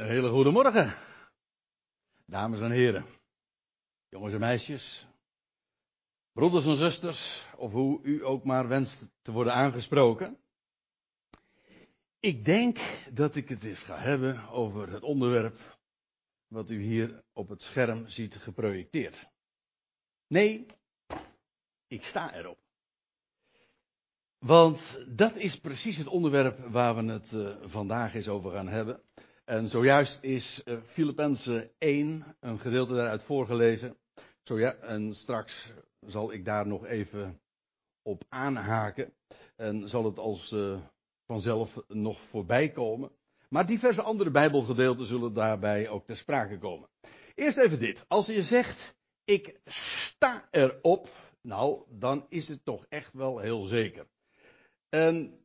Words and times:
Een 0.00 0.06
hele 0.06 0.28
goede 0.28 0.50
morgen, 0.50 0.94
dames 2.26 2.60
en 2.60 2.70
heren, 2.70 3.04
jongens 4.08 4.32
en 4.32 4.40
meisjes, 4.40 5.06
broeders 6.32 6.66
en 6.66 6.76
zusters, 6.76 7.46
of 7.56 7.72
hoe 7.72 8.02
u 8.02 8.24
ook 8.24 8.44
maar 8.44 8.68
wenst 8.68 9.08
te 9.22 9.32
worden 9.32 9.54
aangesproken. 9.54 10.38
Ik 12.20 12.44
denk 12.44 12.78
dat 13.12 13.36
ik 13.36 13.48
het 13.48 13.64
eens 13.64 13.80
ga 13.80 13.98
hebben 13.98 14.48
over 14.48 14.90
het 14.90 15.02
onderwerp 15.02 15.78
wat 16.46 16.70
u 16.70 16.82
hier 16.82 17.24
op 17.32 17.48
het 17.48 17.62
scherm 17.62 18.08
ziet 18.08 18.36
geprojecteerd. 18.36 19.28
Nee, 20.26 20.66
ik 21.86 22.04
sta 22.04 22.34
erop. 22.34 22.58
Want 24.38 25.04
dat 25.08 25.36
is 25.36 25.60
precies 25.60 25.96
het 25.96 26.06
onderwerp 26.06 26.58
waar 26.58 26.96
we 26.96 27.12
het 27.12 27.32
uh, 27.32 27.56
vandaag 27.62 28.14
eens 28.14 28.28
over 28.28 28.50
gaan 28.50 28.68
hebben. 28.68 29.02
En 29.50 29.68
zojuist 29.68 30.22
is 30.22 30.62
uh, 30.64 30.76
Filippenzen 30.86 31.70
1, 31.78 32.36
een 32.40 32.58
gedeelte 32.58 32.94
daaruit 32.94 33.22
voorgelezen. 33.22 33.96
Zoja, 34.42 34.74
en 34.74 35.14
straks 35.14 35.72
zal 36.00 36.32
ik 36.32 36.44
daar 36.44 36.66
nog 36.66 36.86
even 36.86 37.40
op 38.02 38.24
aanhaken. 38.28 39.12
En 39.56 39.88
zal 39.88 40.04
het 40.04 40.18
als 40.18 40.52
uh, 40.52 40.80
vanzelf 41.26 41.82
nog 41.88 42.20
voorbij 42.20 42.70
komen. 42.70 43.10
Maar 43.48 43.66
diverse 43.66 44.02
andere 44.02 44.30
Bijbelgedeelten 44.30 45.06
zullen 45.06 45.32
daarbij 45.32 45.88
ook 45.88 46.06
ter 46.06 46.16
sprake 46.16 46.58
komen. 46.58 46.88
Eerst 47.34 47.58
even 47.58 47.78
dit. 47.78 48.04
Als 48.08 48.26
je 48.26 48.42
zegt, 48.42 48.96
ik 49.24 49.60
sta 49.64 50.48
erop, 50.50 51.08
nou, 51.40 51.82
dan 51.88 52.26
is 52.28 52.48
het 52.48 52.64
toch 52.64 52.86
echt 52.88 53.12
wel 53.12 53.38
heel 53.38 53.62
zeker. 53.62 54.06
En 54.88 55.39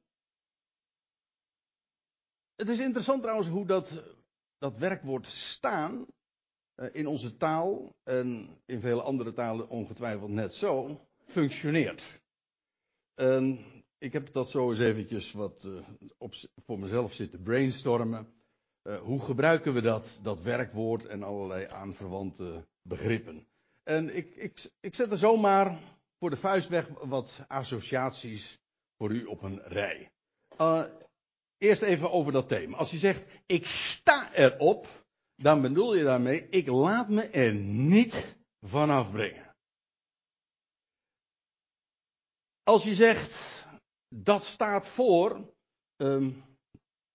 het 2.55 2.69
is 2.69 2.79
interessant 2.79 3.21
trouwens 3.21 3.49
hoe 3.49 3.65
dat, 3.65 4.03
dat 4.57 4.77
werkwoord 4.77 5.27
staan 5.27 6.05
uh, 6.75 6.89
in 6.91 7.07
onze 7.07 7.37
taal 7.37 7.95
en 8.03 8.47
in 8.65 8.79
vele 8.79 9.01
andere 9.01 9.33
talen 9.33 9.69
ongetwijfeld 9.69 10.29
net 10.29 10.53
zo 10.53 11.01
functioneert. 11.25 12.21
Ik 13.97 14.13
heb 14.13 14.31
dat 14.33 14.49
zo 14.49 14.69
eens 14.69 14.79
eventjes 14.79 15.31
wat 15.31 15.63
uh, 15.63 15.87
op, 16.17 16.33
voor 16.55 16.79
mezelf 16.79 17.13
zitten 17.13 17.41
brainstormen. 17.41 18.33
Uh, 18.83 18.97
hoe 18.97 19.21
gebruiken 19.21 19.73
we 19.73 19.81
dat, 19.81 20.19
dat 20.21 20.41
werkwoord 20.41 21.05
en 21.05 21.23
allerlei 21.23 21.65
aanverwante 21.65 22.65
begrippen? 22.81 23.47
En 23.83 24.15
ik, 24.15 24.35
ik, 24.35 24.71
ik 24.79 24.95
zet 24.95 25.11
er 25.11 25.17
zomaar 25.17 25.79
voor 26.19 26.29
de 26.29 26.35
vuist 26.35 26.69
weg 26.69 26.87
wat 26.87 27.43
associaties 27.47 28.59
voor 28.97 29.11
u 29.11 29.25
op 29.25 29.41
een 29.41 29.61
rij. 29.63 30.11
Uh, 30.61 30.83
eerst 31.57 31.81
even 31.81 32.11
over 32.11 32.31
dat 32.31 32.47
thema. 32.47 32.77
Als 32.77 32.91
je 32.91 32.97
zegt, 32.97 33.25
ik 33.45 33.65
sta 33.65 34.33
erop, 34.33 35.05
dan 35.35 35.61
bedoel 35.61 35.95
je 35.95 36.03
daarmee, 36.03 36.47
ik 36.49 36.67
laat 36.67 37.09
me 37.09 37.21
er 37.21 37.53
niet 37.55 38.37
van 38.59 38.89
afbrengen. 38.89 39.55
Als 42.63 42.83
je 42.83 42.95
zegt, 42.95 43.65
dat 44.09 44.43
staat 44.43 44.87
voor, 44.87 45.53
um, 45.95 46.43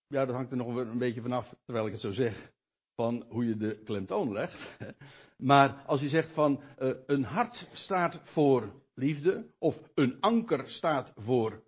ja, 0.06 0.24
dat 0.24 0.34
hangt 0.34 0.50
er 0.50 0.56
nog 0.56 0.74
een 0.74 0.98
beetje 0.98 1.22
vanaf, 1.22 1.54
terwijl 1.64 1.86
ik 1.86 1.92
het 1.92 2.00
zo 2.00 2.12
zeg, 2.12 2.52
van 2.94 3.24
hoe 3.28 3.46
je 3.46 3.56
de 3.56 3.82
klemtoon 3.82 4.32
legt. 4.32 4.68
Maar 5.40 5.84
als 5.86 6.00
je 6.00 6.08
zegt 6.08 6.32
van, 6.32 6.62
uh, 6.78 6.94
een 7.06 7.24
hart 7.24 7.68
staat 7.72 8.20
voor 8.22 8.82
liefde, 8.94 9.54
of 9.58 9.90
een 9.94 10.20
anker 10.20 10.70
staat 10.70 11.12
voor 11.16 11.64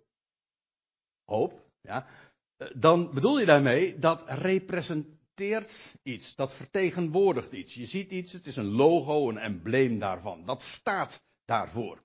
hoop, 1.25 1.69
ja, 1.81 2.07
dan 2.75 3.13
bedoel 3.13 3.39
je 3.39 3.45
daarmee 3.45 3.99
dat 3.99 4.23
representeert 4.27 5.93
iets, 6.03 6.35
dat 6.35 6.53
vertegenwoordigt 6.53 7.53
iets. 7.53 7.73
Je 7.73 7.85
ziet 7.85 8.11
iets, 8.11 8.31
het 8.31 8.45
is 8.45 8.55
een 8.55 8.71
logo, 8.71 9.29
een 9.29 9.37
embleem 9.37 9.99
daarvan. 9.99 10.45
Dat 10.45 10.61
staat 10.61 11.23
daarvoor. 11.45 12.03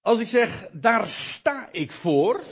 Als 0.00 0.20
ik 0.20 0.28
zeg, 0.28 0.70
daar 0.72 1.08
sta 1.08 1.72
ik 1.72 1.92
voor, 1.92 2.42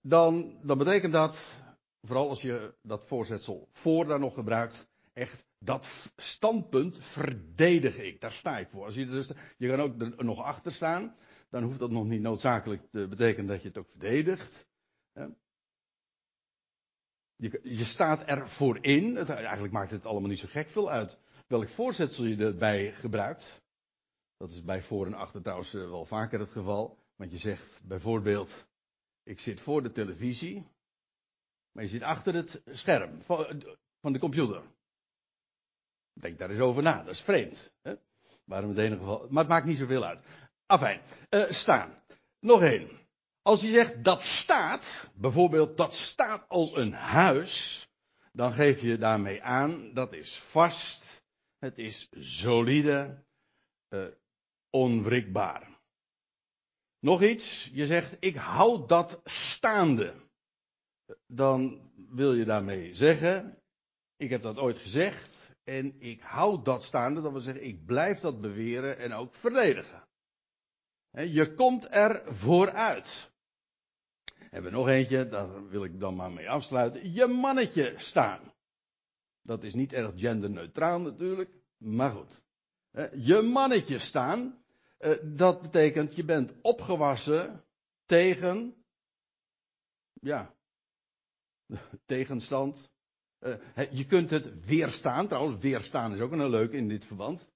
dan, 0.00 0.58
dan 0.62 0.78
betekent 0.78 1.12
dat, 1.12 1.60
vooral 2.02 2.28
als 2.28 2.42
je 2.42 2.74
dat 2.82 3.04
voorzetsel 3.04 3.68
voor 3.72 4.06
daar 4.06 4.20
nog 4.20 4.34
gebruikt, 4.34 4.88
echt 5.12 5.44
dat 5.58 6.12
standpunt 6.16 6.98
verdedig 6.98 7.98
ik. 7.98 8.20
Daar 8.20 8.32
sta 8.32 8.58
ik 8.58 8.68
voor. 8.68 8.84
Als 8.84 8.94
je, 8.94 9.06
dus, 9.06 9.30
je 9.56 9.68
kan 9.68 9.80
ook 9.80 10.22
nog 10.22 10.42
achter 10.42 10.72
staan 10.72 11.16
dan 11.50 11.62
hoeft 11.62 11.78
dat 11.78 11.90
nog 11.90 12.04
niet 12.04 12.20
noodzakelijk 12.20 12.82
te 12.90 13.06
betekenen 13.08 13.46
dat 13.46 13.62
je 13.62 13.68
het 13.68 13.78
ook 13.78 13.90
verdedigt. 13.90 14.65
Je, 17.36 17.60
je 17.62 17.84
staat 17.84 18.24
ervoor 18.24 18.78
in. 18.84 19.16
Het, 19.16 19.28
eigenlijk 19.28 19.72
maakt 19.72 19.90
het 19.90 20.06
allemaal 20.06 20.28
niet 20.28 20.38
zo 20.38 20.48
gek 20.48 20.68
veel 20.68 20.90
uit 20.90 21.18
welk 21.46 21.68
voorzetsel 21.68 22.24
je 22.24 22.36
erbij 22.36 22.92
gebruikt. 22.92 23.62
Dat 24.36 24.50
is 24.50 24.62
bij 24.62 24.82
voor 24.82 25.06
en 25.06 25.14
achter 25.14 25.42
trouwens 25.42 25.74
eh, 25.74 25.80
wel 25.80 26.04
vaker 26.04 26.40
het 26.40 26.50
geval. 26.50 26.98
Want 27.16 27.30
je 27.30 27.38
zegt 27.38 27.80
bijvoorbeeld, 27.84 28.66
ik 29.22 29.40
zit 29.40 29.60
voor 29.60 29.82
de 29.82 29.92
televisie, 29.92 30.66
maar 31.72 31.82
je 31.82 31.90
zit 31.90 32.02
achter 32.02 32.34
het 32.34 32.62
scherm 32.66 33.22
van, 33.22 33.62
van 34.00 34.12
de 34.12 34.18
computer. 34.18 34.62
Denk 36.12 36.38
daar 36.38 36.50
eens 36.50 36.60
over 36.60 36.82
na, 36.82 37.02
dat 37.02 37.14
is 37.14 37.20
vreemd. 37.20 37.72
Hè? 37.82 37.94
Waarom 38.44 38.68
het 38.68 38.78
enige 38.78 38.98
geval, 38.98 39.26
maar 39.30 39.42
het 39.42 39.52
maakt 39.52 39.66
niet 39.66 39.78
zoveel 39.78 40.04
uit. 40.04 40.22
Afijn, 40.66 41.00
uh, 41.30 41.50
staan. 41.50 42.02
Nog 42.40 42.62
één. 42.62 43.05
Als 43.46 43.60
je 43.60 43.70
zegt 43.70 44.04
dat 44.04 44.22
staat, 44.22 45.10
bijvoorbeeld 45.14 45.76
dat 45.76 45.94
staat 45.94 46.48
als 46.48 46.74
een 46.74 46.92
huis, 46.92 47.86
dan 48.32 48.52
geef 48.52 48.80
je 48.80 48.98
daarmee 48.98 49.42
aan 49.42 49.94
dat 49.94 50.12
is 50.12 50.38
vast, 50.38 51.22
het 51.58 51.78
is 51.78 52.08
solide, 52.18 53.24
uh, 53.88 54.06
onwrikbaar. 54.70 55.68
Nog 56.98 57.22
iets, 57.22 57.70
je 57.72 57.86
zegt 57.86 58.16
ik 58.20 58.36
hou 58.36 58.86
dat 58.86 59.20
staande. 59.24 60.14
Dan 61.26 61.90
wil 62.08 62.34
je 62.34 62.44
daarmee 62.44 62.94
zeggen, 62.94 63.62
ik 64.16 64.30
heb 64.30 64.42
dat 64.42 64.58
ooit 64.58 64.78
gezegd 64.78 65.54
en 65.64 66.00
ik 66.00 66.20
hou 66.20 66.62
dat 66.62 66.84
staande, 66.84 67.20
dat 67.20 67.32
wil 67.32 67.40
zeggen 67.40 67.64
ik 67.64 67.84
blijf 67.84 68.20
dat 68.20 68.40
beweren 68.40 68.98
en 68.98 69.12
ook 69.12 69.34
verdedigen. 69.34 70.04
Je 71.10 71.54
komt 71.54 71.90
er 71.90 72.22
vooruit. 72.34 73.34
Hebben 74.56 74.74
we 74.74 74.78
nog 74.78 74.88
eentje, 74.88 75.28
daar 75.28 75.68
wil 75.68 75.84
ik 75.84 76.00
dan 76.00 76.14
maar 76.14 76.32
mee 76.32 76.50
afsluiten. 76.50 77.12
Je 77.12 77.26
mannetje 77.26 77.94
staan. 77.96 78.40
Dat 79.42 79.62
is 79.62 79.74
niet 79.74 79.92
erg 79.92 80.12
genderneutraal 80.16 81.00
natuurlijk, 81.00 81.50
maar 81.76 82.10
goed. 82.10 82.42
Je 83.16 83.42
mannetje 83.42 83.98
staan, 83.98 84.64
eh, 84.98 85.12
dat 85.22 85.62
betekent 85.62 86.16
je 86.16 86.24
bent 86.24 86.54
opgewassen 86.62 87.64
tegen, 88.04 88.84
ja, 90.12 90.54
tegenstand. 92.06 92.90
Eh, 93.38 93.92
je 93.92 94.06
kunt 94.06 94.30
het 94.30 94.66
weerstaan, 94.66 95.28
trouwens 95.28 95.58
weerstaan 95.58 96.14
is 96.14 96.20
ook 96.20 96.32
een 96.32 96.50
leuke 96.50 96.76
in 96.76 96.88
dit 96.88 97.04
verband 97.04 97.48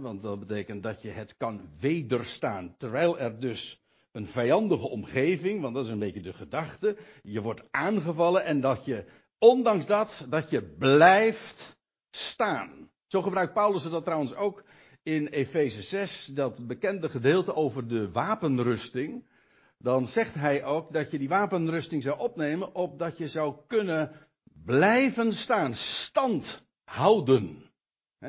want 0.00 0.22
dat 0.22 0.38
betekent 0.38 0.82
dat 0.82 1.02
je 1.02 1.10
het 1.10 1.36
kan 1.36 1.70
wederstaan. 1.78 2.76
Terwijl 2.76 3.18
er 3.18 3.40
dus 3.40 3.81
een 4.12 4.26
vijandige 4.26 4.88
omgeving, 4.88 5.60
want 5.60 5.74
dat 5.74 5.84
is 5.84 5.90
een 5.90 5.98
beetje 5.98 6.22
de 6.22 6.32
gedachte, 6.32 6.96
je 7.22 7.40
wordt 7.40 7.62
aangevallen 7.70 8.44
en 8.44 8.60
dat 8.60 8.84
je, 8.84 9.04
ondanks 9.38 9.86
dat, 9.86 10.26
dat 10.28 10.50
je 10.50 10.62
blijft 10.62 11.76
staan. 12.10 12.90
Zo 13.06 13.22
gebruikt 13.22 13.52
Paulus 13.52 13.82
dat 13.82 14.04
trouwens 14.04 14.34
ook 14.34 14.64
in 15.02 15.26
Efeze 15.26 15.82
6, 15.82 16.26
dat 16.26 16.66
bekende 16.66 17.08
gedeelte 17.08 17.54
over 17.54 17.88
de 17.88 18.10
wapenrusting. 18.10 19.30
Dan 19.78 20.06
zegt 20.06 20.34
hij 20.34 20.64
ook 20.64 20.92
dat 20.92 21.10
je 21.10 21.18
die 21.18 21.28
wapenrusting 21.28 22.02
zou 22.02 22.18
opnemen, 22.18 22.74
opdat 22.74 23.18
je 23.18 23.28
zou 23.28 23.56
kunnen 23.66 24.28
blijven 24.64 25.32
staan, 25.32 25.74
stand 25.74 26.62
houden 26.84 27.72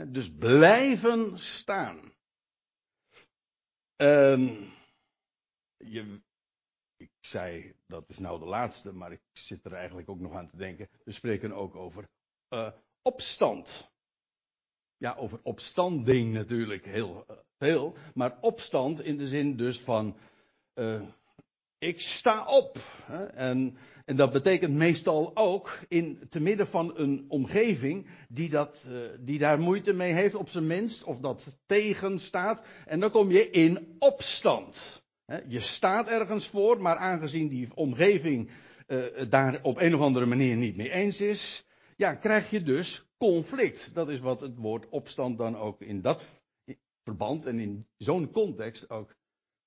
dus 0.08 0.36
blijven 0.36 1.40
staan. 1.40 2.14
Um, 3.96 4.72
je, 5.86 6.22
ik 6.98 7.12
zei, 7.20 7.74
dat 7.88 8.10
is 8.10 8.18
nou 8.18 8.40
de 8.40 8.46
laatste, 8.46 8.92
maar 8.92 9.12
ik 9.12 9.22
zit 9.32 9.66
er 9.66 9.74
eigenlijk 9.74 10.10
ook 10.10 10.20
nog 10.20 10.34
aan 10.34 10.50
te 10.50 10.58
denken. 10.58 10.90
We 11.04 11.12
spreken 11.12 11.54
ook 11.54 11.76
over 11.76 12.10
uh, 12.50 12.72
opstand. 13.02 13.92
Ja, 14.98 15.16
over 15.16 15.40
opstanding 15.44 16.34
natuurlijk 16.34 16.86
heel 16.86 17.26
uh, 17.30 17.38
veel. 17.58 17.96
Maar 18.14 18.38
opstand 18.42 19.02
in 19.02 19.18
de 19.18 19.28
zin 19.28 19.58
dus 19.58 19.82
van, 19.82 20.18
uh, 20.74 21.02
ik 21.78 22.02
sta 22.02 22.46
op. 22.46 22.78
Hè, 23.06 23.26
en 23.26 23.78
en 24.06 24.16
dat 24.16 24.32
betekent 24.32 24.74
meestal 24.74 25.32
ook 25.36 25.80
in 25.88 26.28
te 26.30 26.40
midden 26.40 26.68
van 26.68 26.98
een 26.98 27.26
omgeving 27.28 28.08
die, 28.30 28.50
dat, 28.50 28.88
die 29.20 29.40
daar 29.40 29.60
moeite 29.60 29.94
mee 29.94 30.14
heeft, 30.14 30.36
op 30.36 30.50
zijn 30.50 30.68
minst, 30.68 31.04
of 31.04 31.20
dat 31.20 31.58
tegenstaat. 31.66 32.66
En 32.86 33.00
dan 33.00 33.12
kom 33.12 33.32
je 33.32 33.50
in 33.50 33.96
opstand. 34.00 35.03
Je 35.26 35.60
staat 35.60 36.10
ergens 36.10 36.48
voor, 36.48 36.82
maar 36.82 36.96
aangezien 36.96 37.48
die 37.48 37.76
omgeving 37.76 38.52
uh, 38.88 39.30
daar 39.30 39.60
op 39.62 39.78
een 39.78 39.96
of 39.96 40.02
andere 40.02 40.26
manier 40.26 40.56
niet 40.56 40.76
mee 40.76 40.92
eens 40.92 41.22
is, 41.22 41.66
ja, 41.96 42.16
krijg 42.16 42.50
je 42.50 42.64
dus 42.64 43.06
conflict. 43.18 43.94
Dat 43.94 44.10
is 44.10 44.20
wat 44.20 44.42
het 44.42 44.56
woord 44.56 44.90
opstand 44.90 45.38
dan 45.38 45.58
ook 45.58 45.82
in 45.82 46.02
dat 46.02 46.42
verband 47.04 47.46
en 47.46 47.60
in 47.60 47.88
zo'n 47.98 48.32
context 48.32 48.90
ook 48.90 49.16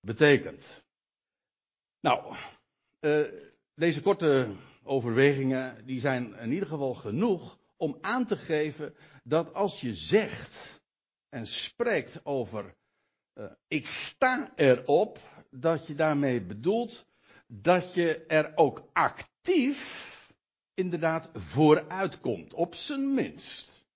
betekent. 0.01 0.85
Nou, 2.01 2.35
uh, 3.01 3.27
deze 3.75 4.03
korte 4.03 4.55
overwegingen, 4.83 5.87
die 5.87 6.01
zijn 6.01 6.35
in 6.35 6.53
ieder 6.53 6.69
geval 6.69 6.95
genoeg 6.95 7.59
om 7.77 7.99
aan 8.01 8.27
te 8.27 8.37
geven 8.37 8.95
dat 9.25 9.55
als 9.55 9.81
je 9.81 9.95
zegt 9.95 10.81
en 11.29 11.47
spreekt 11.47 12.21
over 12.25 12.75
ik 13.69 13.87
sta 13.87 14.53
erop, 14.55 15.19
dat 15.61 15.87
je 15.87 15.95
daarmee 15.95 16.41
bedoelt 16.41 17.07
dat 17.47 17.95
je 17.95 18.25
er 18.27 18.53
ook 18.55 18.89
actief 18.93 20.15
inderdaad 20.75 21.31
vooruitkomt, 21.33 22.55
op 22.55 22.75
zijn 22.75 23.15
minst. 23.15 23.87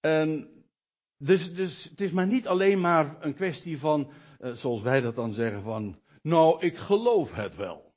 En 0.00 0.50
dus, 1.16 1.54
dus 1.54 1.84
het 1.84 2.00
is 2.00 2.10
maar 2.10 2.26
niet 2.26 2.46
alleen 2.46 2.80
maar 2.80 3.24
een 3.24 3.34
kwestie 3.34 3.78
van, 3.78 4.10
uh, 4.40 4.52
zoals 4.52 4.82
wij 4.82 5.00
dat 5.00 5.14
dan 5.14 5.32
zeggen, 5.32 5.62
van, 5.62 6.00
nou, 6.22 6.60
ik 6.60 6.76
geloof 6.76 7.32
het 7.34 7.56
wel. 7.56 7.90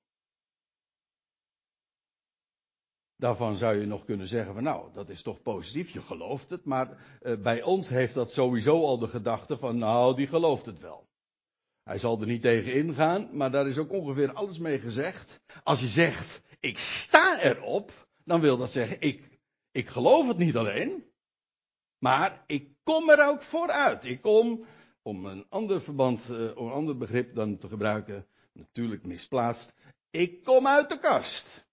Daarvan 3.18 3.56
zou 3.56 3.80
je 3.80 3.86
nog 3.86 4.06
kunnen 4.06 4.28
zeggen 4.28 4.54
van 4.54 4.64
nou, 4.64 4.94
dat 4.94 5.10
is 5.10 5.22
toch 5.22 5.42
positief, 5.42 5.90
je 5.90 6.02
gelooft 6.02 6.50
het. 6.50 6.66
Maar 6.66 7.20
uh, 7.22 7.42
bij 7.42 7.64
ons 7.64 7.88
heeft 7.88 8.14
dat 8.14 8.32
sowieso 8.32 8.86
al 8.86 8.98
de 8.98 9.08
gedachte 9.08 9.58
van 9.58 9.78
nou, 9.78 10.16
die 10.16 10.28
gelooft 10.28 10.66
het 10.66 10.80
wel. 10.80 11.08
Hij 11.86 11.98
zal 11.98 12.22
er 12.22 12.28
niet 12.28 12.42
tegen 12.42 12.74
ingaan, 12.74 13.30
maar 13.32 13.52
daar 13.52 13.68
is 13.68 13.78
ook 13.78 13.92
ongeveer 13.92 14.34
alles 14.34 14.58
mee 14.58 14.80
gezegd. 14.80 15.40
Als 15.64 15.80
je 15.80 15.88
zegt, 15.88 16.42
ik 16.60 16.78
sta 16.78 17.42
erop, 17.42 18.08
dan 18.24 18.42
wil 18.42 18.58
dat 18.58 18.72
zeggen, 18.72 19.02
ik, 19.02 19.40
ik 19.72 19.88
geloof 19.88 20.28
het 20.28 20.38
niet 20.38 20.56
alleen, 20.56 21.12
maar 21.98 22.44
ik 22.48 22.70
kom 22.84 23.10
er 23.10 23.28
ook 23.28 23.42
vooruit. 23.42 24.06
Ik 24.06 24.22
kom, 24.22 24.66
om 25.02 25.26
een 25.26 25.46
ander 25.50 25.82
verband, 25.82 26.30
uh, 26.30 26.58
om 26.58 26.66
een 26.66 26.74
ander 26.74 26.98
begrip 26.98 27.36
dan 27.36 27.58
te 27.58 27.68
gebruiken, 27.68 28.28
natuurlijk 28.54 29.06
misplaatst, 29.06 29.74
ik 30.10 30.44
kom 30.44 30.68
uit 30.68 30.90
de 30.90 31.00
kast 31.00 31.66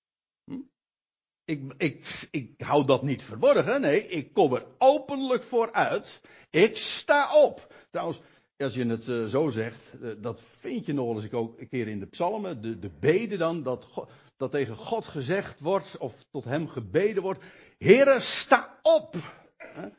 ik, 1.45 1.73
ik, 1.77 2.29
ik 2.31 2.61
hou 2.61 2.85
dat 2.85 3.03
niet 3.03 3.23
verborgen. 3.23 3.81
Nee, 3.81 4.07
ik 4.07 4.33
kom 4.33 4.55
er 4.55 4.67
openlijk 4.79 5.43
voor 5.43 5.73
uit. 5.73 6.21
Ik 6.51 6.77
sta 6.77 7.43
op. 7.43 7.75
Trouwens, 7.91 8.21
als 8.57 8.75
je 8.75 8.87
het 8.87 9.07
uh, 9.07 9.25
zo 9.25 9.49
zegt, 9.49 9.93
uh, 10.01 10.15
dat 10.19 10.43
vind 10.43 10.87
je 10.87 10.93
nog 10.93 11.15
eens 11.15 11.25
ik 11.25 11.35
ook 11.35 11.61
een 11.61 11.69
keer 11.69 11.89
in 11.89 11.99
de 11.99 12.07
psalmen. 12.07 12.63
De, 12.63 12.79
de 12.79 12.91
beden 13.01 13.39
dan, 13.39 13.63
dat, 13.63 14.07
dat 14.37 14.51
tegen 14.51 14.77
God 14.77 15.07
gezegd 15.07 15.61
wordt, 15.61 15.99
of 15.99 16.25
tot 16.31 16.45
hem 16.45 16.69
gebeden 16.69 17.23
wordt. 17.23 17.45
Heere, 17.79 18.21
sta 18.21 18.79
op. 18.83 19.17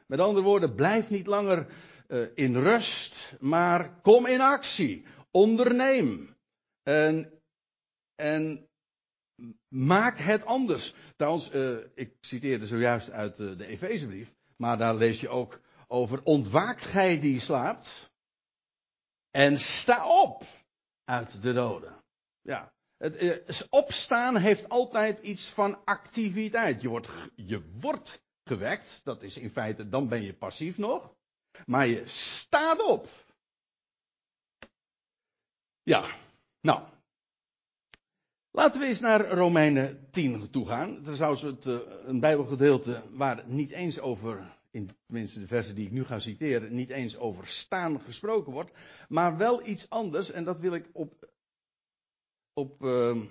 Met 0.08 0.20
andere 0.20 0.46
woorden, 0.46 0.76
blijf 0.76 1.10
niet 1.10 1.28
langer 1.28 1.68
in 2.34 2.56
rust, 2.56 3.36
maar 3.40 4.02
kom 4.02 4.26
in 4.26 4.42
actie. 4.42 5.06
Onderneem. 5.32 6.36
En, 6.84 7.42
en 8.16 8.68
maak 9.68 10.18
het 10.18 10.46
anders. 10.46 10.94
Trouwens, 11.16 11.52
ik 11.96 12.14
citeerde 12.20 12.66
zojuist 12.66 13.12
uit 13.12 13.36
de 13.36 13.66
Efezebrief, 13.68 14.34
maar 14.58 14.78
daar 14.78 14.96
lees 14.96 15.20
je 15.22 15.30
ook 15.30 15.62
over 15.88 16.24
ontwaakt 16.24 16.86
gij 16.86 17.20
die 17.20 17.40
slaapt 17.40 18.13
en 19.34 19.60
sta 19.60 20.08
op 20.24 20.44
uit 21.04 21.42
de 21.42 21.54
doden. 21.54 22.04
Ja, 22.42 22.74
het 22.98 23.22
uh, 23.22 23.38
opstaan 23.70 24.38
heeft 24.38 24.70
altijd 24.70 25.20
iets 25.20 25.50
van 25.50 25.86
activiteit. 25.86 26.82
Je 26.82 26.88
wordt, 26.88 27.10
je 27.36 27.70
wordt 27.80 28.24
gewekt, 28.44 29.02
dat 29.04 29.24
is 29.24 29.38
in 29.38 29.50
feite, 29.50 29.90
dan 29.90 30.08
ben 30.08 30.22
je 30.22 30.34
passief 30.34 30.78
nog, 30.78 31.16
maar 31.66 31.88
je 31.88 32.08
staat 32.08 32.86
op. 32.86 33.10
Ja, 35.84 36.16
nou, 36.62 36.84
Laten 38.56 38.80
we 38.80 38.86
eens 38.86 39.00
naar 39.00 39.30
Romeinen 39.30 40.08
10 40.12 40.50
toe 40.50 40.68
gaan. 40.68 41.06
Er 41.06 41.16
zou 41.16 41.48
het, 41.48 41.66
uh, 41.66 41.80
een 42.06 42.20
Bijbelgedeelte 42.20 43.04
waar 43.10 43.44
niet 43.46 43.72
eens 43.72 44.00
over, 44.00 44.58
in 44.74 44.90
tenminste 45.06 45.40
de 45.40 45.48
versen 45.48 45.76
die 45.76 45.86
ik 45.86 45.92
nu 45.92 46.04
ga 46.04 46.20
citeren, 46.20 46.76
niet 46.76 46.90
eens 46.90 47.18
over 47.18 47.48
staan 47.48 48.02
gesproken 48.02 48.52
wordt, 48.52 48.72
maar 49.08 49.38
wel 49.38 49.68
iets 49.68 49.90
anders. 49.90 50.32
En 50.32 50.44
dat 50.44 50.60
wil 50.60 50.74
ik 50.74 50.90
op, 50.94 51.30
op 52.54 52.84
uh, 52.84 53.22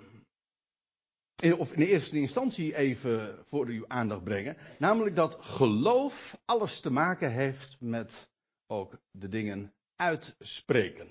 in, 1.41 1.55
of 1.55 1.73
in 1.73 1.81
eerste 1.81 2.17
instantie 2.17 2.75
even 2.75 3.45
voor 3.45 3.67
uw 3.67 3.87
aandacht 3.87 4.23
brengen. 4.23 4.57
Namelijk 4.79 5.15
dat 5.15 5.37
geloof 5.39 6.41
alles 6.45 6.79
te 6.79 6.89
maken 6.89 7.31
heeft 7.31 7.77
met 7.79 8.29
ook 8.67 9.01
de 9.11 9.27
dingen 9.27 9.73
uitspreken. 9.95 11.07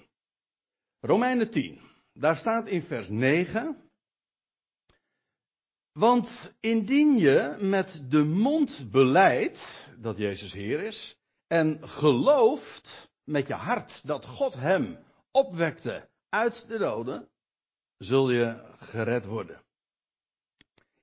Romeinen 1.01 1.51
10. 1.51 1.81
Daar 2.13 2.37
staat 2.37 2.69
in 2.69 2.83
vers 2.83 3.09
9. 3.09 3.92
Want 5.93 6.55
indien 6.61 7.19
je 7.19 7.57
met 7.61 8.03
de 8.11 8.25
mond 8.25 8.91
beleidt 8.91 9.91
dat 9.99 10.17
Jezus 10.17 10.53
Heer 10.53 10.85
is 10.85 11.17
en 11.47 11.89
gelooft 11.89 13.11
met 13.25 13.47
je 13.47 13.55
hart 13.55 14.07
dat 14.07 14.27
God 14.27 14.55
hem 14.55 14.99
opwekte 15.31 16.09
uit 16.29 16.69
de 16.69 16.79
doden, 16.79 17.29
zul 17.99 18.31
je 18.31 18.75
gered 18.77 19.25
worden. 19.25 19.63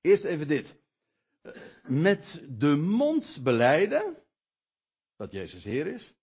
Eerst 0.02 0.24
even 0.24 0.48
dit. 0.48 0.78
Met 1.84 2.44
de 2.50 2.76
mond 2.76 3.40
beleiden 3.44 4.18
dat 5.16 5.32
Jezus 5.32 5.64
Heer 5.64 5.88
is 5.88 6.14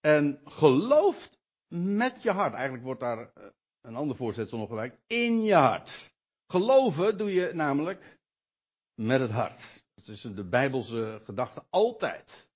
en 0.00 0.40
gelooft 0.44 1.38
met 1.68 2.22
je 2.22 2.30
hart. 2.30 2.54
Eigenlijk 2.54 2.84
wordt 2.84 3.00
daar 3.00 3.32
eh, 3.34 3.44
een 3.80 3.96
ander 3.96 4.16
voorzetsel 4.16 4.58
nog 4.58 4.68
gewerkt. 4.68 4.98
In 5.06 5.42
je 5.42 5.54
hart. 5.54 6.11
Geloven 6.52 7.18
doe 7.18 7.32
je 7.32 7.50
namelijk 7.54 8.18
met 8.94 9.20
het 9.20 9.30
hart. 9.30 9.84
Dat 9.94 10.08
is 10.08 10.20
de 10.20 10.44
Bijbelse 10.44 11.20
gedachte 11.24 11.64
altijd. 11.70 12.48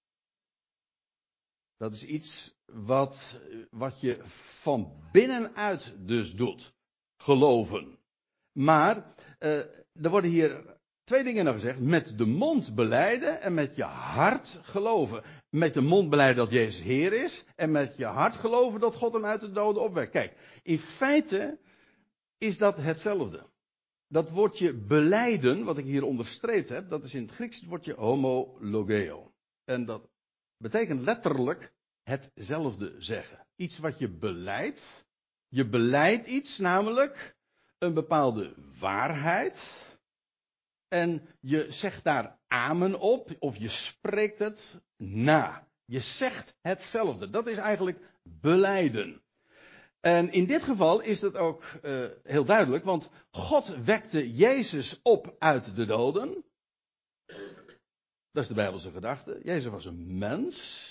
Dat 1.76 1.94
is 1.94 2.04
iets 2.04 2.54
wat, 2.64 3.40
wat 3.70 4.00
je 4.00 4.20
van 4.25 4.93
binnenuit 5.12 5.94
dus 5.98 6.34
doet. 6.34 6.75
Geloven. 7.16 7.98
Maar 8.52 9.14
uh, 9.38 9.58
er 9.93 10.10
worden 10.10 10.31
hier 10.31 10.78
twee 11.04 11.25
dingen 11.25 11.44
nog 11.44 11.54
gezegd. 11.54 11.81
Met 11.81 12.19
de 12.19 12.26
mond 12.26 12.75
beleiden 12.75 13.40
en 13.40 13.54
met 13.54 13.76
je 13.76 13.85
hart 13.85 14.59
geloven. 14.62 15.23
Met 15.50 15.75
de 15.75 15.80
mond 15.80 16.11
beleiden 16.11 16.44
dat 16.44 16.52
Jezus 16.52 16.82
Heer 16.82 17.12
is. 17.12 17.44
En 17.54 17.71
met 17.71 17.97
je 17.97 18.04
hart 18.04 18.37
geloven 18.37 18.80
dat 18.80 18.97
God 18.97 19.12
hem 19.12 19.25
uit 19.25 19.40
de 19.40 19.50
doden 19.50 19.82
opwekt. 19.82 20.11
Kijk, 20.11 20.61
in 20.62 20.78
feite 20.78 21.59
is 22.38 22.59
dat 22.59 22.76
hetzelfde. 22.76 23.54
Dat 24.08 24.30
woordje 24.30 24.75
beleiden, 24.75 25.64
wat 25.64 25.78
ik 25.78 25.84
hier 25.84 26.04
onderstreept 26.04 26.68
heb, 26.68 26.88
dat 26.88 27.04
is 27.04 27.14
in 27.14 27.22
het 27.22 27.30
Grieks 27.30 27.56
het 27.56 27.68
woordje 27.68 27.94
homologeo. 27.94 29.32
En 29.64 29.84
dat 29.84 30.08
betekent 30.56 31.00
letterlijk 31.00 31.72
hetzelfde 32.02 32.94
zeggen. 32.98 33.46
Iets 33.56 33.78
wat 33.78 33.98
je 33.98 34.08
beleidt. 34.08 35.06
Je 35.48 35.68
beleidt 35.68 36.26
iets, 36.26 36.58
namelijk 36.58 37.36
een 37.78 37.94
bepaalde 37.94 38.54
waarheid. 38.78 39.84
En 40.88 41.28
je 41.40 41.66
zegt 41.70 42.04
daar 42.04 42.38
amen 42.46 43.00
op, 43.00 43.36
of 43.38 43.56
je 43.56 43.68
spreekt 43.68 44.38
het 44.38 44.80
na. 44.96 45.68
Je 45.84 46.00
zegt 46.00 46.54
hetzelfde. 46.60 47.30
Dat 47.30 47.46
is 47.46 47.56
eigenlijk 47.56 47.98
beleiden. 48.22 49.22
En 50.06 50.32
in 50.32 50.46
dit 50.46 50.62
geval 50.62 51.00
is 51.00 51.20
dat 51.20 51.36
ook 51.38 51.64
uh, 51.82 52.06
heel 52.22 52.44
duidelijk, 52.44 52.84
want 52.84 53.08
God 53.30 53.84
wekte 53.84 54.34
Jezus 54.34 55.00
op 55.02 55.36
uit 55.38 55.76
de 55.76 55.86
doden. 55.86 56.44
Dat 58.30 58.42
is 58.42 58.48
de 58.48 58.54
Bijbelse 58.54 58.90
gedachte. 58.90 59.40
Jezus 59.42 59.70
was 59.70 59.84
een 59.84 60.18
mens. 60.18 60.90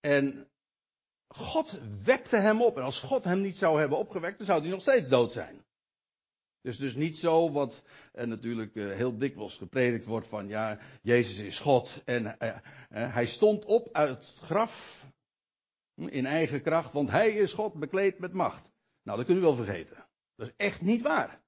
En 0.00 0.48
God 1.28 1.78
wekte 2.04 2.36
hem 2.36 2.62
op. 2.62 2.76
En 2.76 2.82
als 2.82 3.00
God 3.00 3.24
hem 3.24 3.40
niet 3.40 3.56
zou 3.56 3.78
hebben 3.78 3.98
opgewekt, 3.98 4.36
dan 4.36 4.46
zou 4.46 4.60
hij 4.60 4.70
nog 4.70 4.80
steeds 4.80 5.08
dood 5.08 5.32
zijn. 5.32 5.64
Dus 6.60 6.76
dus 6.76 6.94
niet 6.94 7.18
zo 7.18 7.52
wat 7.52 7.82
en 8.12 8.28
natuurlijk 8.28 8.74
uh, 8.74 8.92
heel 8.92 9.18
dikwijls 9.18 9.54
gepredikt 9.54 10.04
wordt 10.04 10.28
van 10.28 10.48
ja, 10.48 10.78
Jezus 11.02 11.38
is 11.38 11.58
God 11.58 12.02
en 12.04 12.36
hij 12.88 13.26
stond 13.26 13.64
op 13.64 13.88
uit 13.92 14.08
het 14.08 14.40
graf 14.42 15.04
in 15.96 16.26
eigen 16.26 16.62
kracht, 16.62 16.92
want 16.92 17.10
hij 17.10 17.30
is 17.30 17.52
God 17.52 17.74
bekleed 17.74 18.18
met 18.18 18.32
macht. 18.32 18.70
Nou, 19.02 19.16
dat 19.16 19.26
kunt 19.26 19.38
u 19.38 19.40
wel 19.40 19.54
vergeten. 19.54 20.06
Dat 20.36 20.46
is 20.46 20.54
echt 20.56 20.80
niet 20.80 21.02
waar. 21.02 21.40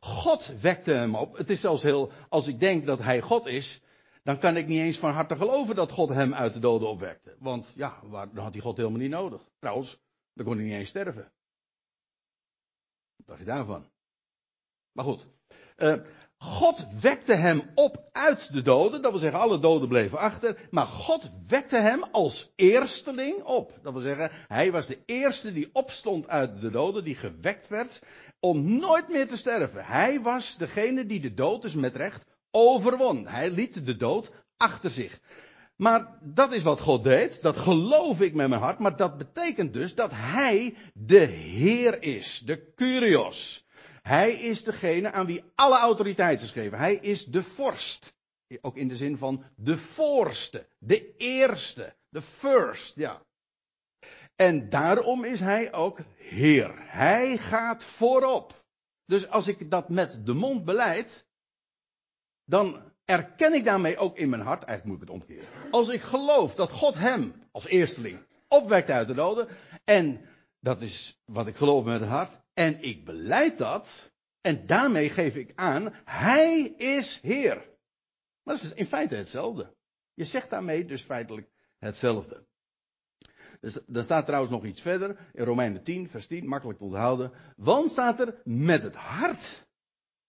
God 0.00 0.60
wekte 0.60 0.92
hem 0.92 1.14
op. 1.14 1.36
Het 1.36 1.50
is 1.50 1.60
zelfs 1.60 1.82
heel, 1.82 2.12
als 2.28 2.46
ik 2.46 2.60
denk 2.60 2.86
dat 2.86 2.98
hij 2.98 3.20
God 3.20 3.46
is, 3.46 3.82
dan 4.22 4.38
kan 4.38 4.56
ik 4.56 4.66
niet 4.66 4.80
eens 4.80 4.98
van 4.98 5.10
harte 5.10 5.36
geloven 5.36 5.74
dat 5.74 5.90
God 5.90 6.08
hem 6.08 6.34
uit 6.34 6.52
de 6.52 6.58
doden 6.58 6.88
opwekte. 6.88 7.36
Want 7.38 7.72
ja, 7.74 8.00
waar, 8.02 8.34
dan 8.34 8.44
had 8.44 8.52
hij 8.52 8.62
God 8.62 8.76
helemaal 8.76 8.98
niet 8.98 9.10
nodig. 9.10 9.48
Trouwens, 9.58 9.98
dan 10.32 10.46
kon 10.46 10.56
hij 10.56 10.64
niet 10.64 10.74
eens 10.74 10.88
sterven. 10.88 11.32
Wat 13.16 13.26
dacht 13.26 13.38
je 13.38 13.44
daarvan? 13.46 13.90
Maar 14.92 15.04
goed. 15.04 15.26
Uh, 15.76 15.94
God 16.42 16.86
wekte 17.00 17.34
hem 17.34 17.62
op 17.74 18.08
uit 18.12 18.52
de 18.52 18.62
doden. 18.62 19.02
Dat 19.02 19.10
wil 19.10 19.20
zeggen, 19.20 19.40
alle 19.40 19.58
doden 19.58 19.88
bleven 19.88 20.18
achter. 20.18 20.56
Maar 20.70 20.86
God 20.86 21.30
wekte 21.48 21.78
hem 21.78 22.02
als 22.02 22.52
eersteling 22.56 23.42
op. 23.42 23.78
Dat 23.82 23.92
wil 23.92 24.02
zeggen, 24.02 24.30
hij 24.48 24.72
was 24.72 24.86
de 24.86 24.98
eerste 25.06 25.52
die 25.52 25.70
opstond 25.72 26.28
uit 26.28 26.60
de 26.60 26.70
doden, 26.70 27.04
die 27.04 27.14
gewekt 27.14 27.68
werd. 27.68 28.02
Om 28.40 28.78
nooit 28.78 29.08
meer 29.08 29.28
te 29.28 29.36
sterven. 29.36 29.84
Hij 29.84 30.20
was 30.20 30.56
degene 30.56 31.06
die 31.06 31.20
de 31.20 31.34
dood, 31.34 31.62
dus 31.62 31.74
met 31.74 31.96
recht, 31.96 32.24
overwon. 32.50 33.26
Hij 33.26 33.50
liet 33.50 33.86
de 33.86 33.96
dood 33.96 34.30
achter 34.56 34.90
zich. 34.90 35.20
Maar 35.76 36.18
dat 36.20 36.52
is 36.52 36.62
wat 36.62 36.80
God 36.80 37.04
deed. 37.04 37.42
Dat 37.42 37.56
geloof 37.56 38.20
ik 38.20 38.34
met 38.34 38.48
mijn 38.48 38.60
hart. 38.60 38.78
Maar 38.78 38.96
dat 38.96 39.18
betekent 39.18 39.72
dus 39.72 39.94
dat 39.94 40.10
hij 40.14 40.74
de 40.94 41.24
Heer 41.24 42.02
is. 42.02 42.42
De 42.44 42.72
Curios. 42.74 43.61
Hij 44.02 44.30
is 44.30 44.64
degene 44.64 45.12
aan 45.12 45.26
wie 45.26 45.44
alle 45.54 45.78
autoriteit 45.78 46.40
is 46.40 46.50
gegeven. 46.50 46.78
Hij 46.78 46.94
is 46.94 47.24
de 47.24 47.42
vorst. 47.42 48.14
Ook 48.60 48.76
in 48.76 48.88
de 48.88 48.96
zin 48.96 49.18
van 49.18 49.44
de 49.56 49.78
voorste, 49.78 50.66
de 50.78 51.16
eerste, 51.16 51.94
de 52.08 52.22
first, 52.22 52.96
ja. 52.96 53.22
En 54.36 54.68
daarom 54.68 55.24
is 55.24 55.40
hij 55.40 55.72
ook 55.72 55.98
Heer. 56.16 56.72
Hij 56.76 57.38
gaat 57.38 57.84
voorop. 57.84 58.64
Dus 59.06 59.28
als 59.28 59.48
ik 59.48 59.70
dat 59.70 59.88
met 59.88 60.26
de 60.26 60.34
mond 60.34 60.64
beleid, 60.64 61.26
dan 62.44 62.92
erken 63.04 63.54
ik 63.54 63.64
daarmee 63.64 63.98
ook 63.98 64.16
in 64.16 64.28
mijn 64.28 64.42
hart, 64.42 64.62
eigenlijk 64.64 64.84
moet 64.84 65.08
ik 65.08 65.14
het 65.14 65.22
omkeren. 65.22 65.70
Als 65.70 65.88
ik 65.88 66.00
geloof 66.00 66.54
dat 66.54 66.70
God 66.70 66.94
hem 66.94 67.34
als 67.52 67.66
eersteling 67.66 68.18
opwekt 68.48 68.90
uit 68.90 69.06
de 69.06 69.14
doden, 69.14 69.48
en 69.84 70.28
dat 70.60 70.80
is 70.80 71.22
wat 71.24 71.46
ik 71.46 71.56
geloof 71.56 71.84
met 71.84 72.00
het 72.00 72.08
hart, 72.08 72.41
en 72.54 72.82
ik 72.82 73.04
beleid 73.04 73.58
dat. 73.58 74.12
En 74.40 74.66
daarmee 74.66 75.10
geef 75.10 75.36
ik 75.36 75.52
aan, 75.54 75.94
Hij 76.04 76.60
is 76.76 77.20
Heer. 77.20 77.56
Maar 78.42 78.54
dat 78.54 78.64
is 78.64 78.72
in 78.72 78.86
feite 78.86 79.14
hetzelfde. 79.14 79.74
Je 80.14 80.24
zegt 80.24 80.50
daarmee 80.50 80.84
dus 80.84 81.02
feitelijk 81.02 81.50
hetzelfde. 81.78 82.46
Dus, 83.60 83.78
er 83.92 84.02
staat 84.02 84.24
trouwens 84.26 84.52
nog 84.52 84.64
iets 84.64 84.82
verder, 84.82 85.30
in 85.32 85.44
Romeinen 85.44 85.82
10, 85.82 86.08
vers 86.08 86.26
10, 86.26 86.46
makkelijk 86.46 86.78
te 86.78 86.84
onthouden. 86.84 87.32
Want 87.56 87.90
staat 87.90 88.20
er, 88.20 88.40
met 88.44 88.82
het 88.82 88.94
hart 88.94 89.66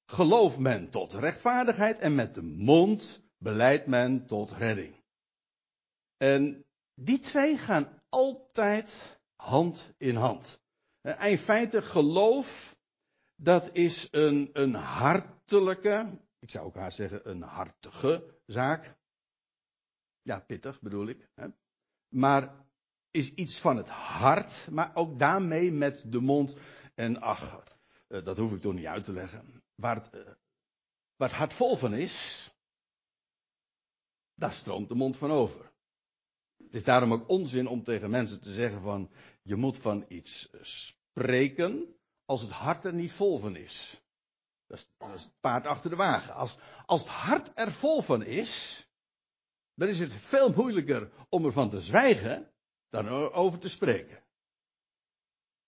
gelooft 0.06 0.58
men 0.58 0.90
tot 0.90 1.14
rechtvaardigheid 1.14 2.00
en 2.00 2.16
met 2.16 2.36
de 2.36 2.42
mond 2.42 3.24
beleidt 3.38 3.88
men 3.88 4.26
tot 4.26 4.52
redding. 4.52 4.96
En 6.18 6.66
die 6.96 7.20
twee 7.20 7.58
gaan 7.58 8.02
altijd 8.10 9.20
hand 9.36 9.94
in 9.98 10.16
hand. 10.16 10.63
Eh, 11.04 11.32
in 11.32 11.38
feite 11.38 11.82
geloof, 11.82 12.78
dat 13.36 13.76
is 13.76 14.08
een, 14.12 14.50
een 14.54 14.74
hartelijke, 14.74 16.20
ik 16.40 16.50
zou 16.50 16.66
ook 16.66 16.76
haar 16.76 16.92
zeggen 16.92 17.30
een 17.30 17.42
hartige 17.42 18.40
zaak. 18.46 18.96
Ja, 20.22 20.40
pittig 20.40 20.82
bedoel 20.82 21.08
ik. 21.08 21.30
Hè? 21.34 21.48
Maar 22.10 22.66
is 23.12 23.34
iets 23.34 23.60
van 23.60 23.78
het 23.78 23.90
hart, 23.90 24.68
maar 24.72 24.96
ook 24.96 25.20
daarmee 25.20 25.72
met 25.72 26.12
de 26.12 26.20
mond. 26.20 26.58
En 26.96 27.22
ach, 27.22 27.64
eh, 28.08 28.24
dat 28.24 28.38
hoef 28.38 28.52
ik 28.54 28.62
toch 28.62 28.74
niet 28.74 28.86
uit 28.86 29.04
te 29.04 29.14
leggen. 29.14 29.64
Waar 29.76 29.96
het, 29.96 30.10
eh, 30.10 30.32
waar 31.16 31.30
het 31.30 31.38
hart 31.38 31.54
vol 31.54 31.76
van 31.76 31.94
is, 31.94 32.48
daar 34.36 34.54
stroomt 34.54 34.90
de 34.90 34.96
mond 34.96 35.18
van 35.18 35.32
over. 35.32 35.72
Het 36.58 36.76
is 36.76 36.84
daarom 36.84 37.14
ook 37.14 37.30
onzin 37.30 37.68
om 37.68 37.84
tegen 37.84 38.10
mensen 38.10 38.42
te 38.42 38.54
zeggen 38.54 38.82
van 38.82 39.12
je 39.44 39.56
moet 39.56 39.78
van 39.78 40.06
iets 40.08 40.50
spreken 40.62 41.96
als 42.26 42.42
het 42.42 42.52
hart 42.52 42.86
er 42.86 42.94
niet 42.94 43.12
vol 43.12 43.38
van 43.38 43.56
is. 43.56 44.02
Dat 44.68 44.78
is, 44.78 45.10
is 45.14 45.24
het 45.24 45.40
paard 45.40 45.66
achter 45.66 45.90
de 45.90 45.96
wagen. 45.96 46.34
Als, 46.34 46.58
als 46.86 47.02
het 47.02 47.12
hart 47.12 47.52
er 47.54 47.72
vol 47.72 48.02
van 48.02 48.24
is, 48.24 48.86
dan 49.74 49.88
is 49.88 50.00
het 50.00 50.14
veel 50.14 50.54
moeilijker 50.54 51.12
om 51.30 51.46
ervan 51.46 51.70
te 51.70 51.82
zwijgen 51.82 52.52
dan 52.90 53.08
over 53.10 53.60
te 53.60 53.70
spreken. 53.70 54.24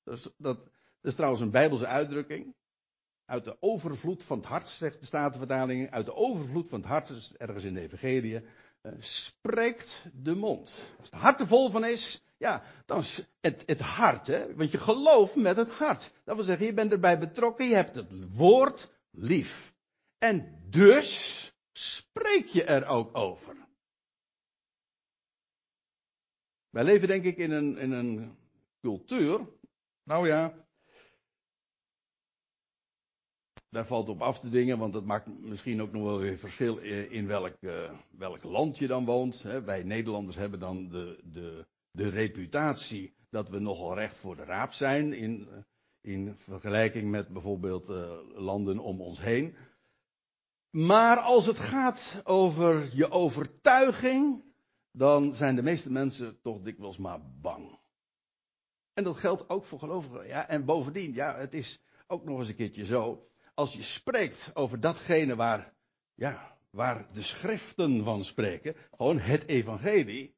Dat 0.03 0.17
is, 0.17 0.23
dat, 0.23 0.57
dat 0.63 0.71
is 1.01 1.15
trouwens 1.15 1.41
een 1.41 1.51
Bijbelse 1.51 1.87
uitdrukking. 1.87 2.55
Uit 3.25 3.45
de 3.45 3.57
overvloed 3.59 4.23
van 4.23 4.37
het 4.37 4.47
hart, 4.47 4.67
zegt 4.67 4.99
de 4.99 5.05
Statenvertaling, 5.05 5.91
uit 5.91 6.05
de 6.05 6.13
overvloed 6.13 6.69
van 6.69 6.79
het 6.79 6.87
hart, 6.87 7.35
ergens 7.37 7.63
in 7.63 7.73
de 7.73 7.81
Evangelie, 7.81 8.45
spreekt 8.99 10.03
de 10.13 10.35
mond. 10.35 10.73
Als 10.99 11.09
het 11.09 11.19
hart 11.19 11.39
er 11.39 11.47
vol 11.47 11.69
van 11.69 11.85
is, 11.85 12.23
ja, 12.37 12.63
dan 12.85 12.99
is 12.99 13.25
het, 13.41 13.63
het 13.65 13.81
hart, 13.81 14.27
hè, 14.27 14.55
want 14.55 14.71
je 14.71 14.77
gelooft 14.77 15.35
met 15.35 15.55
het 15.55 15.69
hart. 15.69 16.11
Dat 16.23 16.35
wil 16.35 16.43
zeggen, 16.45 16.65
je 16.65 16.73
bent 16.73 16.91
erbij 16.91 17.19
betrokken, 17.19 17.67
je 17.67 17.75
hebt 17.75 17.95
het 17.95 18.35
woord 18.35 18.91
lief. 19.11 19.73
En 20.17 20.63
dus 20.69 21.53
spreek 21.71 22.45
je 22.45 22.63
er 22.63 22.85
ook 22.85 23.17
over. 23.17 23.55
Wij 26.69 26.83
leven 26.83 27.07
denk 27.07 27.23
ik 27.23 27.37
in 27.37 27.51
een, 27.51 27.77
in 27.77 27.91
een 27.91 28.37
cultuur, 28.81 29.47
nou 30.03 30.27
ja, 30.27 30.64
daar 33.75 33.85
valt 33.85 34.09
op 34.09 34.21
af 34.21 34.39
te 34.39 34.49
dingen, 34.49 34.77
want 34.77 34.93
dat 34.93 35.05
maakt 35.05 35.27
misschien 35.39 35.81
ook 35.81 35.91
nog 35.91 36.03
wel 36.03 36.17
weer 36.17 36.37
verschil 36.37 36.77
in 37.09 37.27
welk, 37.27 37.55
uh, 37.59 37.91
welk 38.17 38.43
land 38.43 38.77
je 38.77 38.87
dan 38.87 39.05
woont. 39.05 39.41
Wij 39.41 39.83
Nederlanders 39.83 40.35
hebben 40.35 40.59
dan 40.59 40.89
de, 40.89 41.19
de, 41.23 41.65
de 41.91 42.09
reputatie 42.09 43.13
dat 43.29 43.49
we 43.49 43.59
nogal 43.59 43.95
recht 43.95 44.15
voor 44.15 44.35
de 44.35 44.43
raap 44.43 44.71
zijn 44.71 45.13
in, 45.13 45.47
in 46.01 46.35
vergelijking 46.37 47.09
met 47.11 47.27
bijvoorbeeld 47.27 47.89
uh, 47.89 48.11
landen 48.33 48.79
om 48.79 49.01
ons 49.01 49.21
heen. 49.21 49.55
Maar 50.69 51.17
als 51.17 51.45
het 51.45 51.59
gaat 51.59 52.21
over 52.23 52.89
je 52.93 53.11
overtuiging, 53.11 54.43
dan 54.91 55.33
zijn 55.33 55.55
de 55.55 55.63
meeste 55.63 55.91
mensen 55.91 56.41
toch 56.41 56.61
dikwijls 56.61 56.97
maar 56.97 57.19
bang. 57.41 57.79
En 58.93 59.03
dat 59.03 59.17
geldt 59.17 59.49
ook 59.49 59.65
voor 59.65 59.79
gelovigen. 59.79 60.27
Ja, 60.27 60.47
en 60.47 60.65
bovendien, 60.65 61.13
ja, 61.13 61.37
het 61.37 61.53
is 61.53 61.81
ook 62.07 62.23
nog 62.23 62.39
eens 62.39 62.47
een 62.47 62.55
keertje 62.55 62.85
zo 62.85 63.29
als 63.55 63.73
je 63.73 63.83
spreekt 63.83 64.51
over 64.53 64.79
datgene 64.79 65.35
waar, 65.35 65.73
ja, 66.13 66.57
waar 66.69 67.13
de 67.13 67.21
schriften 67.21 68.03
van 68.03 68.23
spreken, 68.23 68.75
gewoon 68.91 69.19
het 69.19 69.47
evangelie, 69.47 70.35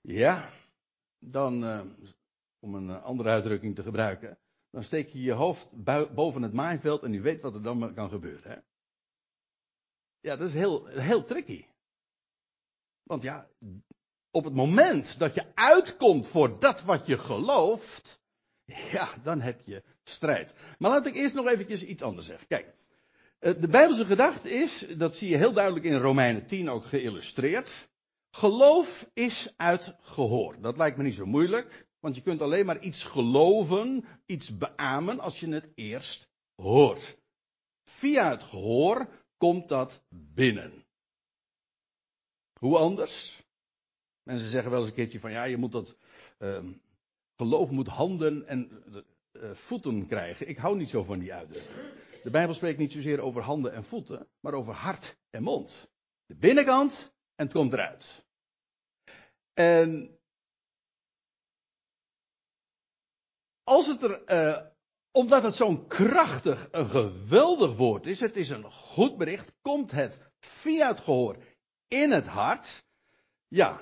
ja, 0.00 0.50
dan, 1.18 1.64
uh, 1.64 1.80
om 2.58 2.74
een 2.74 2.90
andere 2.90 3.28
uitdrukking 3.28 3.74
te 3.74 3.82
gebruiken, 3.82 4.38
dan 4.70 4.84
steek 4.84 5.08
je 5.08 5.22
je 5.22 5.32
hoofd 5.32 5.84
boven 6.14 6.42
het 6.42 6.52
maaiveld 6.52 7.02
en 7.02 7.14
u 7.14 7.22
weet 7.22 7.40
wat 7.40 7.54
er 7.54 7.62
dan 7.62 7.94
kan 7.94 8.08
gebeuren. 8.08 8.50
Hè? 8.50 8.58
Ja, 10.20 10.36
dat 10.36 10.48
is 10.48 10.54
heel, 10.54 10.86
heel 10.86 11.24
tricky. 11.24 11.64
Want 13.02 13.22
ja, 13.22 13.48
op 14.30 14.44
het 14.44 14.54
moment 14.54 15.18
dat 15.18 15.34
je 15.34 15.54
uitkomt 15.54 16.26
voor 16.26 16.58
dat 16.58 16.82
wat 16.82 17.06
je 17.06 17.18
gelooft, 17.18 18.20
ja, 18.64 19.16
dan 19.22 19.40
heb 19.40 19.60
je 19.64 19.82
strijd. 20.08 20.54
Maar 20.78 20.90
laat 20.90 21.06
ik 21.06 21.14
eerst 21.14 21.34
nog 21.34 21.46
eventjes 21.46 21.84
iets 21.84 22.02
anders 22.02 22.26
zeggen. 22.26 22.46
Kijk, 22.48 22.74
eh, 23.38 23.52
de 23.60 23.68
Bijbelse 23.68 24.04
gedachte 24.04 24.50
is, 24.50 24.86
dat 24.96 25.16
zie 25.16 25.28
je 25.28 25.36
heel 25.36 25.52
duidelijk 25.52 25.84
in 25.84 25.96
Romeinen 25.96 26.46
10 26.46 26.68
ook 26.68 26.84
geïllustreerd. 26.84 27.88
Geloof 28.30 29.10
is 29.14 29.54
uit 29.56 29.94
gehoor. 30.00 30.60
Dat 30.60 30.76
lijkt 30.76 30.96
me 30.96 31.02
niet 31.02 31.14
zo 31.14 31.26
moeilijk, 31.26 31.86
want 32.00 32.14
je 32.14 32.22
kunt 32.22 32.42
alleen 32.42 32.66
maar 32.66 32.80
iets 32.80 33.04
geloven, 33.04 34.04
iets 34.26 34.58
beamen, 34.58 35.20
als 35.20 35.40
je 35.40 35.48
het 35.48 35.68
eerst 35.74 36.28
hoort. 36.54 37.18
Via 37.84 38.30
het 38.30 38.42
gehoor 38.42 39.08
komt 39.36 39.68
dat 39.68 40.02
binnen. 40.08 40.84
Hoe 42.60 42.78
anders? 42.78 43.44
Mensen 44.22 44.50
zeggen 44.50 44.70
wel 44.70 44.80
eens 44.80 44.88
een 44.88 44.94
keertje 44.94 45.20
van 45.20 45.30
ja, 45.30 45.44
je 45.44 45.56
moet 45.56 45.72
dat 45.72 45.96
uh, 46.38 46.64
geloof 47.36 47.70
moet 47.70 47.88
handen 47.88 48.46
en 48.46 48.84
uh, 49.42 49.54
voeten 49.54 50.06
krijgen. 50.06 50.48
Ik 50.48 50.58
hou 50.58 50.76
niet 50.76 50.90
zo 50.90 51.02
van 51.02 51.18
die 51.18 51.34
uitdrukking. 51.34 51.74
De 52.22 52.30
Bijbel 52.30 52.54
spreekt 52.54 52.78
niet 52.78 52.92
zozeer 52.92 53.20
over 53.20 53.42
handen 53.42 53.72
en 53.72 53.84
voeten, 53.84 54.28
maar 54.40 54.52
over 54.52 54.74
hart 54.74 55.16
en 55.30 55.42
mond. 55.42 55.88
De 56.26 56.34
binnenkant 56.34 57.14
en 57.34 57.44
het 57.44 57.52
komt 57.54 57.72
eruit. 57.72 58.24
En 59.52 60.18
als 63.64 63.86
het 63.86 64.02
er, 64.02 64.22
uh, 64.30 64.66
omdat 65.10 65.42
het 65.42 65.54
zo'n 65.54 65.86
krachtig, 65.86 66.68
een 66.70 66.88
geweldig 66.88 67.76
woord 67.76 68.06
is, 68.06 68.20
het 68.20 68.36
is 68.36 68.48
een 68.48 68.72
goed 68.72 69.16
bericht, 69.16 69.52
komt 69.62 69.90
het 69.90 70.18
via 70.40 70.88
het 70.88 71.00
gehoor 71.00 71.36
in 71.88 72.10
het 72.10 72.26
hart. 72.26 72.84
Ja, 73.48 73.80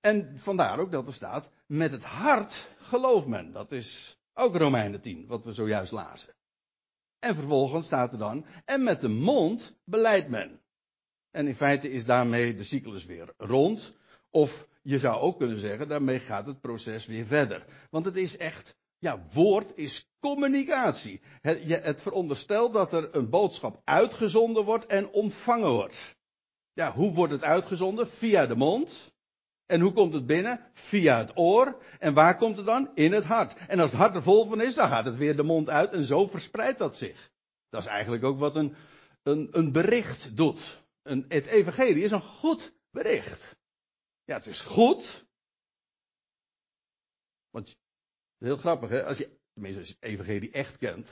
en 0.00 0.38
vandaar 0.38 0.78
ook 0.78 0.90
dat 0.90 1.06
er 1.06 1.14
staat, 1.14 1.50
met 1.66 1.90
het 1.90 2.04
hart 2.04 2.70
gelooft 2.78 3.26
men. 3.26 3.52
Dat 3.52 3.72
is 3.72 4.18
ook 4.34 4.56
Romeinen 4.56 5.00
10, 5.00 5.26
wat 5.26 5.44
we 5.44 5.52
zojuist 5.52 5.92
lazen. 5.92 6.34
En 7.18 7.34
vervolgens 7.34 7.86
staat 7.86 8.12
er 8.12 8.18
dan, 8.18 8.46
en 8.64 8.82
met 8.82 9.00
de 9.00 9.08
mond 9.08 9.78
beleidt 9.84 10.28
men. 10.28 10.60
En 11.30 11.46
in 11.46 11.54
feite 11.54 11.90
is 11.90 12.04
daarmee 12.04 12.54
de 12.54 12.64
cyclus 12.64 13.04
weer 13.04 13.32
rond. 13.36 13.94
Of 14.30 14.68
je 14.82 14.98
zou 14.98 15.20
ook 15.20 15.38
kunnen 15.38 15.60
zeggen, 15.60 15.88
daarmee 15.88 16.18
gaat 16.18 16.46
het 16.46 16.60
proces 16.60 17.06
weer 17.06 17.26
verder. 17.26 17.64
Want 17.90 18.04
het 18.04 18.16
is 18.16 18.36
echt 18.36 18.76
Ja, 18.98 19.26
woord 19.32 19.76
is 19.76 20.08
communicatie. 20.20 21.20
Het, 21.40 21.82
het 21.82 22.00
veronderstelt 22.00 22.72
dat 22.72 22.92
er 22.92 23.14
een 23.16 23.30
boodschap 23.30 23.80
uitgezonden 23.84 24.64
wordt 24.64 24.86
en 24.86 25.10
ontvangen 25.10 25.70
wordt. 25.70 26.16
Ja, 26.72 26.92
hoe 26.92 27.14
wordt 27.14 27.32
het 27.32 27.44
uitgezonden? 27.44 28.08
Via 28.08 28.46
de 28.46 28.56
mond. 28.56 29.13
En 29.66 29.80
hoe 29.80 29.92
komt 29.92 30.12
het 30.12 30.26
binnen? 30.26 30.70
Via 30.72 31.18
het 31.18 31.36
oor. 31.36 31.82
En 31.98 32.14
waar 32.14 32.36
komt 32.36 32.56
het 32.56 32.66
dan? 32.66 32.90
In 32.94 33.12
het 33.12 33.24
hart. 33.24 33.54
En 33.54 33.80
als 33.80 33.90
het 33.90 34.00
hart 34.00 34.14
er 34.14 34.22
vol 34.22 34.48
van 34.48 34.60
is, 34.60 34.74
dan 34.74 34.88
gaat 34.88 35.04
het 35.04 35.16
weer 35.16 35.36
de 35.36 35.42
mond 35.42 35.68
uit 35.68 35.92
en 35.92 36.04
zo 36.04 36.26
verspreidt 36.26 36.78
dat 36.78 36.96
zich. 36.96 37.30
Dat 37.68 37.80
is 37.80 37.88
eigenlijk 37.88 38.24
ook 38.24 38.38
wat 38.38 38.56
een, 38.56 38.76
een, 39.22 39.48
een 39.52 39.72
bericht 39.72 40.36
doet. 40.36 40.82
Een, 41.02 41.24
het 41.28 41.46
evangelie 41.46 42.04
is 42.04 42.10
een 42.10 42.22
goed 42.22 42.74
bericht. 42.90 43.56
Ja, 44.24 44.36
het 44.36 44.46
is 44.46 44.60
goed. 44.60 45.26
Want, 47.50 47.76
heel 48.38 48.56
grappig 48.56 48.88
hè, 48.88 49.04
als 49.04 49.18
je, 49.18 49.38
tenminste 49.52 49.80
als 49.80 49.88
je 49.88 49.96
het 50.00 50.10
evangelie 50.10 50.50
echt 50.50 50.78
kent. 50.78 51.08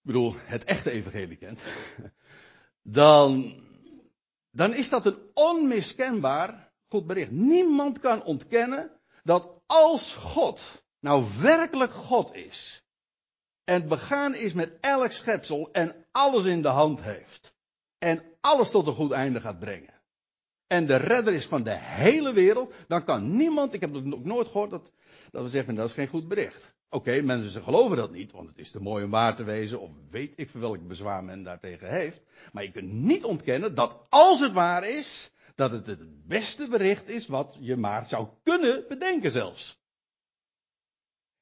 Ik 0.00 0.12
bedoel, 0.12 0.34
het 0.36 0.64
echte 0.64 0.90
evangelie 0.90 1.36
kent. 1.36 1.60
Dan, 2.82 3.60
dan 4.50 4.74
is 4.74 4.88
dat 4.88 5.06
een 5.06 5.30
onmiskenbaar 5.34 6.65
bericht. 7.04 7.30
Niemand 7.30 8.00
kan 8.00 8.24
ontkennen 8.24 8.90
dat 9.22 9.62
als 9.66 10.14
God 10.14 10.82
nou 11.00 11.24
werkelijk 11.40 11.92
God 11.92 12.34
is. 12.34 12.84
En 13.64 13.88
begaan 13.88 14.34
is 14.34 14.52
met 14.52 14.76
elk 14.80 15.10
schepsel 15.10 15.68
en 15.72 16.06
alles 16.12 16.44
in 16.44 16.62
de 16.62 16.68
hand 16.68 17.00
heeft. 17.02 17.54
En 17.98 18.22
alles 18.40 18.70
tot 18.70 18.86
een 18.86 18.94
goed 18.94 19.10
einde 19.10 19.40
gaat 19.40 19.58
brengen. 19.58 19.94
En 20.66 20.86
de 20.86 20.96
redder 20.96 21.34
is 21.34 21.46
van 21.46 21.62
de 21.62 21.76
hele 21.76 22.32
wereld. 22.32 22.72
Dan 22.88 23.04
kan 23.04 23.36
niemand, 23.36 23.74
ik 23.74 23.80
heb 23.80 23.94
het 23.94 24.04
nog 24.04 24.24
nooit 24.24 24.46
gehoord, 24.46 24.70
dat, 24.70 24.92
dat 25.30 25.42
we 25.42 25.48
zeggen 25.48 25.74
dat 25.74 25.88
is 25.88 25.94
geen 25.94 26.08
goed 26.08 26.28
bericht. 26.28 26.74
Oké, 26.90 27.20
mensen 27.20 27.62
geloven 27.62 27.96
dat 27.96 28.10
niet, 28.10 28.32
want 28.32 28.48
het 28.48 28.58
is 28.58 28.70
te 28.70 28.82
mooi 28.82 29.04
om 29.04 29.10
waar 29.10 29.36
te 29.36 29.44
wezen, 29.44 29.80
of 29.80 29.92
weet 30.10 30.32
ik 30.36 30.50
voor 30.50 30.60
welk 30.60 30.88
bezwaar 30.88 31.24
men 31.24 31.42
daartegen 31.42 31.90
heeft. 31.90 32.22
Maar 32.52 32.62
je 32.62 32.70
kunt 32.70 32.92
niet 32.92 33.24
ontkennen 33.24 33.74
dat 33.74 34.06
als 34.08 34.40
het 34.40 34.52
waar 34.52 34.88
is, 34.88 35.30
dat 35.56 35.70
het 35.70 35.86
het 35.86 36.26
beste 36.26 36.68
bericht 36.68 37.08
is 37.08 37.26
wat 37.26 37.56
je 37.60 37.76
maar 37.76 38.06
zou 38.06 38.28
kunnen 38.42 38.84
bedenken 38.88 39.30
zelfs. 39.30 39.80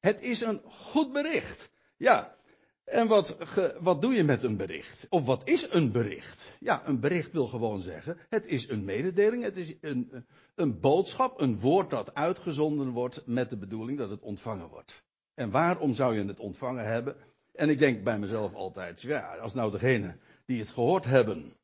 Het 0.01 0.23
is 0.23 0.41
een 0.41 0.63
goed 0.65 1.13
bericht. 1.13 1.71
Ja. 1.97 2.37
En 2.85 3.09
wat, 3.09 3.37
wat 3.81 4.01
doe 4.01 4.15
je 4.15 4.25
met 4.25 4.43
een 4.43 4.57
bericht? 4.57 5.07
Of 5.09 5.25
wat 5.25 5.49
is 5.49 5.71
een 5.71 5.93
bericht? 5.93 6.57
Ja, 6.61 6.87
een 6.87 7.01
bericht 7.01 7.33
wil 7.33 7.47
gewoon 7.47 7.81
zeggen, 7.81 8.19
het 8.29 8.47
is 8.47 8.69
een 8.69 8.85
mededeling, 8.85 9.43
het 9.43 9.57
is 9.57 9.75
een, 9.81 10.27
een 10.55 10.81
boodschap, 10.81 11.41
een 11.41 11.61
woord 11.61 11.91
dat 11.91 12.15
uitgezonden 12.15 12.91
wordt 12.91 13.27
met 13.27 13.51
de 13.51 13.57
bedoeling 13.57 13.99
dat 13.99 14.11
het 14.11 14.21
ontvangen 14.21 14.69
wordt. 14.69 15.03
En 15.35 15.51
waarom 15.51 15.95
zou 15.95 16.19
je 16.19 16.25
het 16.25 16.41
ontvangen 16.41 16.85
hebben? 16.85 17.17
En 17.53 17.69
ik 17.69 17.79
denk 17.79 18.05
bij 18.05 18.19
mezelf 18.19 18.55
altijd, 18.55 19.01
ja, 19.01 19.37
als 19.37 19.55
nou 19.55 19.71
degene 19.71 20.19
die 20.47 20.61
het 20.61 20.71
gehoord 20.71 21.05
hebben 21.05 21.57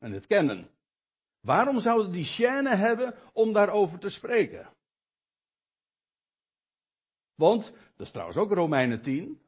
en 0.00 0.12
het 0.12 0.26
kennen, 0.26 0.68
waarom 1.46 1.80
zouden 1.80 2.12
die 2.12 2.24
chaîne 2.24 2.76
hebben 2.76 3.14
om 3.32 3.52
daarover 3.52 3.98
te 3.98 4.08
spreken? 4.08 4.68
Want, 7.34 7.72
dat 7.96 8.06
is 8.06 8.10
trouwens 8.10 8.38
ook 8.38 8.52
Romeinen 8.52 9.02
10, 9.02 9.40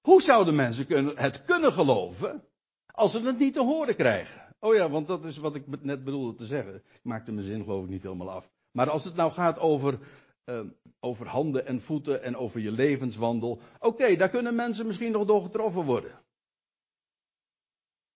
hoe 0.00 0.22
zouden 0.22 0.54
mensen 0.54 1.16
het 1.16 1.44
kunnen 1.44 1.72
geloven 1.72 2.44
als 2.86 3.12
ze 3.12 3.20
het 3.20 3.38
niet 3.38 3.54
te 3.54 3.62
horen 3.62 3.96
krijgen? 3.96 4.56
Oh 4.58 4.74
ja, 4.74 4.90
want 4.90 5.06
dat 5.06 5.24
is 5.24 5.36
wat 5.36 5.54
ik 5.54 5.82
net 5.82 6.04
bedoelde 6.04 6.34
te 6.34 6.46
zeggen. 6.46 6.74
Ik 6.74 7.00
maakte 7.02 7.32
mijn 7.32 7.46
zin 7.46 7.62
geloof 7.62 7.84
ik 7.84 7.90
niet 7.90 8.02
helemaal 8.02 8.30
af. 8.30 8.50
Maar 8.70 8.90
als 8.90 9.04
het 9.04 9.14
nou 9.14 9.32
gaat 9.32 9.58
over 9.58 9.98
uh, 10.44 10.60
over 11.00 11.26
handen 11.26 11.66
en 11.66 11.82
voeten 11.82 12.22
en 12.22 12.36
over 12.36 12.60
je 12.60 12.70
levenswandel. 12.70 13.60
Oké, 13.78 14.16
daar 14.16 14.28
kunnen 14.28 14.54
mensen 14.54 14.86
misschien 14.86 15.12
nog 15.12 15.24
door 15.24 15.42
getroffen 15.42 15.84
worden. 15.84 16.22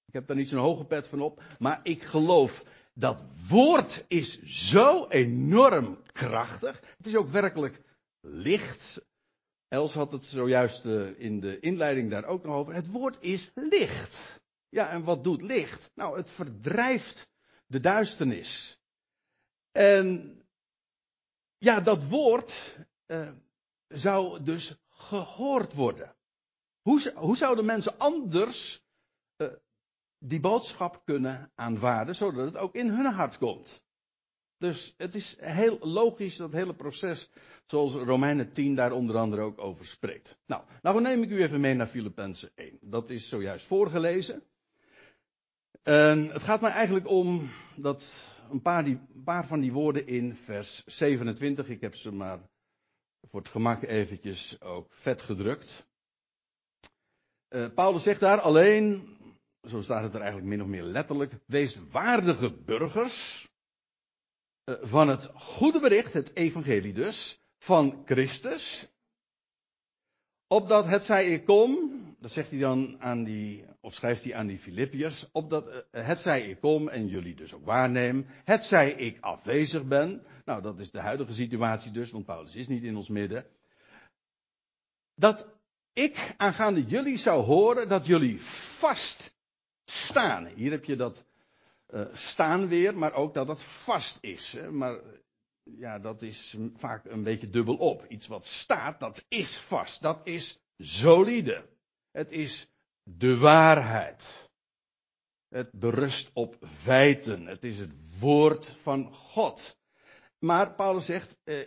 Ik 0.06 0.14
heb 0.14 0.26
daar 0.26 0.36
niet 0.36 0.48
zo'n 0.48 0.60
hoge 0.60 0.84
pet 0.84 1.08
van 1.08 1.20
op, 1.20 1.42
maar 1.58 1.80
ik 1.82 2.02
geloof 2.02 2.64
dat 2.98 3.22
woord 3.48 4.04
is 4.08 4.42
zo 4.42 5.06
enorm 5.08 6.02
krachtig. 6.12 6.80
Het 6.96 7.06
is 7.06 7.16
ook 7.16 7.28
werkelijk 7.28 7.80
licht. 8.20 9.00
Els 9.68 9.94
had 9.94 10.12
het 10.12 10.24
zojuist 10.24 10.84
uh, 10.84 11.20
in 11.20 11.40
de 11.40 11.60
inleiding 11.60 12.10
daar 12.10 12.24
ook 12.24 12.44
nog 12.44 12.54
over. 12.54 12.74
Het 12.74 12.90
woord 12.90 13.16
is 13.20 13.50
licht. 13.54 14.40
Ja, 14.68 14.90
en 14.90 15.04
wat 15.04 15.24
doet 15.24 15.42
licht? 15.42 15.90
Nou, 15.94 16.16
het 16.16 16.30
verdrijft 16.30 17.28
de 17.66 17.80
duisternis. 17.80 18.80
En 19.72 20.38
ja, 21.58 21.80
dat 21.80 22.08
woord 22.08 22.78
uh, 23.06 23.28
zou 23.88 24.42
dus 24.42 24.76
gehoord 24.88 25.74
worden. 25.74 26.16
Hoe, 26.82 27.12
hoe 27.14 27.36
zouden 27.36 27.64
mensen 27.64 27.98
anders 27.98 28.87
die 30.18 30.40
boodschap 30.40 31.02
kunnen 31.04 31.50
aanvaarden, 31.54 32.14
zodat 32.14 32.44
het 32.44 32.56
ook 32.56 32.74
in 32.74 32.88
hun 32.88 33.12
hart 33.12 33.38
komt? 33.38 33.82
Dus 34.58 34.94
het 34.96 35.14
is 35.14 35.36
heel 35.40 35.78
logisch, 35.80 36.36
dat 36.36 36.52
hele 36.52 36.74
proces, 36.74 37.30
zoals 37.66 37.94
Romeinen 37.94 38.52
10 38.52 38.74
daar 38.74 38.92
onder 38.92 39.16
andere 39.16 39.42
ook 39.42 39.58
over 39.58 39.84
spreekt. 39.84 40.38
Nou, 40.46 40.62
nou 40.82 41.00
neem 41.00 41.22
ik 41.22 41.30
u 41.30 41.42
even 41.42 41.60
mee 41.60 41.74
naar 41.74 41.86
Filippenzen 41.86 42.50
1. 42.54 42.78
Dat 42.80 43.10
is 43.10 43.28
zojuist 43.28 43.66
voorgelezen. 43.66 44.42
En 45.82 46.30
het 46.32 46.42
gaat 46.42 46.60
mij 46.60 46.70
eigenlijk 46.70 47.08
om 47.08 47.50
dat 47.76 48.14
een 48.50 48.62
paar, 48.62 48.84
die, 48.84 49.00
paar 49.24 49.46
van 49.46 49.60
die 49.60 49.72
woorden 49.72 50.06
in 50.06 50.34
vers 50.34 50.84
27. 50.84 51.68
Ik 51.68 51.80
heb 51.80 51.94
ze 51.94 52.12
maar 52.12 52.38
voor 53.22 53.40
het 53.40 53.48
gemak 53.48 53.82
eventjes 53.82 54.60
ook 54.60 54.92
vet 54.94 55.22
gedrukt. 55.22 55.86
Uh, 57.48 57.66
Paulus 57.74 58.02
zegt 58.02 58.20
daar 58.20 58.40
alleen, 58.40 59.16
zo 59.68 59.80
staat 59.80 60.02
het 60.02 60.14
er 60.14 60.20
eigenlijk 60.20 60.50
min 60.50 60.62
of 60.62 60.68
meer 60.68 60.82
letterlijk, 60.82 61.32
wees 61.46 61.78
waardige 61.90 62.52
burgers 62.52 63.48
uh, 64.64 64.74
van 64.80 65.08
het 65.08 65.30
goede 65.34 65.80
bericht, 65.80 66.12
het 66.12 66.36
evangelie 66.36 66.92
dus, 66.92 67.42
van 67.58 68.02
Christus. 68.04 68.92
Opdat 70.46 70.86
het 70.86 71.04
zij 71.04 71.26
ik 71.26 71.44
kom, 71.44 71.90
dat 72.20 72.30
zegt 72.30 72.50
hij 72.50 72.58
dan 72.58 73.00
aan 73.00 73.24
die, 73.24 73.64
of 73.80 73.94
schrijft 73.94 74.24
hij 74.24 74.34
aan 74.34 74.46
die 74.46 74.58
Filippiërs, 74.58 75.28
opdat 75.32 75.68
uh, 75.68 75.76
het 75.90 76.18
zij 76.18 76.42
ik 76.42 76.60
kom 76.60 76.88
en 76.88 77.06
jullie 77.06 77.34
dus 77.34 77.54
ook 77.54 77.64
waarneem, 77.64 78.26
het 78.44 78.64
zij 78.64 78.92
ik 78.92 79.20
afwezig 79.20 79.84
ben. 79.84 80.22
Nou, 80.44 80.62
dat 80.62 80.78
is 80.78 80.90
de 80.90 81.00
huidige 81.00 81.32
situatie 81.32 81.90
dus, 81.90 82.10
want 82.10 82.24
Paulus 82.24 82.54
is 82.54 82.68
niet 82.68 82.82
in 82.82 82.96
ons 82.96 83.08
midden. 83.08 83.46
Dat 85.14 85.48
ik 85.92 86.34
aangaande 86.36 86.84
jullie 86.84 87.16
zou 87.16 87.44
horen 87.44 87.88
dat 87.88 88.06
jullie 88.06 88.42
vast 88.42 89.37
staan. 89.90 90.46
Hier 90.46 90.70
heb 90.70 90.84
je 90.84 90.96
dat 90.96 91.24
uh, 91.90 92.06
staan 92.12 92.68
weer, 92.68 92.98
maar 92.98 93.12
ook 93.12 93.34
dat 93.34 93.48
het 93.48 93.62
vast 93.62 94.18
is. 94.20 94.52
Hè? 94.52 94.70
Maar 94.70 95.00
ja, 95.62 95.98
dat 95.98 96.22
is 96.22 96.56
vaak 96.76 97.04
een 97.04 97.22
beetje 97.22 97.50
dubbel 97.50 97.76
op. 97.76 98.04
Iets 98.08 98.26
wat 98.26 98.46
staat, 98.46 99.00
dat 99.00 99.24
is 99.28 99.58
vast. 99.58 100.02
Dat 100.02 100.20
is 100.24 100.58
solide. 100.78 101.68
Het 102.10 102.30
is 102.30 102.70
de 103.02 103.36
waarheid. 103.36 104.50
Het 105.48 105.70
berust 105.72 106.30
op 106.32 106.56
feiten. 106.66 107.46
Het 107.46 107.64
is 107.64 107.78
het 107.78 107.92
woord 108.18 108.66
van 108.66 109.14
God. 109.14 109.78
Maar 110.38 110.74
Paulus 110.74 111.04
zegt, 111.04 111.36
eh, 111.44 111.66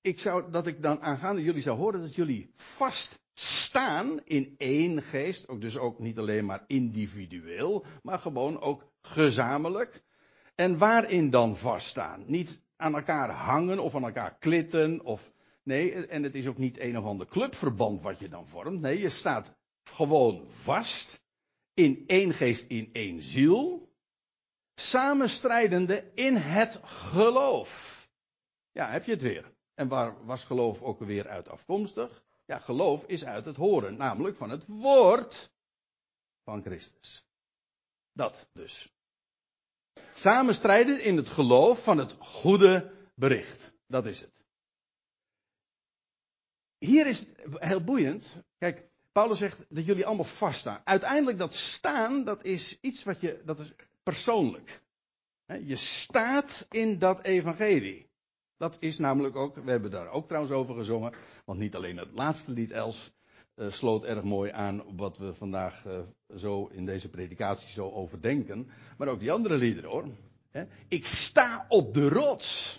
ik 0.00 0.20
zou, 0.20 0.50
dat 0.50 0.66
ik 0.66 0.82
dan 0.82 1.00
aangaande 1.00 1.42
jullie 1.42 1.62
zou 1.62 1.78
horen 1.78 2.00
dat 2.00 2.14
jullie 2.14 2.52
vast 2.56 3.20
staan 3.40 4.20
in 4.24 4.54
één 4.58 5.02
geest. 5.02 5.48
Ook 5.48 5.60
dus 5.60 5.78
ook 5.78 5.98
niet 5.98 6.18
alleen 6.18 6.44
maar 6.44 6.64
individueel, 6.66 7.84
maar 8.02 8.18
gewoon 8.18 8.60
ook 8.60 8.92
gezamenlijk. 9.02 10.02
En 10.54 10.78
waarin 10.78 11.30
dan 11.30 11.56
vaststaan? 11.56 12.24
Niet 12.26 12.60
aan 12.76 12.94
elkaar 12.94 13.30
hangen 13.30 13.78
of 13.78 13.94
aan 13.94 14.04
elkaar 14.04 14.38
klitten 14.38 15.04
of 15.04 15.32
nee, 15.62 16.06
en 16.06 16.22
het 16.22 16.34
is 16.34 16.46
ook 16.46 16.58
niet 16.58 16.80
een 16.80 16.98
of 16.98 17.04
ander 17.04 17.26
clubverband 17.26 18.00
wat 18.00 18.18
je 18.18 18.28
dan 18.28 18.46
vormt. 18.46 18.80
Nee, 18.80 18.98
je 18.98 19.08
staat 19.08 19.56
gewoon 19.82 20.48
vast 20.48 21.22
in 21.74 22.04
één 22.06 22.32
geest, 22.32 22.70
in 22.70 22.90
één 22.92 23.22
ziel, 23.22 23.92
samenstrijdende 24.74 26.10
in 26.14 26.36
het 26.36 26.80
geloof. 26.82 27.98
Ja, 28.72 28.90
heb 28.90 29.04
je 29.04 29.12
het 29.12 29.22
weer. 29.22 29.52
En 29.74 29.88
waar 29.88 30.24
was 30.24 30.44
geloof 30.44 30.82
ook 30.82 30.98
weer 30.98 31.28
uit 31.28 31.48
afkomstig? 31.48 32.22
Ja, 32.50 32.58
geloof 32.58 33.04
is 33.06 33.24
uit 33.24 33.44
het 33.44 33.56
horen, 33.56 33.96
namelijk 33.96 34.36
van 34.36 34.50
het 34.50 34.66
woord 34.66 35.52
van 36.44 36.62
Christus. 36.62 37.24
Dat 38.12 38.48
dus. 38.52 38.92
Samenstrijden 40.14 41.02
in 41.02 41.16
het 41.16 41.28
geloof 41.28 41.82
van 41.82 41.98
het 41.98 42.12
goede 42.12 42.92
bericht. 43.14 43.72
Dat 43.86 44.06
is 44.06 44.20
het. 44.20 44.44
Hier 46.78 47.06
is 47.06 47.26
heel 47.44 47.84
boeiend. 47.84 48.42
Kijk, 48.58 48.88
Paulus 49.12 49.38
zegt 49.38 49.64
dat 49.68 49.84
jullie 49.84 50.06
allemaal 50.06 50.24
vaststaan. 50.24 50.80
Uiteindelijk 50.84 51.38
dat 51.38 51.54
staan, 51.54 52.24
dat 52.24 52.44
is 52.44 52.78
iets 52.80 53.02
wat 53.02 53.20
je, 53.20 53.42
dat 53.44 53.58
is 53.58 53.72
persoonlijk. 54.02 54.82
Je 55.46 55.76
staat 55.76 56.66
in 56.70 56.98
dat 56.98 57.22
evangelie. 57.22 58.09
Dat 58.60 58.76
is 58.80 58.98
namelijk 58.98 59.36
ook, 59.36 59.54
we 59.54 59.70
hebben 59.70 59.90
daar 59.90 60.08
ook 60.10 60.26
trouwens 60.26 60.54
over 60.54 60.74
gezongen, 60.74 61.12
want 61.44 61.58
niet 61.58 61.74
alleen 61.74 61.96
het 61.96 62.10
laatste 62.12 62.52
lied 62.52 62.70
Els 62.70 63.12
uh, 63.56 63.70
sloot 63.70 64.04
erg 64.04 64.22
mooi 64.22 64.50
aan 64.50 64.96
wat 64.96 65.18
we 65.18 65.34
vandaag 65.34 65.84
uh, 65.86 65.98
zo 66.36 66.66
in 66.66 66.86
deze 66.86 67.08
predikatie 67.08 67.68
zo 67.68 67.90
overdenken, 67.90 68.70
maar 68.98 69.08
ook 69.08 69.20
die 69.20 69.32
andere 69.32 69.56
liederen 69.56 69.90
hoor. 69.90 70.04
Ik 70.88 71.06
sta 71.06 71.64
op 71.68 71.94
de 71.94 72.08
rots. 72.08 72.78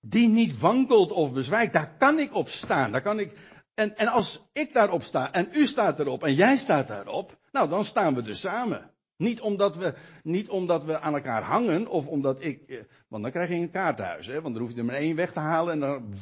Die 0.00 0.28
niet 0.28 0.58
wankelt 0.58 1.12
of 1.12 1.32
bezwijkt. 1.32 1.72
Daar 1.72 1.96
kan 1.96 2.18
ik 2.18 2.34
op 2.34 2.48
staan. 2.48 2.92
Daar 2.92 3.02
kan 3.02 3.18
ik, 3.18 3.32
en, 3.74 3.96
en 3.96 4.06
als 4.06 4.48
ik 4.52 4.72
daarop 4.72 5.02
sta 5.02 5.32
en 5.32 5.48
u 5.52 5.66
staat 5.66 5.98
erop 5.98 6.24
en 6.24 6.34
jij 6.34 6.56
staat 6.56 6.88
daarop. 6.88 7.38
Nou, 7.52 7.68
dan 7.68 7.84
staan 7.84 8.14
we 8.14 8.22
dus 8.22 8.40
samen. 8.40 8.90
Niet 9.16 9.40
omdat 9.40 9.76
we, 9.76 9.94
niet 10.22 10.48
omdat 10.48 10.84
we 10.84 10.98
aan 11.00 11.14
elkaar 11.14 11.42
hangen 11.42 11.86
of 11.86 12.06
omdat 12.06 12.44
ik, 12.44 12.62
eh, 12.68 12.80
want 13.08 13.22
dan 13.22 13.32
krijg 13.32 13.48
je 13.48 13.54
een 13.54 13.70
kaarthuis, 13.70 14.26
hè, 14.26 14.40
want 14.40 14.54
dan 14.54 14.62
hoef 14.62 14.72
je 14.72 14.78
er 14.78 14.84
maar 14.84 14.94
één 14.94 15.16
weg 15.16 15.32
te 15.32 15.40
halen 15.40 15.72
en 15.72 15.80
dan, 15.80 16.14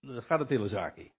dan 0.00 0.22
gaat 0.22 0.38
het 0.38 0.48
hele 0.48 0.68
zaakje. 0.68 1.10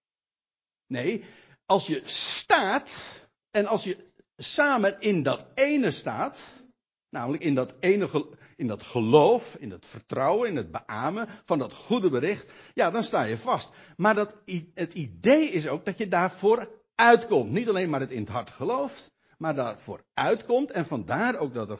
Nee, 0.88 1.24
als 1.65 1.88
je 1.88 2.02
staat 2.06 3.22
en 3.52 3.65
als 3.65 3.84
je 3.84 4.12
samen 4.38 5.00
in 5.00 5.24
dat 5.24 5.48
ene 5.54 5.91
staat, 5.91 6.63
namelijk 7.10 7.43
in 7.43 7.56
dat 7.56 7.74
ene 7.80 8.08
in 8.56 8.67
dat 8.67 8.84
geloof, 8.84 9.56
in 9.56 9.72
het 9.72 9.86
vertrouwen, 9.86 10.50
in 10.50 10.56
het 10.56 10.72
beamen 10.72 11.30
van 11.46 11.60
dat 11.60 11.74
goede 11.74 12.10
bericht, 12.10 12.52
ja, 12.74 12.91
dan 12.91 13.04
sta 13.04 13.24
je 13.24 13.38
vast. 13.38 13.69
Maar 13.98 14.15
dat, 14.15 14.34
het 14.74 14.93
idee 14.93 15.50
is 15.50 15.67
ook 15.67 15.86
dat 15.86 15.98
je 15.98 16.08
daarvoor 16.08 16.69
uitkomt. 16.96 17.52
Niet 17.52 17.69
alleen 17.69 17.89
maar 17.89 18.00
het 18.00 18.12
in 18.12 18.19
het 18.19 18.30
hart 18.30 18.50
gelooft, 18.50 19.12
maar 19.44 19.56
daarvoor 19.56 20.06
uitkomt. 20.14 20.72
En 20.72 20.86
vandaar 20.86 21.36
ook 21.36 21.54
dat 21.54 21.70
er 21.70 21.78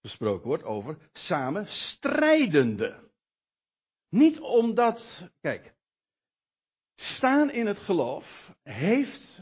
gesproken 0.00 0.46
wordt 0.46 0.64
over 0.64 0.96
samen 1.12 1.68
strijdende. 1.68 3.10
Niet 4.08 4.40
omdat, 4.40 5.28
kijk, 5.40 5.74
staan 6.94 7.50
in 7.50 7.66
het 7.66 7.78
geloof 7.78 8.54
heeft 8.62 9.40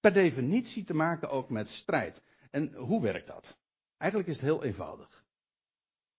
per 0.00 0.12
definitie 0.12 0.84
te 0.84 0.94
maken 0.94 1.30
ook 1.30 1.50
met 1.50 1.70
strijd. 1.70 2.22
En 2.50 2.74
hoe 2.74 3.02
werkt 3.02 3.26
dat? 3.26 3.58
Eigenlijk 3.96 4.30
is 4.30 4.36
het 4.36 4.44
heel 4.44 4.64
eenvoudig. 4.64 5.24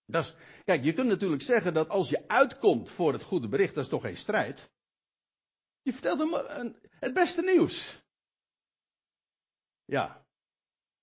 Dat 0.06 0.24
is, 0.24 0.36
kijk, 0.64 0.84
je 0.84 0.94
kunt 0.94 1.08
natuurlijk 1.08 1.42
zeggen 1.42 1.74
dat 1.74 1.90
als 1.90 2.10
je 2.10 2.28
uitkomt 2.28 2.90
voor 2.90 3.14
het 3.14 3.24
goede 3.24 3.48
bericht, 3.48 3.76
dat 3.76 3.84
is 3.84 3.90
toch 3.90 4.02
geen 4.02 4.18
strijd. 4.18 4.72
Je 5.82 5.94
vertelt 5.94 6.20
hem 6.20 6.76
het 7.00 7.14
beste 7.14 7.42
nieuws. 7.42 8.03
Ja. 9.94 10.26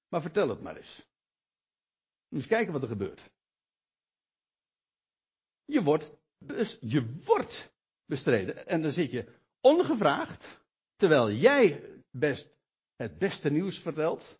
Maar 0.08 0.22
vertel 0.22 0.48
het 0.48 0.60
maar 0.60 0.76
eens. 0.76 1.08
Eens 2.28 2.46
kijken 2.46 2.72
wat 2.72 2.82
er 2.82 2.88
gebeurt. 2.88 3.30
Je 5.64 5.82
wordt, 5.82 6.10
je 6.80 7.16
wordt 7.24 7.72
bestreden. 8.04 8.66
En 8.66 8.82
dan 8.82 8.92
zit 8.92 9.10
je 9.10 9.38
ongevraagd, 9.60 10.60
terwijl 10.96 11.30
jij 11.30 11.94
best 12.10 12.48
het 12.96 13.18
beste 13.18 13.50
nieuws 13.50 13.78
vertelt. 13.78 14.38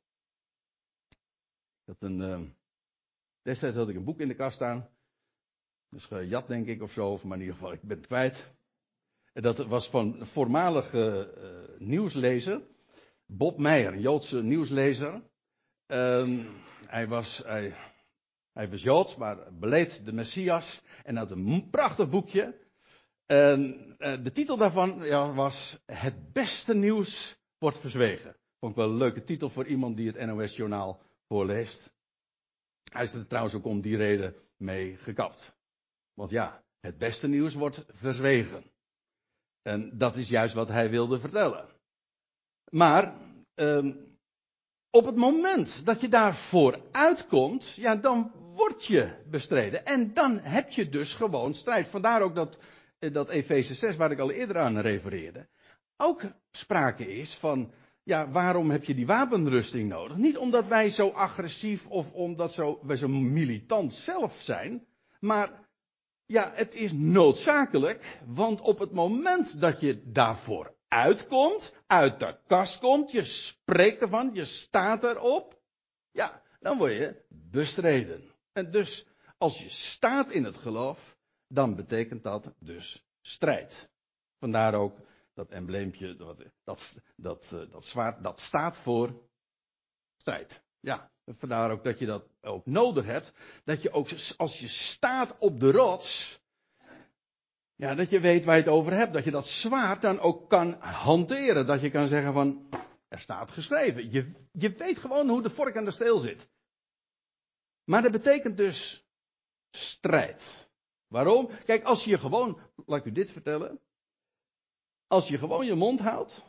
Dat 1.85 1.97
een, 2.03 2.21
uh, 2.21 2.49
Destijds 3.43 3.77
had 3.77 3.89
ik 3.89 3.97
een 3.97 4.05
boek 4.05 4.21
in 4.21 4.29
de 4.29 4.35
kast 4.35 4.55
staan. 4.55 4.91
Dus 5.89 6.05
gejat 6.05 6.47
denk 6.47 6.67
ik 6.67 6.83
of 6.83 6.93
zo, 6.93 7.19
maar 7.25 7.37
in 7.37 7.43
ieder 7.43 7.57
geval, 7.57 7.73
ik 7.73 7.83
ben 7.83 7.97
het 7.97 8.07
kwijt. 8.07 8.51
Dat 9.33 9.57
was 9.57 9.91
van 9.91 10.21
een 10.21 10.27
voormalige 10.27 11.35
uh, 11.37 11.81
nieuwslezer. 11.81 12.63
Bob 13.33 13.59
Meijer, 13.59 13.93
een 13.93 14.01
Joodse 14.01 14.43
nieuwslezer. 14.43 15.23
Uh, 15.87 16.45
hij, 16.87 17.09
was, 17.09 17.43
hij, 17.45 17.75
hij 18.53 18.71
was 18.71 18.83
Joods, 18.83 19.17
maar 19.17 19.55
beleed 19.55 20.05
de 20.05 20.13
Messias. 20.13 20.83
En 21.05 21.17
had 21.17 21.31
een 21.31 21.69
prachtig 21.71 22.09
boekje. 22.09 22.59
En 23.27 23.87
uh, 23.99 24.23
de 24.23 24.33
titel 24.33 24.57
daarvan 24.57 25.03
ja, 25.03 25.33
was 25.33 25.79
Het 25.87 26.33
beste 26.33 26.75
nieuws 26.75 27.37
wordt 27.59 27.79
verzwegen. 27.79 28.37
Vond 28.59 28.73
ik 28.73 28.79
wel 28.79 28.89
een 28.89 28.97
leuke 28.97 29.25
titel 29.25 29.51
voor 29.51 29.67
iemand 29.67 29.97
die 29.97 30.13
het 30.13 30.27
NOS-journaal 30.27 31.03
voorleest. 31.29 31.93
Hij 32.93 33.03
is 33.03 33.13
er 33.13 33.27
trouwens 33.27 33.55
ook 33.55 33.65
om 33.65 33.81
die 33.81 33.97
reden 33.97 34.35
mee 34.57 34.97
gekapt. 34.97 35.55
Want 36.15 36.31
ja, 36.31 36.65
het 36.81 36.99
beste 36.99 37.29
nieuws 37.29 37.55
wordt 37.55 37.85
verzwegen. 37.89 38.65
En 39.63 39.99
dat 39.99 40.17
is 40.17 40.29
juist 40.29 40.55
wat 40.55 40.69
hij 40.69 40.91
wilde 40.91 41.21
vertellen. 41.21 41.69
Maar 42.71 43.15
um, 43.55 44.11
op 44.91 45.07
het 45.07 45.17
moment 45.17 45.87
dat 45.87 46.01
je 46.01 46.09
daarvoor 46.09 46.81
uitkomt, 46.91 47.75
ja, 47.75 47.97
dan 47.97 48.33
word 48.55 48.87
je 48.87 49.11
bestreden. 49.27 49.87
En 49.87 50.15
dan 50.15 50.39
heb 50.39 50.71
je 50.71 50.89
dus 50.89 51.15
gewoon 51.15 51.55
strijd. 51.55 51.89
Vandaar 51.89 52.23
ook 52.23 52.35
dat, 52.35 52.59
eh, 52.99 53.13
dat 53.13 53.29
Efeze 53.29 53.75
6, 53.75 53.97
waar 53.97 54.11
ik 54.11 54.19
al 54.19 54.31
eerder 54.31 54.59
aan 54.59 54.79
refereerde, 54.79 55.49
ook 55.97 56.23
sprake 56.51 57.17
is 57.17 57.35
van 57.35 57.73
ja, 58.03 58.31
waarom 58.31 58.71
heb 58.71 58.85
je 58.85 58.95
die 58.95 59.07
wapenrusting 59.07 59.89
nodig? 59.89 60.17
Niet 60.17 60.39
omdat 60.39 60.67
wij 60.67 60.91
zo 60.91 61.09
agressief 61.09 61.87
of 61.87 62.13
omdat 62.13 62.53
zo, 62.53 62.81
wij 62.83 62.97
zo 62.97 63.09
militant 63.09 63.93
zelf 63.93 64.41
zijn, 64.41 64.87
maar 65.21 65.69
ja, 66.27 66.51
het 66.55 66.75
is 66.75 66.93
noodzakelijk, 66.93 68.21
want 68.27 68.61
op 68.61 68.79
het 68.79 68.93
moment 68.93 69.61
dat 69.61 69.81
je 69.81 70.03
daarvoor 70.05 70.75
uitkomt, 70.91 71.75
uit 71.87 72.19
de 72.19 72.37
kast 72.47 72.79
komt, 72.79 73.11
je 73.11 73.25
spreekt 73.25 74.01
ervan, 74.03 74.31
je 74.35 74.45
staat 74.45 75.05
erop, 75.05 75.61
ja, 76.11 76.43
dan 76.61 76.79
word 76.79 76.93
je 76.93 77.25
bestreden. 77.29 78.31
En 78.53 78.71
dus, 78.71 79.07
als 79.39 79.59
je 79.59 79.69
staat 79.69 80.31
in 80.31 80.45
het 80.45 80.57
geloof, 80.57 81.19
dan 81.47 81.75
betekent 81.75 82.23
dat 82.23 82.53
dus 82.59 83.07
strijd. 83.21 83.91
Vandaar 84.39 84.75
ook 84.75 84.99
dat 85.35 85.51
embleempje, 85.51 86.17
dat, 86.17 86.43
dat, 86.65 87.01
dat, 87.17 87.51
eh, 87.53 87.71
dat 87.71 87.85
zwaard, 87.85 88.23
dat 88.23 88.41
staat 88.41 88.77
voor 88.77 89.29
strijd. 90.17 90.63
Ja, 90.81 91.11
vandaar 91.25 91.71
ook 91.71 91.85
dat 91.85 91.99
je 91.99 92.07
dat 92.07 92.25
ook 92.41 92.67
nodig 92.67 93.05
hebt. 93.05 93.33
Dat 93.65 93.83
je 93.83 93.93
ook, 93.93 94.09
als 94.37 94.59
je 94.59 94.69
staat 94.69 95.39
op 95.39 95.61
de 95.61 95.71
rots, 95.71 96.40
ja, 97.81 97.95
dat 97.95 98.11
je 98.11 98.21
weet 98.21 98.45
waar 98.45 98.57
je 98.57 98.63
het 98.63 98.73
over 98.73 98.93
hebt. 98.93 99.13
Dat 99.13 99.25
je 99.25 99.31
dat 99.31 99.47
zwaard 99.47 100.03
dan 100.03 100.19
ook 100.19 100.49
kan 100.49 100.73
hanteren. 100.81 101.67
Dat 101.67 101.81
je 101.81 101.91
kan 101.91 102.09
zeggen 102.09 102.33
van, 102.33 102.69
er 103.09 103.19
staat 103.19 103.51
geschreven. 103.51 104.11
Je, 104.11 104.33
je 104.53 104.73
weet 104.73 104.99
gewoon 104.99 105.29
hoe 105.29 105.43
de 105.43 105.51
vork 105.51 105.77
aan 105.77 105.85
de 105.85 105.91
steel 105.91 106.19
zit. 106.19 106.49
Maar 107.85 108.03
dat 108.03 108.13
betekent 108.13 108.57
dus 108.57 109.09
strijd. 109.71 110.71
Waarom? 111.07 111.51
Kijk, 111.65 111.83
als 111.83 112.05
je 112.05 112.19
gewoon, 112.19 112.61
laat 112.87 112.99
ik 112.99 113.05
u 113.05 113.13
dit 113.13 113.31
vertellen. 113.31 113.81
Als 115.07 115.29
je 115.29 115.39
gewoon 115.39 115.67
je 115.67 115.75
mond 115.75 116.01
houdt. 116.01 116.45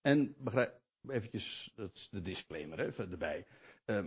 En 0.00 0.34
begrijp, 0.38 0.80
eventjes, 1.08 1.72
dat 1.74 1.96
is 1.96 2.08
de 2.10 2.22
disclaimer 2.22 2.78
hè, 2.78 3.10
erbij. 3.10 3.46
Uh, 3.86 4.04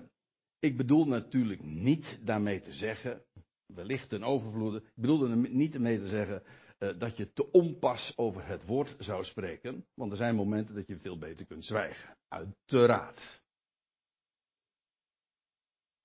ik 0.59 0.77
bedoel 0.77 1.05
natuurlijk 1.05 1.63
niet 1.63 2.19
daarmee 2.21 2.59
te 2.59 2.73
zeggen, 2.73 3.25
wellicht 3.75 4.11
een 4.11 4.23
overvloede. 4.23 4.77
Ik 4.77 4.91
bedoel 4.95 5.29
er 5.29 5.37
niet 5.37 5.79
mee 5.79 5.99
te 5.99 6.07
zeggen 6.07 6.43
uh, 6.79 6.99
dat 6.99 7.17
je 7.17 7.33
te 7.33 7.51
onpas 7.51 8.17
over 8.17 8.47
het 8.47 8.65
woord 8.65 8.95
zou 8.99 9.23
spreken. 9.23 9.87
Want 9.93 10.11
er 10.11 10.17
zijn 10.17 10.35
momenten 10.35 10.75
dat 10.75 10.87
je 10.87 10.99
veel 10.99 11.17
beter 11.17 11.45
kunt 11.45 11.65
zwijgen. 11.65 12.17
Uiteraard. 12.27 13.43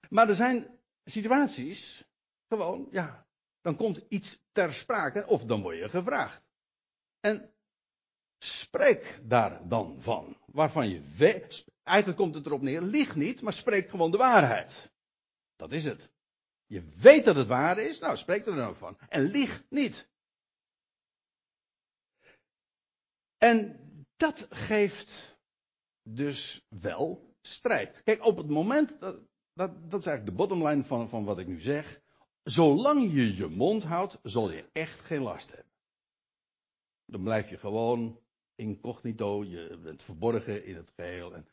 Maar 0.08 0.28
er 0.28 0.34
zijn 0.34 0.78
situaties, 1.04 2.08
gewoon, 2.48 2.88
ja, 2.90 3.26
dan 3.60 3.76
komt 3.76 4.04
iets 4.08 4.42
ter 4.52 4.72
sprake 4.72 5.26
of 5.26 5.44
dan 5.44 5.62
word 5.62 5.76
je 5.76 5.88
gevraagd. 5.88 6.42
En 7.20 7.54
spreek 8.38 9.20
daar 9.22 9.68
dan 9.68 10.02
van. 10.02 10.36
Waarvan 10.46 10.88
je 10.88 11.02
weet, 11.16 11.66
eigenlijk 11.82 12.18
komt 12.18 12.34
het 12.34 12.46
erop 12.46 12.62
neer, 12.62 12.82
lieg 12.82 13.16
niet, 13.16 13.40
maar 13.40 13.52
spreek 13.52 13.90
gewoon 13.90 14.10
de 14.10 14.16
waarheid. 14.16 14.90
Dat 15.56 15.72
is 15.72 15.84
het. 15.84 16.10
Je 16.66 16.82
weet 17.00 17.24
dat 17.24 17.36
het 17.36 17.46
waar 17.46 17.78
is, 17.78 17.98
nou 17.98 18.16
spreek 18.16 18.46
er 18.46 18.54
dan 18.54 18.76
van. 18.76 18.98
En 19.08 19.22
lieg 19.22 19.64
niet. 19.68 20.08
En 23.38 23.80
dat 24.16 24.46
geeft 24.50 25.38
dus 26.02 26.66
wel 26.68 27.34
strijd. 27.40 28.02
Kijk, 28.02 28.24
op 28.24 28.36
het 28.36 28.48
moment, 28.48 29.00
dat, 29.00 29.20
dat, 29.52 29.90
dat 29.90 30.00
is 30.00 30.06
eigenlijk 30.06 30.26
de 30.26 30.42
bottomline 30.42 30.84
van, 30.84 31.08
van 31.08 31.24
wat 31.24 31.38
ik 31.38 31.46
nu 31.46 31.60
zeg. 31.60 32.00
Zolang 32.42 33.12
je 33.12 33.36
je 33.36 33.46
mond 33.46 33.84
houdt, 33.84 34.18
zal 34.22 34.50
je 34.50 34.68
echt 34.72 35.00
geen 35.00 35.22
last 35.22 35.48
hebben. 35.48 35.72
Dan 37.04 37.22
blijf 37.22 37.50
je 37.50 37.58
gewoon 37.58 38.20
incognito, 38.54 39.44
je 39.44 39.78
bent 39.82 40.02
verborgen 40.02 40.64
in 40.64 40.76
het 40.76 40.92
geheel. 40.96 41.34
En, 41.34 41.48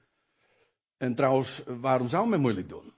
en 0.97 1.15
trouwens, 1.15 1.63
waarom 1.65 2.07
zou 2.07 2.29
men 2.29 2.41
moeilijk 2.41 2.69
doen? 2.69 2.93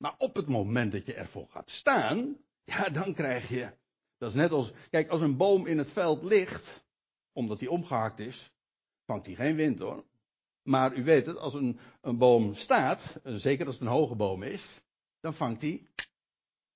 Maar 0.00 0.14
op 0.18 0.34
het 0.36 0.46
moment 0.46 0.92
dat 0.92 1.06
je 1.06 1.14
ervoor 1.14 1.48
gaat 1.48 1.70
staan, 1.70 2.36
ja, 2.64 2.88
dan 2.88 3.14
krijg 3.14 3.48
je. 3.48 3.72
Dat 4.18 4.28
is 4.28 4.34
net 4.34 4.50
als. 4.50 4.72
Kijk, 4.90 5.08
als 5.08 5.20
een 5.20 5.36
boom 5.36 5.66
in 5.66 5.78
het 5.78 5.90
veld 5.90 6.22
ligt, 6.22 6.84
omdat 7.32 7.60
hij 7.60 7.68
omgehakt 7.68 8.18
is, 8.18 8.52
vangt 9.04 9.26
hij 9.26 9.34
geen 9.34 9.56
wind 9.56 9.78
hoor. 9.78 10.04
Maar 10.62 10.96
u 10.96 11.04
weet 11.04 11.26
het, 11.26 11.36
als 11.36 11.54
een, 11.54 11.78
een 12.00 12.18
boom 12.18 12.54
staat, 12.54 13.20
zeker 13.24 13.66
als 13.66 13.74
het 13.74 13.84
een 13.84 13.92
hoge 13.92 14.14
boom 14.14 14.42
is, 14.42 14.80
dan 15.20 15.34
vangt 15.34 15.62
hij 15.62 15.86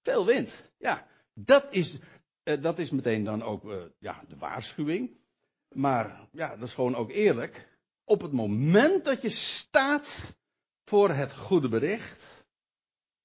veel 0.02 0.26
wind. 0.26 0.72
Ja, 0.78 1.06
dat 1.34 1.72
is, 1.72 1.98
Eh, 2.44 2.62
dat 2.62 2.78
is 2.78 2.90
meteen 2.90 3.24
dan 3.24 3.42
ook 3.42 3.70
eh, 3.70 3.82
ja, 3.98 4.24
de 4.28 4.36
waarschuwing. 4.36 5.16
Maar 5.68 6.28
ja, 6.32 6.56
dat 6.56 6.68
is 6.68 6.74
gewoon 6.74 6.94
ook 6.94 7.10
eerlijk. 7.10 7.68
Op 8.04 8.20
het 8.20 8.32
moment 8.32 9.04
dat 9.04 9.22
je 9.22 9.28
staat 9.30 10.36
voor 10.84 11.10
het 11.10 11.36
goede 11.36 11.68
bericht, 11.68 12.33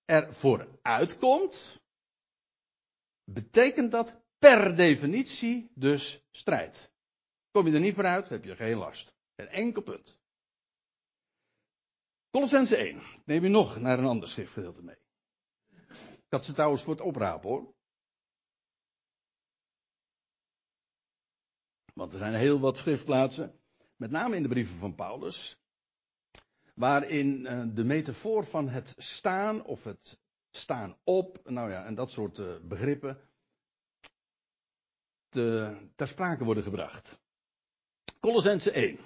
er 0.10 0.34
vooruitkomt, 0.34 1.82
betekent 3.24 3.92
dat 3.92 4.22
per 4.38 4.76
definitie 4.76 5.72
dus 5.76 6.26
strijd. 6.32 6.92
Kom 7.52 7.68
je 7.68 7.74
er 7.74 7.80
niet 7.80 7.94
vooruit, 7.94 8.30
heb 8.30 8.44
je 8.44 8.56
geen 8.56 8.78
last. 8.78 9.16
Geen 9.36 9.48
enkel 9.48 9.82
punt. 9.82 10.20
Colossense 12.32 12.76
1. 12.76 13.02
Neem 13.26 13.44
je 13.44 13.50
nog 13.50 13.80
naar 13.80 14.00
een 14.00 14.06
ander 14.06 14.28
schriftgedeelte 14.28 14.84
mee. 14.84 14.98
Ik 15.98 16.30
had 16.30 16.46
ze 16.46 16.54
trouwens 16.54 16.84
voor 16.84 16.94
het 16.94 17.04
oprapen 17.04 17.50
hoor. 17.50 17.74
Want 21.94 22.14
er 22.14 22.20
zijn 22.20 22.34
heel 22.34 22.60
wat 22.60 22.78
schriftplaatsen, 22.78 23.60
met 23.96 24.12
name 24.12 24.36
in 24.36 24.44
de 24.44 24.50
brieven 24.50 24.76
van 24.76 24.96
Paulus, 24.96 25.60
waarin 26.80 27.46
eh, 27.46 27.64
de 27.74 27.84
metafoor 27.84 28.46
van 28.46 28.70
het 28.70 28.94
staan 28.98 29.64
of 29.66 29.84
het 29.84 30.20
staan 30.52 30.98
op, 31.04 31.50
nou 31.50 31.72
ja, 31.72 31.86
en 31.86 31.96
dat 31.96 32.12
soort 32.12 32.40
eh, 32.40 32.56
begrippen 32.62 33.20
te, 35.30 35.76
ter 35.96 36.08
sprake 36.08 36.44
worden 36.44 36.64
gebracht. 36.64 37.20
Colossense 38.20 38.72
1. 38.72 38.98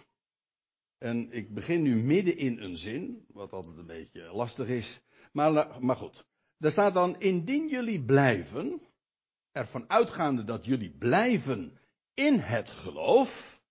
En 0.98 1.32
ik 1.32 1.54
begin 1.54 1.82
nu 1.82 1.96
midden 1.96 2.38
in 2.38 2.60
een 2.60 2.78
zin, 2.78 3.26
wat 3.28 3.52
altijd 3.52 3.78
een 3.78 3.86
beetje 3.86 4.34
lastig 4.34 4.68
is. 4.68 5.02
Maar, 5.32 5.84
maar 5.84 5.96
goed. 5.96 6.26
Daar 6.58 6.72
staat 6.72 6.94
dan, 6.94 7.20
indien 7.20 7.68
jullie 7.68 8.04
blijven, 8.04 8.82
ervan 9.52 9.90
uitgaande 9.90 10.44
dat 10.44 10.66
jullie 10.66 10.92
blijven 10.92 11.80
in 12.14 12.40
het 12.40 12.70
geloof. 12.70 13.62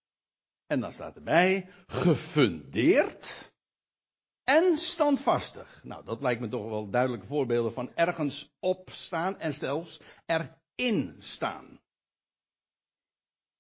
En 0.67 0.81
dan 0.81 0.93
staat 0.93 1.17
erbij, 1.17 1.69
gefundeerd 1.87 3.52
en 4.45 4.79
standvastig. 4.79 5.81
Nou, 5.83 6.05
dat 6.05 6.21
lijkt 6.21 6.41
me 6.41 6.49
toch 6.49 6.69
wel 6.69 6.91
duidelijke 6.91 7.27
voorbeelden 7.27 7.73
van 7.73 7.91
ergens 7.95 8.55
opstaan 8.61 9.39
en 9.39 9.55
zelfs 9.55 10.01
erin 10.27 11.17
staan 11.19 11.81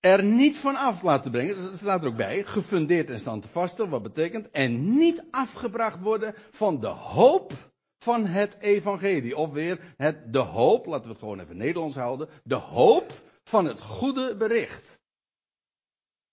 er 0.02 0.24
niet 0.24 0.58
van 0.58 0.76
af 0.76 1.02
laten 1.02 1.30
brengen, 1.30 1.56
dat 1.56 1.76
staat 1.76 2.02
er 2.02 2.08
ook 2.08 2.16
bij, 2.16 2.44
gefundeerd 2.44 3.10
en 3.10 3.20
standvastig, 3.20 3.88
wat 3.88 4.02
betekent, 4.02 4.50
en 4.50 4.96
niet 4.96 5.26
afgebracht 5.30 6.00
worden 6.00 6.34
van 6.50 6.80
de 6.80 6.86
hoop 6.86 7.52
van 7.98 8.26
het 8.26 8.58
evangelie. 8.60 9.36
Of 9.36 9.50
weer 9.50 9.94
het, 9.96 10.32
de 10.32 10.38
hoop, 10.38 10.86
laten 10.86 11.04
we 11.04 11.08
het 11.08 11.18
gewoon 11.18 11.40
even 11.40 11.56
Nederlands 11.56 11.96
houden, 11.96 12.28
de 12.44 12.54
hoop 12.54 13.12
van 13.44 13.64
het 13.64 13.80
goede 13.80 14.36
bericht. 14.36 15.00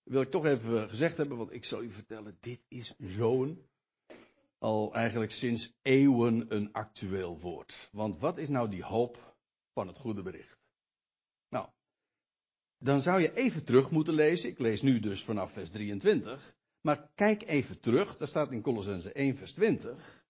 wil 0.02 0.20
ik 0.20 0.30
toch 0.30 0.46
even 0.46 0.88
gezegd 0.88 1.16
hebben, 1.16 1.36
want 1.36 1.52
ik 1.52 1.64
zal 1.64 1.82
u 1.82 1.90
vertellen, 1.92 2.36
dit 2.40 2.60
is 2.68 2.94
zo'n, 2.98 3.68
al 4.60 4.94
eigenlijk 4.94 5.32
sinds 5.32 5.72
eeuwen 5.82 6.54
een 6.54 6.72
actueel 6.72 7.38
woord. 7.38 7.88
Want 7.92 8.18
wat 8.18 8.38
is 8.38 8.48
nou 8.48 8.68
die 8.68 8.84
hoop 8.84 9.34
van 9.72 9.86
het 9.86 9.96
goede 9.98 10.22
bericht? 10.22 10.60
dan 12.80 13.00
zou 13.00 13.20
je 13.20 13.34
even 13.34 13.64
terug 13.64 13.90
moeten 13.90 14.14
lezen. 14.14 14.48
Ik 14.48 14.58
lees 14.58 14.82
nu 14.82 15.00
dus 15.00 15.24
vanaf 15.24 15.52
vers 15.52 15.70
23. 15.70 16.56
Maar 16.80 17.10
kijk 17.14 17.42
even 17.46 17.80
terug, 17.80 18.16
daar 18.16 18.28
staat 18.28 18.50
in 18.50 18.62
Colossense 18.62 19.12
1 19.12 19.36
vers 19.36 19.52
20. 19.52 20.24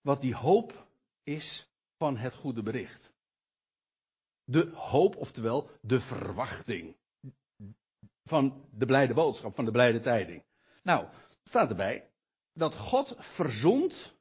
Wat 0.00 0.20
die 0.20 0.34
hoop 0.34 0.86
is 1.22 1.70
van 1.96 2.16
het 2.16 2.34
goede 2.34 2.62
bericht. 2.62 3.12
De 4.44 4.70
hoop, 4.74 5.16
oftewel 5.16 5.70
de 5.80 6.00
verwachting. 6.00 6.96
Van 8.24 8.68
de 8.70 8.86
blijde 8.86 9.14
boodschap, 9.14 9.54
van 9.54 9.64
de 9.64 9.70
blijde 9.70 10.00
tijding. 10.00 10.44
Nou, 10.82 11.08
staat 11.42 11.68
erbij 11.68 12.07
dat 12.58 12.74
God 12.74 13.14
verzond, 13.18 14.16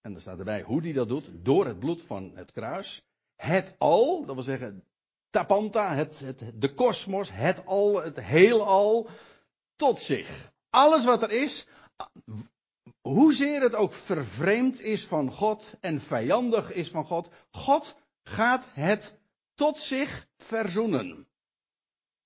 en 0.00 0.14
er 0.14 0.20
staat 0.20 0.38
erbij 0.38 0.62
hoe 0.62 0.80
hij 0.80 0.92
dat 0.92 1.08
doet, 1.08 1.28
door 1.32 1.66
het 1.66 1.78
bloed 1.78 2.02
van 2.02 2.32
het 2.34 2.52
kruis, 2.52 3.02
het 3.36 3.74
al, 3.78 4.24
dat 4.24 4.34
wil 4.34 4.44
zeggen 4.44 4.84
tapanta, 5.30 5.94
het, 5.94 6.18
het, 6.18 6.42
de 6.54 6.74
kosmos, 6.74 7.32
het 7.32 7.66
al, 7.66 8.02
het 8.02 8.20
heelal, 8.20 9.08
tot 9.76 10.00
zich. 10.00 10.52
Alles 10.70 11.04
wat 11.04 11.22
er 11.22 11.30
is, 11.30 11.66
hoezeer 13.00 13.62
het 13.62 13.74
ook 13.74 13.92
vervreemd 13.92 14.80
is 14.80 15.06
van 15.06 15.32
God 15.32 15.74
en 15.80 16.00
vijandig 16.00 16.72
is 16.72 16.90
van 16.90 17.04
God, 17.04 17.30
God 17.50 17.94
gaat 18.22 18.68
het 18.70 19.18
tot 19.54 19.78
zich 19.78 20.26
verzoenen. 20.36 21.28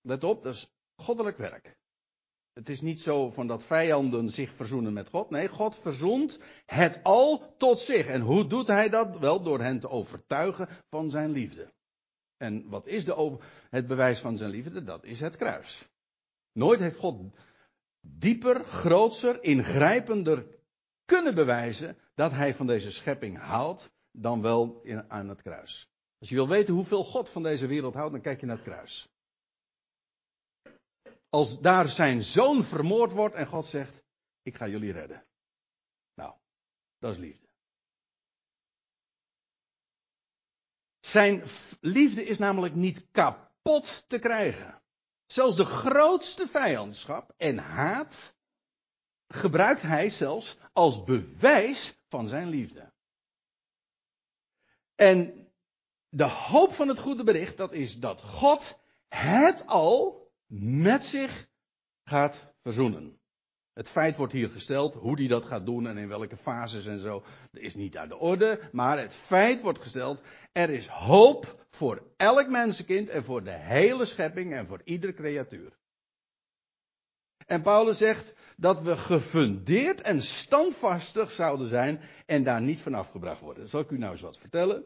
Let 0.00 0.24
op, 0.24 0.42
dat 0.42 0.54
is 0.54 0.72
goddelijk 0.96 1.36
werk. 1.38 1.76
Het 2.52 2.68
is 2.68 2.80
niet 2.80 3.00
zo 3.00 3.30
van 3.30 3.46
dat 3.46 3.64
vijanden 3.64 4.30
zich 4.30 4.52
verzoenen 4.54 4.92
met 4.92 5.08
God. 5.08 5.30
Nee, 5.30 5.48
God 5.48 5.76
verzoent 5.76 6.38
het 6.66 7.00
al 7.02 7.54
tot 7.56 7.80
zich. 7.80 8.06
En 8.06 8.20
hoe 8.20 8.46
doet 8.46 8.66
hij 8.66 8.88
dat? 8.88 9.18
Wel 9.18 9.42
door 9.42 9.60
hen 9.60 9.80
te 9.80 9.88
overtuigen 9.88 10.68
van 10.90 11.10
zijn 11.10 11.30
liefde. 11.30 11.72
En 12.36 12.68
wat 12.68 12.86
is 12.86 13.04
de 13.04 13.38
het 13.70 13.86
bewijs 13.86 14.20
van 14.20 14.36
zijn 14.36 14.50
liefde? 14.50 14.84
Dat 14.84 15.04
is 15.04 15.20
het 15.20 15.36
kruis. 15.36 15.88
Nooit 16.52 16.80
heeft 16.80 16.98
God 16.98 17.20
dieper, 18.00 18.64
grootser, 18.64 19.42
ingrijpender 19.42 20.46
kunnen 21.04 21.34
bewijzen 21.34 21.96
dat 22.14 22.32
hij 22.32 22.54
van 22.54 22.66
deze 22.66 22.92
schepping 22.92 23.38
houdt 23.38 23.92
dan 24.10 24.42
wel 24.42 24.80
in, 24.82 25.10
aan 25.10 25.28
het 25.28 25.42
kruis. 25.42 25.88
Als 26.18 26.28
je 26.28 26.34
wil 26.34 26.48
weten 26.48 26.74
hoeveel 26.74 27.04
God 27.04 27.28
van 27.28 27.42
deze 27.42 27.66
wereld 27.66 27.94
houdt, 27.94 28.12
dan 28.12 28.20
kijk 28.20 28.40
je 28.40 28.46
naar 28.46 28.56
het 28.56 28.64
kruis. 28.64 29.08
Als 31.32 31.60
daar 31.60 31.88
zijn 31.88 32.22
zoon 32.22 32.64
vermoord 32.64 33.12
wordt 33.12 33.34
en 33.34 33.46
God 33.46 33.66
zegt, 33.66 34.02
ik 34.42 34.56
ga 34.56 34.68
jullie 34.68 34.92
redden. 34.92 35.26
Nou, 36.14 36.34
dat 36.98 37.12
is 37.12 37.18
liefde. 37.18 37.48
Zijn 41.00 41.42
liefde 41.80 42.24
is 42.24 42.38
namelijk 42.38 42.74
niet 42.74 43.10
kapot 43.10 44.04
te 44.08 44.18
krijgen. 44.18 44.82
Zelfs 45.26 45.56
de 45.56 45.64
grootste 45.64 46.46
vijandschap 46.46 47.34
en 47.36 47.58
haat 47.58 48.34
gebruikt 49.26 49.82
hij 49.82 50.10
zelfs 50.10 50.56
als 50.72 51.04
bewijs 51.04 51.98
van 52.08 52.26
zijn 52.26 52.48
liefde. 52.48 52.92
En 54.94 55.48
de 56.08 56.28
hoop 56.28 56.72
van 56.72 56.88
het 56.88 56.98
goede 56.98 57.24
bericht, 57.24 57.56
dat 57.56 57.72
is 57.72 57.98
dat 57.98 58.22
God 58.22 58.78
het 59.08 59.66
al 59.66 60.21
met 60.60 61.04
zich 61.04 61.48
gaat 62.04 62.54
verzoenen. 62.62 63.20
Het 63.72 63.88
feit 63.88 64.16
wordt 64.16 64.32
hier 64.32 64.48
gesteld, 64.48 64.94
hoe 64.94 65.18
hij 65.18 65.28
dat 65.28 65.44
gaat 65.44 65.66
doen 65.66 65.86
en 65.86 65.98
in 65.98 66.08
welke 66.08 66.36
fases 66.36 66.86
en 66.86 67.00
zo, 67.00 67.24
is 67.50 67.74
niet 67.74 67.96
aan 67.96 68.08
de 68.08 68.16
orde, 68.16 68.68
maar 68.72 68.98
het 68.98 69.14
feit 69.14 69.60
wordt 69.60 69.78
gesteld, 69.78 70.20
er 70.52 70.70
is 70.70 70.86
hoop 70.86 71.66
voor 71.70 72.12
elk 72.16 72.48
mensenkind 72.48 73.08
en 73.08 73.24
voor 73.24 73.44
de 73.44 73.50
hele 73.50 74.04
schepping 74.04 74.52
en 74.52 74.66
voor 74.66 74.80
iedere 74.84 75.14
creatuur. 75.14 75.78
En 77.46 77.62
Paulus 77.62 77.98
zegt 77.98 78.34
dat 78.56 78.80
we 78.80 78.96
gefundeerd 78.96 80.00
en 80.00 80.22
standvastig 80.22 81.30
zouden 81.30 81.68
zijn 81.68 82.00
en 82.26 82.42
daar 82.42 82.60
niet 82.60 82.80
van 82.80 82.94
afgebracht 82.94 83.40
worden. 83.40 83.68
Zal 83.68 83.80
ik 83.80 83.90
u 83.90 83.98
nou 83.98 84.12
eens 84.12 84.20
wat 84.20 84.38
vertellen? 84.38 84.84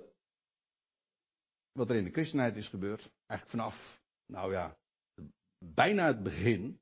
Wat 1.73 1.91
er 1.91 1.97
in 1.97 2.05
de 2.05 2.11
christenheid 2.11 2.57
is 2.57 2.69
gebeurd, 2.69 3.11
eigenlijk 3.27 3.51
vanaf, 3.51 4.03
nou 4.27 4.53
ja, 4.53 4.77
bijna 5.59 6.07
het 6.07 6.23
begin 6.23 6.81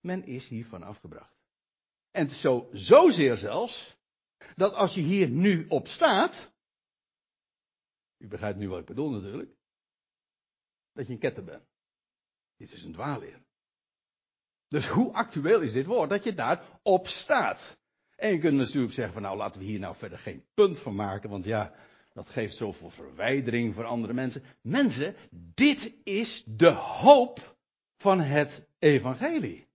men 0.00 0.24
is 0.24 0.48
hiervan 0.48 0.82
afgebracht. 0.82 1.34
En 2.10 2.30
zo, 2.30 2.68
zozeer 2.72 3.36
zelfs, 3.36 3.96
dat 4.56 4.72
als 4.72 4.94
je 4.94 5.00
hier 5.00 5.28
nu 5.28 5.66
op 5.68 5.88
staat, 5.88 6.52
u 8.16 8.28
begrijpt 8.28 8.58
nu 8.58 8.68
wat 8.68 8.80
ik 8.80 8.86
bedoel 8.86 9.10
natuurlijk, 9.10 9.50
dat 10.92 11.06
je 11.06 11.12
een 11.12 11.18
ketter 11.18 11.44
bent. 11.44 11.64
Dit 12.56 12.72
is 12.72 12.82
een 12.82 12.92
dwaalleer. 12.92 13.42
Dus 14.68 14.88
hoe 14.88 15.12
actueel 15.12 15.60
is 15.60 15.72
dit 15.72 15.86
woord? 15.86 16.10
Dat 16.10 16.24
je 16.24 16.34
daar 16.34 16.80
op 16.82 17.06
staat. 17.06 17.78
En 18.16 18.32
je 18.32 18.38
kunt 18.38 18.56
natuurlijk 18.56 18.92
zeggen 18.92 19.14
van 19.14 19.22
nou 19.22 19.36
laten 19.36 19.60
we 19.60 19.66
hier 19.66 19.78
nou 19.78 19.94
verder 19.96 20.18
geen 20.18 20.44
punt 20.54 20.80
van 20.80 20.94
maken, 20.94 21.30
want 21.30 21.44
ja, 21.44 21.74
dat 22.14 22.28
geeft 22.28 22.56
zoveel 22.56 22.90
verwijdering 22.90 23.74
voor 23.74 23.84
andere 23.84 24.12
mensen. 24.12 24.42
Mensen, 24.60 25.16
dit 25.30 25.94
is 26.04 26.44
de 26.46 26.70
hoop 26.70 27.56
van 27.96 28.20
het 28.20 28.66
evangelie. 28.78 29.68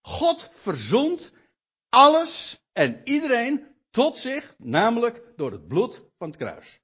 God 0.00 0.50
verzond 0.52 1.32
alles 1.88 2.64
en 2.72 3.00
iedereen 3.04 3.66
tot 3.90 4.16
zich, 4.16 4.54
namelijk 4.58 5.32
door 5.36 5.52
het 5.52 5.68
bloed 5.68 6.02
van 6.18 6.28
het 6.28 6.36
kruis. 6.36 6.80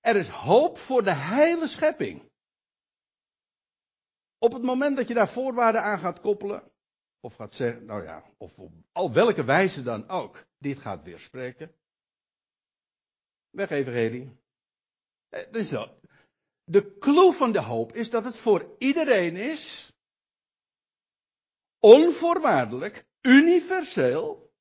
Er 0.00 0.16
is 0.16 0.28
hoop 0.28 0.78
voor 0.78 1.04
de 1.04 1.14
hele 1.14 1.66
schepping. 1.66 2.30
Op 4.38 4.52
het 4.52 4.62
moment 4.62 4.96
dat 4.96 5.08
je 5.08 5.14
daar 5.14 5.28
voorwaarden 5.28 5.82
aan 5.82 5.98
gaat 5.98 6.20
koppelen, 6.20 6.72
of 7.20 7.34
gaat 7.34 7.54
zeggen, 7.54 7.84
nou 7.84 8.04
ja, 8.04 8.24
of 8.36 8.58
op 8.58 8.72
al 8.92 9.12
welke 9.12 9.44
wijze 9.44 9.82
dan 9.82 10.08
ook, 10.08 10.46
dit 10.58 10.78
gaat 10.78 11.02
weerspreken. 11.02 11.74
Weg 13.56 13.70
evangelie. 13.70 14.30
Eh, 15.28 15.52
is 15.52 15.68
De 16.64 16.98
clue 16.98 17.32
van 17.32 17.52
de 17.52 17.60
hoop 17.60 17.92
is 17.92 18.10
dat 18.10 18.24
het 18.24 18.36
voor 18.36 18.74
iedereen 18.78 19.36
is. 19.36 19.92
Onvoorwaardelijk, 21.80 23.06
universeel. 23.20 24.52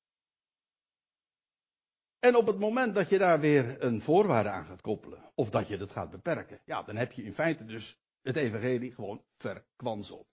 En 2.19 2.35
op 2.35 2.47
het 2.47 2.59
moment 2.59 2.95
dat 2.95 3.09
je 3.09 3.17
daar 3.17 3.39
weer 3.39 3.83
een 3.83 4.01
voorwaarde 4.01 4.49
aan 4.49 4.65
gaat 4.65 4.81
koppelen, 4.81 5.31
of 5.33 5.49
dat 5.49 5.67
je 5.67 5.77
dat 5.77 5.91
gaat 5.91 6.11
beperken, 6.11 6.61
ja, 6.65 6.83
dan 6.83 6.95
heb 6.95 7.11
je 7.11 7.23
in 7.23 7.33
feite 7.33 7.65
dus 7.65 7.99
het 8.21 8.35
evangelie 8.35 8.93
gewoon 8.93 9.23
verkwanseld. 9.37 10.27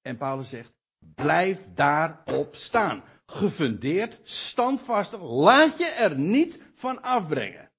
En 0.00 0.16
Paulus 0.16 0.48
zegt, 0.48 0.72
blijf 0.98 1.66
daarop 1.74 2.54
staan. 2.54 3.04
Gefundeerd, 3.26 4.20
standvastig, 4.22 5.20
laat 5.22 5.78
je 5.78 5.86
er 5.86 6.18
niet 6.18 6.69
van 6.80 7.02
afbrengen. 7.02 7.72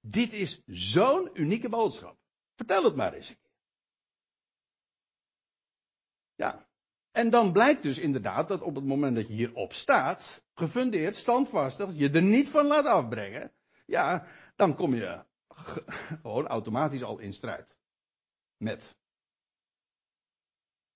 Dit 0.00 0.32
is 0.32 0.62
zo'n 0.66 1.30
unieke 1.32 1.68
boodschap. 1.68 2.18
Vertel 2.54 2.84
het 2.84 2.96
maar 2.96 3.12
eens 3.12 3.28
een 3.28 3.38
keer. 3.40 3.50
Ja. 6.34 6.68
En 7.10 7.30
dan 7.30 7.52
blijkt 7.52 7.82
dus 7.82 7.98
inderdaad 7.98 8.48
dat 8.48 8.62
op 8.62 8.74
het 8.74 8.84
moment 8.84 9.16
dat 9.16 9.28
je 9.28 9.34
hierop 9.34 9.72
staat, 9.72 10.44
gefundeerd, 10.54 11.16
standvastig, 11.16 11.90
je 11.92 12.10
er 12.10 12.22
niet 12.22 12.48
van 12.48 12.66
laat 12.66 12.86
afbrengen, 12.86 13.52
ja, 13.86 14.26
dan 14.56 14.74
kom 14.74 14.94
je 14.94 15.24
gewoon 16.22 16.46
automatisch 16.46 17.02
al 17.02 17.18
in 17.18 17.32
strijd. 17.32 17.76
Met. 18.56 18.96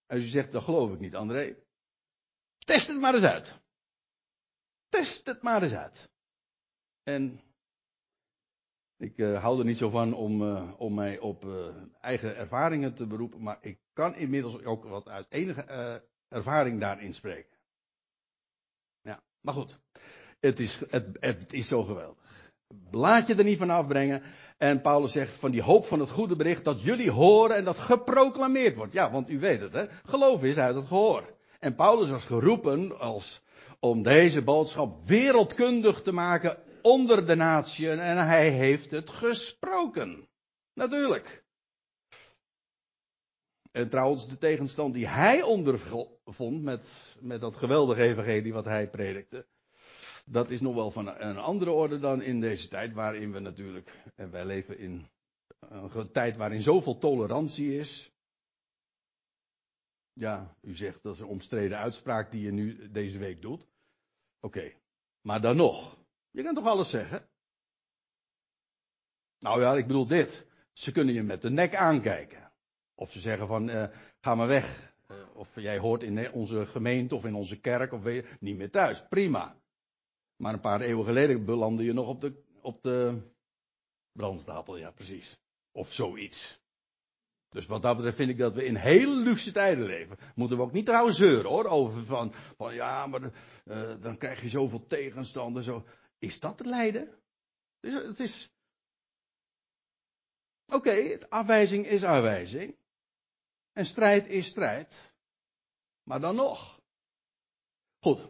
Als 0.06 0.22
je 0.22 0.28
zegt, 0.28 0.52
dat 0.52 0.62
geloof 0.62 0.92
ik 0.92 0.98
niet, 0.98 1.14
André. 1.14 1.56
Test 2.58 2.88
het 2.88 3.00
maar 3.00 3.14
eens 3.14 3.24
uit. 3.24 3.60
Test 4.88 5.26
het 5.26 5.42
maar 5.42 5.62
eens 5.62 5.72
uit. 5.72 6.10
En 7.08 7.40
ik 8.96 9.18
uh, 9.18 9.42
hou 9.42 9.58
er 9.58 9.64
niet 9.64 9.78
zo 9.78 9.90
van 9.90 10.14
om, 10.14 10.42
uh, 10.42 10.70
om 10.78 10.94
mij 10.94 11.18
op 11.18 11.44
uh, 11.44 11.66
eigen 12.00 12.36
ervaringen 12.36 12.94
te 12.94 13.06
beroepen, 13.06 13.42
maar 13.42 13.58
ik 13.60 13.78
kan 13.92 14.14
inmiddels 14.14 14.64
ook 14.64 14.84
wat 14.84 15.08
uit 15.08 15.26
enige 15.28 15.62
ervaring 16.28 16.80
daarin 16.80 17.14
spreken. 17.14 17.56
Ja, 19.02 19.22
maar 19.40 19.54
goed. 19.54 19.78
Het 20.40 20.60
is, 20.60 20.80
het, 20.88 21.16
het 21.20 21.52
is 21.52 21.68
zo 21.68 21.82
geweldig. 21.82 22.18
Laat 22.90 23.26
je 23.26 23.34
er 23.34 23.44
niet 23.44 23.58
van 23.58 23.70
afbrengen. 23.70 24.22
En 24.58 24.80
Paulus 24.80 25.12
zegt 25.12 25.32
van 25.32 25.50
die 25.50 25.62
hoop 25.62 25.86
van 25.86 26.00
het 26.00 26.10
goede 26.10 26.36
bericht 26.36 26.64
dat 26.64 26.82
jullie 26.82 27.10
horen 27.10 27.56
en 27.56 27.64
dat 27.64 27.78
geproclameerd 27.78 28.76
wordt. 28.76 28.92
Ja, 28.92 29.10
want 29.10 29.28
u 29.28 29.38
weet 29.38 29.60
het, 29.60 29.72
hè? 29.72 29.86
Geloof 30.04 30.44
is 30.44 30.58
uit 30.58 30.74
het 30.74 30.86
gehoor. 30.86 31.34
En 31.58 31.74
Paulus 31.74 32.10
was 32.10 32.24
geroepen 32.24 32.98
als, 32.98 33.42
om 33.80 34.02
deze 34.02 34.42
boodschap 34.42 35.06
wereldkundig 35.06 36.02
te 36.02 36.12
maken 36.12 36.66
onder 36.82 37.26
de 37.26 37.34
natieën 37.34 37.98
en 37.98 38.26
hij 38.26 38.50
heeft 38.50 38.90
het 38.90 39.10
gesproken. 39.10 40.28
Natuurlijk. 40.74 41.44
En 43.70 43.88
trouwens, 43.88 44.28
de 44.28 44.38
tegenstand 44.38 44.94
die 44.94 45.08
hij 45.08 45.42
ondervond 45.42 46.62
met, 46.62 47.16
met 47.20 47.40
dat 47.40 47.56
geweldige 47.56 48.02
evangelie 48.02 48.52
wat 48.52 48.64
hij 48.64 48.90
predikte, 48.90 49.46
dat 50.24 50.50
is 50.50 50.60
nog 50.60 50.74
wel 50.74 50.90
van 50.90 51.20
een 51.20 51.38
andere 51.38 51.70
orde 51.70 51.98
dan 51.98 52.22
in 52.22 52.40
deze 52.40 52.68
tijd, 52.68 52.92
waarin 52.92 53.32
we 53.32 53.38
natuurlijk, 53.38 53.94
en 54.14 54.30
wij 54.30 54.44
leven 54.44 54.78
in 54.78 55.08
een 55.58 56.10
tijd 56.12 56.36
waarin 56.36 56.62
zoveel 56.62 56.98
tolerantie 56.98 57.78
is. 57.78 58.12
Ja, 60.12 60.56
u 60.60 60.74
zegt 60.74 61.02
dat 61.02 61.14
is 61.14 61.20
een 61.20 61.26
omstreden 61.26 61.78
uitspraak 61.78 62.30
die 62.30 62.42
je 62.42 62.52
nu 62.52 62.90
deze 62.90 63.18
week 63.18 63.42
doet. 63.42 63.66
Oké, 64.40 64.72
maar 65.20 65.40
dan 65.40 65.56
nog. 65.56 65.97
Je 66.38 66.44
kan 66.44 66.54
toch 66.54 66.66
alles 66.66 66.90
zeggen? 66.90 67.28
Nou 69.38 69.60
ja, 69.60 69.74
ik 69.74 69.86
bedoel 69.86 70.06
dit. 70.06 70.46
Ze 70.72 70.92
kunnen 70.92 71.14
je 71.14 71.22
met 71.22 71.42
de 71.42 71.50
nek 71.50 71.74
aankijken. 71.74 72.52
Of 72.94 73.12
ze 73.12 73.20
zeggen 73.20 73.46
van, 73.46 73.68
uh, 73.68 73.86
ga 74.20 74.34
maar 74.34 74.46
weg. 74.46 74.94
Uh, 75.10 75.16
of 75.34 75.48
jij 75.54 75.78
hoort 75.78 76.02
in 76.02 76.32
onze 76.32 76.66
gemeente 76.66 77.14
of 77.14 77.24
in 77.24 77.34
onze 77.34 77.60
kerk 77.60 77.92
of 77.92 78.02
weet 78.02 78.24
je, 78.24 78.36
niet 78.40 78.56
meer 78.56 78.70
thuis. 78.70 79.06
Prima. 79.08 79.56
Maar 80.36 80.52
een 80.52 80.60
paar 80.60 80.80
eeuwen 80.80 81.04
geleden 81.04 81.44
belandde 81.44 81.84
je 81.84 81.92
nog 81.92 82.08
op 82.08 82.20
de, 82.20 82.42
op 82.60 82.82
de 82.82 83.22
brandstapel, 84.12 84.76
ja 84.76 84.90
precies. 84.90 85.40
Of 85.72 85.92
zoiets. 85.92 86.60
Dus 87.48 87.66
wat 87.66 87.82
dat 87.82 87.96
betreft 87.96 88.16
vind 88.16 88.30
ik 88.30 88.38
dat 88.38 88.54
we 88.54 88.64
in 88.64 88.74
hele 88.74 89.14
luxe 89.14 89.52
tijden 89.52 89.84
leven. 89.84 90.16
Moeten 90.34 90.56
we 90.56 90.62
ook 90.62 90.72
niet 90.72 90.86
trouwens 90.86 91.16
zeuren 91.16 91.50
hoor, 91.50 91.64
over 91.64 92.04
van, 92.04 92.32
van 92.56 92.74
ja, 92.74 93.06
maar 93.06 93.22
uh, 93.64 93.94
dan 94.00 94.18
krijg 94.18 94.40
je 94.42 94.48
zoveel 94.48 94.86
tegenstand 94.86 95.56
en 95.56 95.62
zo. 95.62 95.84
Is 96.18 96.40
dat 96.40 96.58
het 96.58 96.66
lijden? 96.66 97.18
Het 97.80 98.20
is. 98.20 98.50
Oké, 100.66 101.18
afwijzing 101.28 101.86
is 101.86 102.04
afwijzing. 102.04 102.76
En 103.72 103.86
strijd 103.86 104.26
is 104.26 104.46
strijd. 104.46 105.12
Maar 106.02 106.20
dan 106.20 106.36
nog. 106.36 106.80
Goed. 107.98 108.28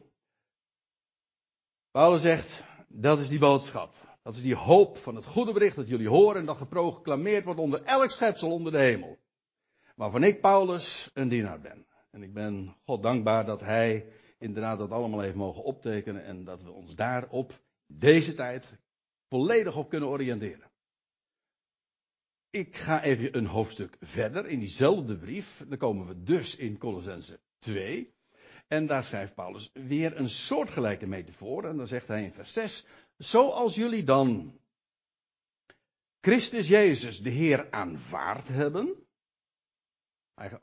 Paulus 1.90 2.20
zegt, 2.20 2.64
dat 2.88 3.18
is 3.18 3.28
die 3.28 3.38
boodschap. 3.38 3.94
Dat 4.22 4.34
is 4.34 4.42
die 4.42 4.54
hoop 4.54 4.96
van 4.96 5.16
het 5.16 5.26
goede 5.26 5.52
bericht 5.52 5.76
dat 5.76 5.88
jullie 5.88 6.08
horen 6.08 6.40
en 6.40 6.46
dat 6.46 6.56
geproclameerd 6.56 7.44
wordt 7.44 7.60
onder 7.60 7.82
elk 7.82 8.10
schepsel 8.10 8.52
onder 8.52 8.72
de 8.72 8.78
hemel. 8.78 9.18
Waarvan 9.94 10.22
ik, 10.22 10.40
Paulus, 10.40 11.10
een 11.14 11.28
dienaar 11.28 11.60
ben. 11.60 11.86
En 12.10 12.22
ik 12.22 12.32
ben 12.32 12.76
God 12.84 13.02
dankbaar 13.02 13.44
dat 13.46 13.60
hij 13.60 14.12
inderdaad 14.38 14.78
dat 14.78 14.90
allemaal 14.90 15.20
heeft 15.20 15.34
mogen 15.34 15.62
optekenen 15.62 16.24
en 16.24 16.44
dat 16.44 16.62
we 16.62 16.70
ons 16.70 16.94
daarop 16.94 17.60
deze 17.88 18.34
tijd 18.34 18.78
volledig 19.28 19.76
op 19.76 19.88
kunnen 19.88 20.08
oriënteren. 20.08 20.70
Ik 22.50 22.76
ga 22.76 23.02
even 23.02 23.36
een 23.36 23.46
hoofdstuk 23.46 23.96
verder 24.00 24.46
in 24.46 24.60
diezelfde 24.60 25.16
brief. 25.16 25.64
Dan 25.68 25.78
komen 25.78 26.06
we 26.06 26.22
dus 26.22 26.56
in 26.56 26.78
Colossense 26.78 27.40
2. 27.58 28.14
En 28.66 28.86
daar 28.86 29.04
schrijft 29.04 29.34
Paulus 29.34 29.70
weer 29.72 30.16
een 30.16 30.28
soortgelijke 30.28 31.06
metafoor. 31.06 31.64
En 31.64 31.76
dan 31.76 31.86
zegt 31.86 32.08
hij 32.08 32.24
in 32.24 32.32
vers 32.32 32.52
6. 32.52 32.86
Zoals 33.16 33.74
jullie 33.74 34.04
dan 34.04 34.60
Christus 36.20 36.68
Jezus, 36.68 37.22
de 37.22 37.30
Heer, 37.30 37.70
aanvaard 37.70 38.48
hebben. 38.48 39.06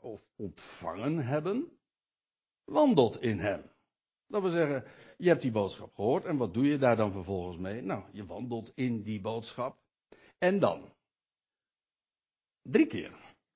Of 0.00 0.26
ontvangen 0.36 1.26
hebben. 1.26 1.78
Wandelt 2.64 3.22
in 3.22 3.38
hem. 3.38 3.70
Dat 4.26 4.42
wil 4.42 4.50
zeggen, 4.50 4.84
je 5.16 5.28
hebt 5.28 5.42
die 5.42 5.50
boodschap 5.50 5.94
gehoord 5.94 6.24
en 6.24 6.36
wat 6.36 6.54
doe 6.54 6.66
je 6.66 6.78
daar 6.78 6.96
dan 6.96 7.12
vervolgens 7.12 7.58
mee? 7.58 7.82
Nou, 7.82 8.04
je 8.12 8.26
wandelt 8.26 8.72
in 8.74 9.02
die 9.02 9.20
boodschap. 9.20 9.78
En 10.38 10.58
dan? 10.58 10.92
Drie 12.62 12.86
keer. 12.86 13.12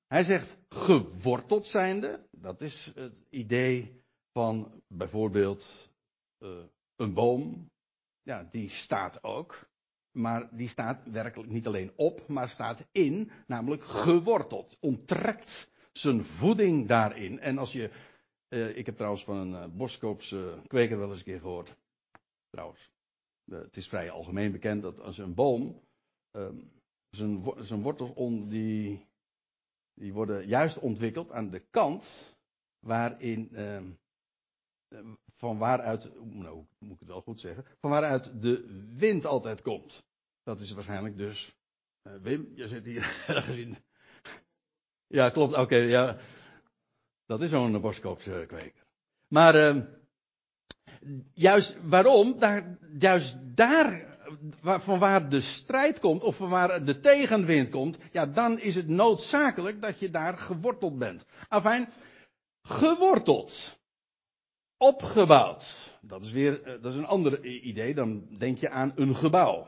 Hij 0.07 0.25
zegt 0.25 0.59
geworteld 0.69 1.67
zijnde. 1.67 2.27
Dat 2.31 2.61
is 2.61 2.93
het 2.95 3.23
idee 3.31 4.03
van 4.33 4.83
bijvoorbeeld 4.87 5.91
uh, 6.39 6.65
een 6.97 7.15
boom. 7.15 7.71
Ja, 8.23 8.49
die 8.51 8.69
staat 8.69 9.25
ook. 9.25 9.69
Maar 10.11 10.49
die 10.57 10.69
staat 10.69 11.11
werkelijk 11.11 11.51
niet 11.51 11.67
alleen 11.67 11.93
op, 11.97 12.29
maar 12.29 12.49
staat 12.49 12.87
in, 12.93 13.31
namelijk 13.47 13.85
geworteld. 13.85 14.77
Onttrekt 14.81 15.71
zijn 15.93 16.23
voeding 16.23 16.89
daarin. 16.89 17.39
En 17.39 17.59
als 17.59 17.73
je 17.73 17.91
uh, 18.51 18.77
ik 18.77 18.87
heb 18.87 18.95
trouwens 18.95 19.25
van 19.25 19.37
een 19.37 19.53
uh, 19.53 19.77
Boskoopse 19.77 20.59
kweker 20.67 20.99
wel 20.99 21.11
eens 21.11 21.19
een 21.19 21.25
keer 21.25 21.41
gehoord. 21.41 21.77
Trouwens. 22.51 22.91
Het 23.45 23.77
is 23.77 23.89
vrij 23.89 24.11
algemeen 24.11 24.53
bekend 24.53 24.83
dat 24.83 25.01
als 25.01 25.19
een 25.19 25.35
boom. 25.35 25.81
Um, 26.37 26.71
zijn, 27.11 27.45
zijn 27.59 27.83
wortels 27.83 28.13
on, 28.15 28.49
die, 28.49 29.07
die 29.95 30.13
worden 30.13 30.47
juist 30.47 30.79
ontwikkeld 30.79 31.31
aan 31.31 31.51
de 31.51 31.63
kant 31.71 32.35
waarin. 32.79 33.61
Um, 33.61 33.99
van 35.37 35.59
waaruit. 35.59 36.11
Nou, 36.25 36.65
moet 36.79 36.93
ik 36.93 36.99
het 36.99 37.09
wel 37.09 37.23
goed 37.23 37.41
zeggen? 37.41 37.65
Van 37.81 37.91
waaruit 37.91 38.43
de 38.43 38.85
wind 38.97 39.25
altijd 39.25 39.63
komt. 39.63 40.05
Dat 40.43 40.61
is 40.61 40.73
waarschijnlijk 40.73 41.17
dus. 41.17 41.55
Wim, 42.03 42.53
je 42.55 42.69
zit 42.69 42.85
hier 42.85 43.03
ergens 43.27 43.57
in. 43.57 43.77
Ja, 45.07 45.31
klopt. 45.31 45.55
Oké, 45.55 45.77
ja. 45.77 46.17
Dat 47.31 47.43
is 47.43 47.51
zo'n 47.51 47.81
boskoopse 47.81 48.45
kweker. 48.47 48.85
Maar 49.29 49.77
uh, 49.77 49.83
juist 51.33 51.79
waarom? 51.83 52.39
Daar, 52.39 52.79
juist 52.99 53.39
daar, 53.57 54.19
waar, 54.61 54.81
van 54.81 54.99
waar 54.99 55.29
de 55.29 55.41
strijd 55.41 56.01
komt, 56.01 56.23
of 56.23 56.37
van 56.37 56.49
waar 56.49 56.85
de 56.85 57.01
tegenwind 57.01 57.71
komt, 57.71 57.99
ja, 58.13 58.27
dan 58.27 58.59
is 58.59 58.75
het 58.75 58.89
noodzakelijk 58.89 59.83
dat 59.83 59.99
je 59.99 60.11
daar 60.11 60.39
geworteld 60.39 60.99
bent. 60.99 61.27
Afijn, 61.49 61.89
geworteld. 62.63 63.79
Opgebouwd. 64.77 65.99
Dat 66.01 66.25
is 66.25 66.33
weer, 66.33 66.63
eh, 66.63 66.83
dat 66.83 66.93
is 66.93 66.99
een 66.99 67.07
ander 67.07 67.45
idee, 67.45 67.95
dan 67.95 68.27
denk 68.39 68.59
je 68.59 68.71
aan 68.71 68.93
een 68.95 69.17
gebouw. 69.17 69.67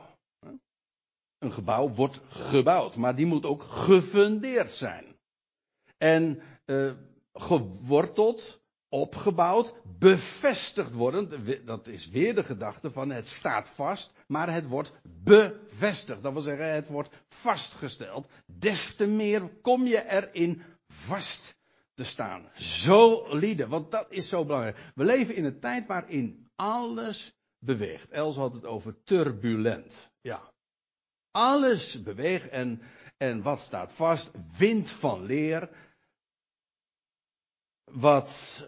Een 1.38 1.52
gebouw 1.52 1.88
wordt 1.88 2.20
gebouwd, 2.28 2.96
maar 2.96 3.14
die 3.14 3.26
moet 3.26 3.46
ook 3.46 3.62
gefundeerd 3.62 4.72
zijn. 4.72 5.04
En 5.98 6.42
uh, 6.66 6.92
geworteld, 7.32 8.62
opgebouwd, 8.88 9.74
bevestigd 9.98 10.92
worden. 10.92 11.64
Dat 11.64 11.86
is 11.86 12.08
weer 12.08 12.34
de 12.34 12.44
gedachte 12.44 12.90
van 12.90 13.10
het 13.10 13.28
staat 13.28 13.68
vast, 13.68 14.14
maar 14.26 14.52
het 14.52 14.68
wordt 14.68 14.92
bevestigd. 15.02 16.22
Dat 16.22 16.32
wil 16.32 16.42
zeggen, 16.42 16.74
het 16.74 16.88
wordt 16.88 17.14
vastgesteld. 17.28 18.26
Des 18.46 18.94
te 18.94 19.06
meer 19.06 19.48
kom 19.60 19.86
je 19.86 20.08
erin 20.08 20.62
vast 20.86 21.60
te 21.94 22.04
staan. 22.04 22.50
Solide, 22.54 23.68
want 23.68 23.90
dat 23.90 24.12
is 24.12 24.28
zo 24.28 24.44
belangrijk. 24.44 24.78
We 24.94 25.04
leven 25.04 25.34
in 25.34 25.44
een 25.44 25.60
tijd 25.60 25.86
waarin 25.86 26.50
alles 26.56 27.36
beweegt. 27.58 28.10
Els 28.10 28.36
had 28.36 28.52
het 28.52 28.66
over 28.66 29.02
turbulent. 29.04 30.10
Ja. 30.20 30.52
Alles 31.30 32.02
beweegt 32.02 32.48
en, 32.48 32.82
en 33.16 33.42
wat 33.42 33.60
staat 33.60 33.92
vast? 33.92 34.30
Wind 34.56 34.90
van 34.90 35.24
leer. 35.24 35.70
Wat 37.92 38.64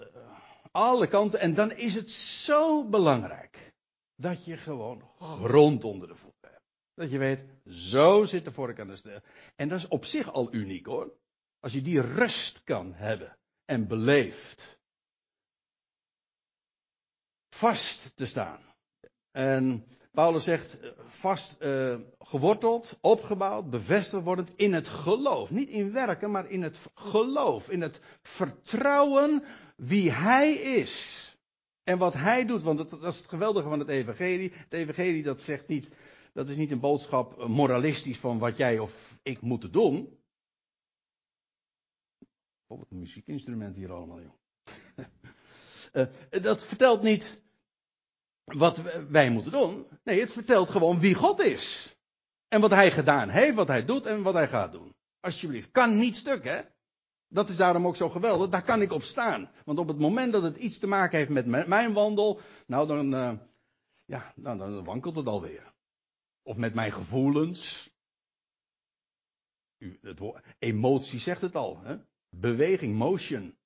alle 0.71 1.07
kanten. 1.07 1.41
En 1.41 1.55
dan 1.55 1.73
is 1.73 1.95
het 1.95 2.11
zo 2.11 2.89
belangrijk 2.89 3.73
dat 4.17 4.45
je 4.45 4.57
gewoon 4.57 5.11
grond 5.19 5.85
onder 5.85 6.09
de 6.09 6.17
voeten 6.17 6.51
hebt. 6.51 6.65
Dat 6.95 7.11
je 7.11 7.19
weet, 7.19 7.45
zo 7.67 8.25
zit 8.25 8.45
de 8.45 8.53
vork 8.53 8.81
aan 8.81 8.89
de 8.89 8.97
steel. 8.97 9.21
En 9.57 9.69
dat 9.69 9.79
is 9.79 9.89
op 9.89 10.05
zich 10.05 10.33
al 10.33 10.55
uniek 10.55 10.87
hoor. 10.87 11.13
Als 11.61 11.73
je 11.73 11.83
die 11.83 12.01
rust 12.01 12.65
kan 12.65 12.93
hebben 12.95 13.39
en 13.65 13.87
beleeft. 13.87 14.79
Vast 17.49 18.17
te 18.17 18.27
staan. 18.27 18.61
En 19.31 19.87
Paulus 20.15 20.45
zegt 20.45 20.79
vast 21.07 21.57
uh, 21.61 21.97
geworteld, 22.19 22.99
opgebouwd, 23.01 23.71
bevestigd 23.71 24.25
wordend 24.25 24.53
in 24.57 24.73
het 24.73 24.89
geloof. 24.89 25.51
Niet 25.51 25.69
in 25.69 25.93
werken, 25.93 26.31
maar 26.31 26.51
in 26.51 26.63
het 26.63 26.79
geloof. 26.95 27.71
In 27.71 27.81
het 27.81 28.01
vertrouwen 28.23 29.45
wie 29.77 30.11
hij 30.11 30.53
is. 30.53 31.23
En 31.83 31.99
wat 31.99 32.15
hij 32.15 32.47
doet, 32.47 32.63
want 32.63 32.91
dat, 32.91 33.03
is 33.03 33.17
het 33.17 33.29
geweldige 33.29 33.69
van 33.69 33.79
het 33.79 33.89
evangelie. 33.89 34.53
Het 34.55 34.73
evangelie 34.73 35.23
dat 35.23 35.43
zegt 35.43 35.69
niet, 35.69 35.89
dat 36.33 36.49
is 36.49 36.57
niet 36.57 36.71
een 36.71 36.81
boodschap 36.81 37.47
moralistisch 37.47 38.19
van 38.19 38.39
wat 38.39 38.57
jij 38.57 38.79
of 38.79 39.19
ik 39.23 39.41
moeten 39.41 39.73
doen. 39.73 40.19
Wat 42.67 42.87
een 42.91 42.99
muziekinstrument 42.99 43.77
hier 43.77 43.93
allemaal, 43.93 44.21
joh. 44.21 44.35
dat 46.43 46.65
vertelt 46.65 47.03
niet 47.03 47.43
wat 48.45 48.83
wij 49.09 49.31
moeten 49.31 49.53
doen. 49.53 49.87
Nee, 50.03 50.21
het 50.21 50.33
vertelt 50.33 50.71
gewoon 50.71 51.01
wie 51.01 51.15
God 51.15 51.41
is. 51.41 51.97
En 52.49 52.61
wat 52.61 52.71
hij 52.71 52.91
gedaan 52.91 53.29
heeft, 53.29 53.55
wat 53.55 53.69
hij 53.69 53.85
doet 53.85 54.07
en 54.07 54.23
wat 54.23 54.35
hij 54.35 54.49
gaat 54.49 54.73
doen. 54.73 54.95
Alsjeblieft, 55.21 55.71
kan 55.71 55.97
niet 55.97 56.17
stuk, 56.17 56.45
hè? 56.45 56.61
Dat 57.29 57.49
is 57.49 57.57
daarom 57.57 57.87
ook 57.87 57.97
zo 57.97 58.09
geweldig. 58.09 58.49
Daar 58.49 58.65
kan 58.65 58.83
ik 58.83 58.93
op 58.93 59.03
staan. 59.03 59.51
Want 59.65 59.79
op 59.79 59.89
het 59.89 59.99
moment 59.99 60.33
dat 60.33 60.43
het 60.43 60.57
iets 60.57 60.79
te 60.79 60.87
maken 60.87 61.19
heeft 61.19 61.47
met 61.47 61.67
mijn 61.67 61.93
wandel, 61.93 62.41
nou 62.67 62.87
dan, 62.87 63.15
uh, 63.15 63.39
ja, 64.05 64.33
nou, 64.37 64.59
dan 64.59 64.85
wankelt 64.85 65.17
het 65.17 65.27
alweer. 65.27 65.73
Of 66.43 66.57
met 66.57 66.75
mijn 66.75 66.93
gevoelens. 66.93 67.91
U, 69.79 69.99
het 70.03 70.19
woord, 70.19 70.45
emotie 70.59 71.21
zegt 71.21 71.41
het 71.41 71.57
al. 71.57 71.81
Hè? 71.83 71.97
Beweging, 72.29 72.97
motion. 72.97 73.57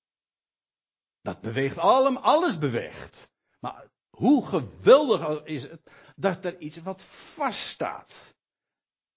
Dat 1.20 1.41
beweegt 1.41 1.79
allemaal, 1.79 2.22
alles 2.22 2.59
beweegt. 2.59 3.31
Maar 3.61 3.91
hoe 4.18 4.46
geweldig 4.46 5.44
is 5.44 5.62
het 5.62 5.80
dat 6.16 6.44
er 6.44 6.58
iets 6.58 6.76
wat 6.76 7.02
vaststaat. 7.02 8.34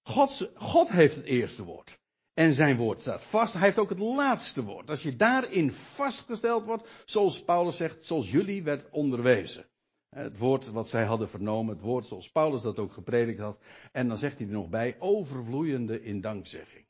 God, 0.02 0.50
God 0.54 0.88
heeft 0.88 1.16
het 1.16 1.24
eerste 1.24 1.64
woord. 1.64 2.00
En 2.34 2.54
zijn 2.54 2.76
woord 2.76 3.00
staat 3.00 3.22
vast. 3.22 3.52
Hij 3.52 3.62
heeft 3.62 3.78
ook 3.78 3.88
het 3.88 3.98
laatste 3.98 4.64
woord. 4.64 4.90
Als 4.90 5.02
je 5.02 5.16
daarin 5.16 5.72
vastgesteld 5.72 6.64
wordt, 6.64 6.88
zoals 7.04 7.44
Paulus 7.44 7.76
zegt, 7.76 8.06
zoals 8.06 8.30
jullie 8.30 8.62
werd 8.62 8.90
onderwezen. 8.90 9.66
Het 10.08 10.38
woord 10.38 10.70
wat 10.70 10.88
zij 10.88 11.04
hadden 11.04 11.28
vernomen, 11.28 11.74
het 11.74 11.84
woord 11.84 12.06
zoals 12.06 12.30
Paulus 12.30 12.62
dat 12.62 12.78
ook 12.78 12.92
gepredikt 12.92 13.40
had. 13.40 13.58
En 13.92 14.08
dan 14.08 14.18
zegt 14.18 14.38
hij 14.38 14.46
er 14.46 14.52
nog 14.52 14.68
bij, 14.68 14.96
overvloeiende 14.98 16.02
in 16.02 16.20
dankzegging. 16.20 16.86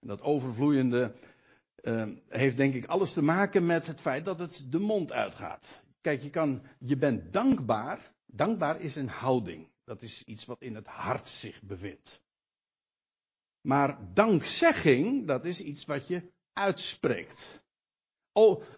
En 0.00 0.08
dat 0.08 0.22
overvloeiende 0.22 1.14
uh, 1.82 2.08
heeft 2.28 2.56
denk 2.56 2.74
ik 2.74 2.86
alles 2.86 3.12
te 3.12 3.22
maken 3.22 3.66
met 3.66 3.86
het 3.86 4.00
feit 4.00 4.24
dat 4.24 4.38
het 4.38 4.66
de 4.70 4.78
mond 4.78 5.12
uitgaat. 5.12 5.83
Kijk, 6.04 6.22
je, 6.22 6.30
kan, 6.30 6.62
je 6.78 6.96
bent 6.96 7.32
dankbaar. 7.32 8.12
Dankbaar 8.26 8.80
is 8.80 8.96
een 8.96 9.08
houding. 9.08 9.68
Dat 9.84 10.02
is 10.02 10.22
iets 10.24 10.44
wat 10.44 10.62
in 10.62 10.74
het 10.74 10.86
hart 10.86 11.28
zich 11.28 11.62
bevindt. 11.62 12.22
Maar 13.60 14.14
dankzegging, 14.14 15.26
dat 15.26 15.44
is 15.44 15.60
iets 15.60 15.84
wat 15.84 16.06
je 16.06 16.32
uitspreekt. 16.52 17.62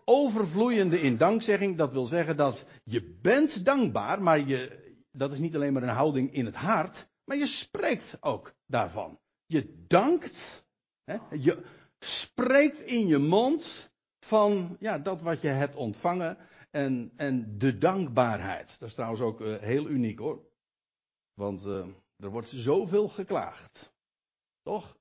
Overvloeiende 0.05 1.01
in 1.01 1.17
dankzegging, 1.17 1.77
dat 1.77 1.93
wil 1.93 2.07
zeggen 2.07 2.37
dat 2.37 2.65
je 2.83 3.19
bent 3.23 3.65
dankbaar, 3.65 4.23
maar 4.23 4.41
je, 4.41 4.95
dat 5.11 5.33
is 5.33 5.39
niet 5.39 5.55
alleen 5.55 5.73
maar 5.73 5.83
een 5.83 5.89
houding 5.89 6.33
in 6.33 6.45
het 6.45 6.57
hart, 6.57 7.09
maar 7.25 7.37
je 7.37 7.47
spreekt 7.47 8.17
ook 8.21 8.55
daarvan. 8.67 9.19
Je 9.47 9.85
dankt, 9.87 10.65
hè, 11.05 11.17
je 11.31 11.65
spreekt 11.99 12.81
in 12.81 13.07
je 13.07 13.19
mond 13.19 13.91
van 14.19 14.77
ja, 14.81 14.99
dat 14.99 15.23
wat 15.23 15.41
je 15.41 15.49
hebt 15.49 15.77
ontvangen 15.77 16.39
en, 16.77 17.13
en 17.17 17.59
de 17.59 17.79
dankbaarheid. 17.79 18.79
Dat 18.79 18.89
is 18.89 18.95
trouwens 18.95 19.23
ook 19.23 19.41
uh, 19.41 19.59
heel 19.59 19.89
uniek 19.89 20.19
hoor. 20.19 20.51
Want 21.35 21.65
uh, 21.65 21.87
er 22.17 22.31
wordt 22.31 22.49
zoveel 22.49 23.09
geklaagd. 23.09 23.93
Toch? 24.63 24.99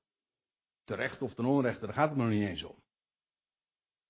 Terecht 0.84 1.22
of 1.22 1.34
ten 1.34 1.44
onrechte, 1.44 1.84
daar 1.84 1.94
gaat 1.94 2.08
het 2.08 2.18
nog 2.18 2.28
niet 2.28 2.48
eens 2.48 2.62
om. 2.62 2.82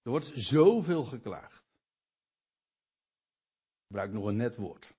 Er 0.02 0.10
wordt 0.10 0.32
zoveel 0.34 1.04
geklaagd. 1.04 1.64
Ik 3.74 3.86
gebruik 3.86 4.12
nog 4.12 4.24
een 4.24 4.36
net 4.36 4.56
woord. 4.56 4.94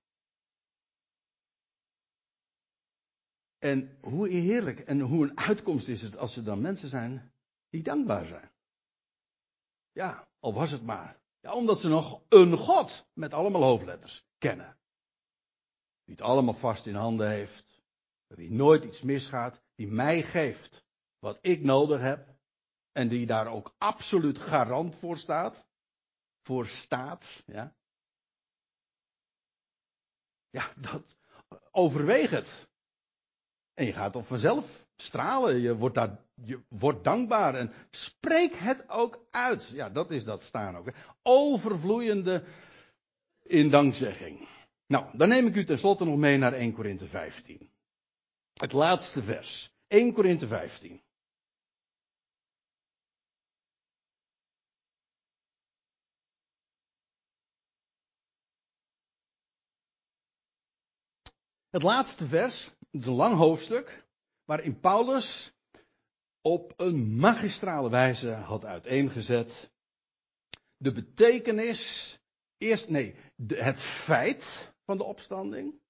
En 3.58 3.98
hoe 4.00 4.28
heerlijk 4.28 4.78
en 4.78 5.00
hoe 5.00 5.24
een 5.24 5.38
uitkomst 5.38 5.88
is 5.88 6.02
het 6.02 6.16
als 6.16 6.36
er 6.36 6.44
dan 6.44 6.60
mensen 6.60 6.88
zijn 6.88 7.32
die 7.68 7.82
dankbaar 7.82 8.26
zijn. 8.26 8.50
Ja, 9.92 10.28
al 10.38 10.54
was 10.54 10.70
het 10.70 10.82
maar. 10.82 11.17
Ja, 11.40 11.54
omdat 11.54 11.80
ze 11.80 11.88
nog 11.88 12.22
een 12.28 12.56
God 12.56 13.08
met 13.12 13.32
allemaal 13.32 13.62
hoofdletters 13.62 14.26
kennen. 14.38 14.78
Die 16.04 16.14
het 16.14 16.24
allemaal 16.24 16.54
vast 16.54 16.86
in 16.86 16.94
handen 16.94 17.30
heeft. 17.30 17.82
Wie 18.26 18.52
nooit 18.52 18.84
iets 18.84 19.02
misgaat 19.02 19.62
die 19.74 19.86
mij 19.86 20.22
geeft 20.22 20.86
wat 21.18 21.38
ik 21.40 21.62
nodig 21.62 22.00
heb. 22.00 22.36
En 22.92 23.08
die 23.08 23.26
daar 23.26 23.46
ook 23.46 23.74
absoluut 23.78 24.38
garant 24.38 24.94
voor 24.94 25.16
staat. 25.16 25.68
Voor 26.42 26.66
staat, 26.66 27.42
ja. 27.46 27.76
Ja, 30.50 30.72
dat, 30.76 31.16
overweeg 31.70 32.30
het. 32.30 32.68
En 33.74 33.84
je 33.84 33.92
gaat 33.92 34.12
dan 34.12 34.24
vanzelf 34.24 34.88
stralen. 34.96 35.60
Je 35.60 35.76
wordt 35.76 35.94
daar, 35.94 36.27
je 36.44 36.60
wordt 36.68 37.04
dankbaar. 37.04 37.54
En 37.54 37.72
spreek 37.90 38.52
het 38.54 38.88
ook 38.88 39.26
uit. 39.30 39.68
Ja, 39.68 39.88
dat 39.88 40.10
is 40.10 40.24
dat 40.24 40.42
staan 40.42 40.76
ook. 40.76 40.92
Overvloeiende 41.22 42.44
in 43.42 43.70
dankzegging. 43.70 44.48
Nou, 44.86 45.16
dan 45.16 45.28
neem 45.28 45.46
ik 45.46 45.56
u 45.56 45.64
tenslotte 45.64 46.04
nog 46.04 46.16
mee 46.16 46.38
naar 46.38 46.52
1 46.52 46.72
Korinthe 46.72 47.06
15. 47.06 47.70
Het 48.52 48.72
laatste 48.72 49.22
vers. 49.22 49.72
1 49.86 50.12
Korinthe 50.12 50.46
15. 50.46 51.02
Het 61.70 61.82
laatste 61.82 62.26
vers, 62.26 62.64
het 62.64 63.00
is 63.00 63.06
een 63.06 63.12
lang 63.12 63.36
hoofdstuk, 63.36 64.06
waarin 64.44 64.80
Paulus 64.80 65.57
op 66.42 66.72
een 66.76 67.16
magistrale 67.16 67.90
wijze 67.90 68.30
had 68.30 68.64
uiteengezet 68.64 69.70
de 70.76 70.92
betekenis, 70.92 72.18
eerst 72.56 72.88
nee, 72.88 73.14
het 73.46 73.82
feit 73.82 74.74
van 74.84 74.96
de 74.96 75.04
opstanding, 75.04 75.80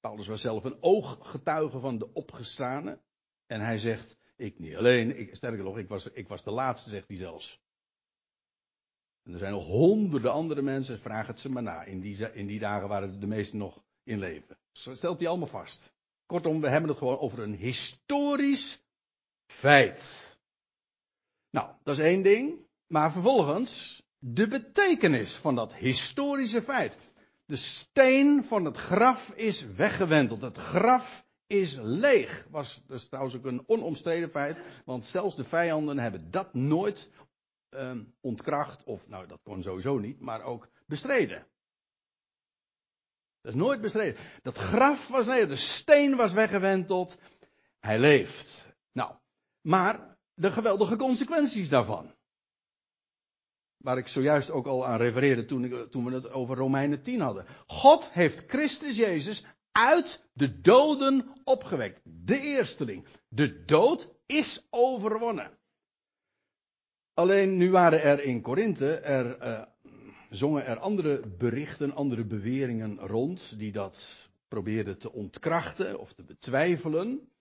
Paulus 0.00 0.26
was 0.26 0.40
zelf 0.40 0.64
een 0.64 0.82
ooggetuige 0.82 1.78
van 1.78 1.98
de 1.98 2.12
opgestane. 2.12 3.00
En 3.46 3.60
hij 3.60 3.78
zegt, 3.78 4.16
ik 4.36 4.58
niet 4.58 4.76
alleen, 4.76 5.18
ik, 5.18 5.34
sterker 5.34 5.64
nog, 5.64 5.78
ik 5.78 5.88
was, 5.88 6.10
ik 6.10 6.28
was 6.28 6.42
de 6.42 6.50
laatste, 6.50 6.90
zegt 6.90 7.08
hij 7.08 7.16
zelfs. 7.16 7.60
En 9.22 9.32
er 9.32 9.38
zijn 9.38 9.52
nog 9.52 9.66
honderden 9.66 10.32
andere 10.32 10.62
mensen, 10.62 10.98
vraag 10.98 11.26
het 11.26 11.40
ze 11.40 11.50
maar 11.50 11.62
na. 11.62 11.84
In 11.84 12.00
die, 12.00 12.32
in 12.32 12.46
die 12.46 12.58
dagen 12.58 12.88
waren 12.88 13.20
de 13.20 13.26
meesten 13.26 13.58
nog 13.58 13.82
in 14.02 14.18
leven. 14.18 14.58
Stelt 14.72 15.18
hij 15.18 15.28
allemaal 15.28 15.46
vast. 15.46 15.94
Kortom, 16.26 16.60
we 16.60 16.68
hebben 16.68 16.88
het 16.88 16.98
gewoon 16.98 17.18
over 17.18 17.38
een 17.38 17.54
historisch 17.54 18.86
feit. 19.58 20.36
Nou, 21.50 21.70
dat 21.82 21.98
is 21.98 22.04
één 22.04 22.22
ding. 22.22 22.66
Maar 22.86 23.12
vervolgens 23.12 24.02
de 24.18 24.48
betekenis 24.48 25.34
van 25.36 25.54
dat 25.54 25.74
historische 25.74 26.62
feit. 26.62 26.96
De 27.44 27.56
steen 27.56 28.44
van 28.44 28.64
het 28.64 28.76
graf 28.76 29.30
is 29.34 29.66
weggewenteld. 29.66 30.42
Het 30.42 30.56
graf 30.56 31.26
is 31.46 31.76
leeg. 31.80 32.46
Was 32.50 32.82
dus 32.86 33.08
trouwens 33.08 33.36
ook 33.36 33.44
een 33.44 33.62
onomstreden 33.66 34.30
feit. 34.30 34.58
Want 34.84 35.04
zelfs 35.04 35.36
de 35.36 35.44
vijanden 35.44 35.98
hebben 35.98 36.30
dat 36.30 36.54
nooit 36.54 37.08
ehm, 37.68 38.04
ontkracht, 38.20 38.84
of 38.84 39.08
nou 39.08 39.26
dat 39.26 39.40
kon 39.42 39.62
sowieso 39.62 39.98
niet, 39.98 40.20
maar 40.20 40.42
ook 40.42 40.68
bestreden. 40.86 41.46
Dat 43.40 43.52
is 43.52 43.58
nooit 43.60 43.80
bestreden. 43.80 44.20
Dat 44.42 44.56
graf 44.56 45.08
was 45.08 45.26
nee, 45.26 45.46
de 45.46 45.56
steen 45.56 46.16
was 46.16 46.32
weggewenteld. 46.32 47.18
Hij 47.78 47.98
leeft. 47.98 48.57
Maar 49.68 50.16
de 50.34 50.52
geweldige 50.52 50.96
consequenties 50.96 51.68
daarvan. 51.68 52.14
Waar 53.76 53.98
ik 53.98 54.08
zojuist 54.08 54.50
ook 54.50 54.66
al 54.66 54.86
aan 54.86 54.98
refereerde 54.98 55.44
toen, 55.44 55.88
toen 55.90 56.04
we 56.04 56.14
het 56.14 56.30
over 56.30 56.56
Romeinen 56.56 57.02
10 57.02 57.20
hadden. 57.20 57.46
God 57.66 58.10
heeft 58.10 58.44
Christus 58.46 58.96
Jezus 58.96 59.44
uit 59.72 60.28
de 60.32 60.60
doden 60.60 61.28
opgewekt. 61.44 62.00
De 62.04 62.40
eersteling. 62.40 63.06
De 63.28 63.64
dood 63.64 64.14
is 64.26 64.66
overwonnen. 64.70 65.58
Alleen 67.14 67.56
nu 67.56 67.70
waren 67.70 68.02
er 68.02 68.22
in 68.22 68.40
Korinthe, 68.40 68.98
er 68.98 69.42
uh, 69.42 69.62
zongen 70.30 70.66
er 70.66 70.78
andere 70.78 71.28
berichten, 71.38 71.94
andere 71.94 72.24
beweringen 72.24 72.98
rond, 72.98 73.58
die 73.58 73.72
dat 73.72 74.28
probeerden 74.48 74.98
te 74.98 75.12
ontkrachten 75.12 75.98
of 75.98 76.12
te 76.12 76.24
betwijfelen. 76.24 77.32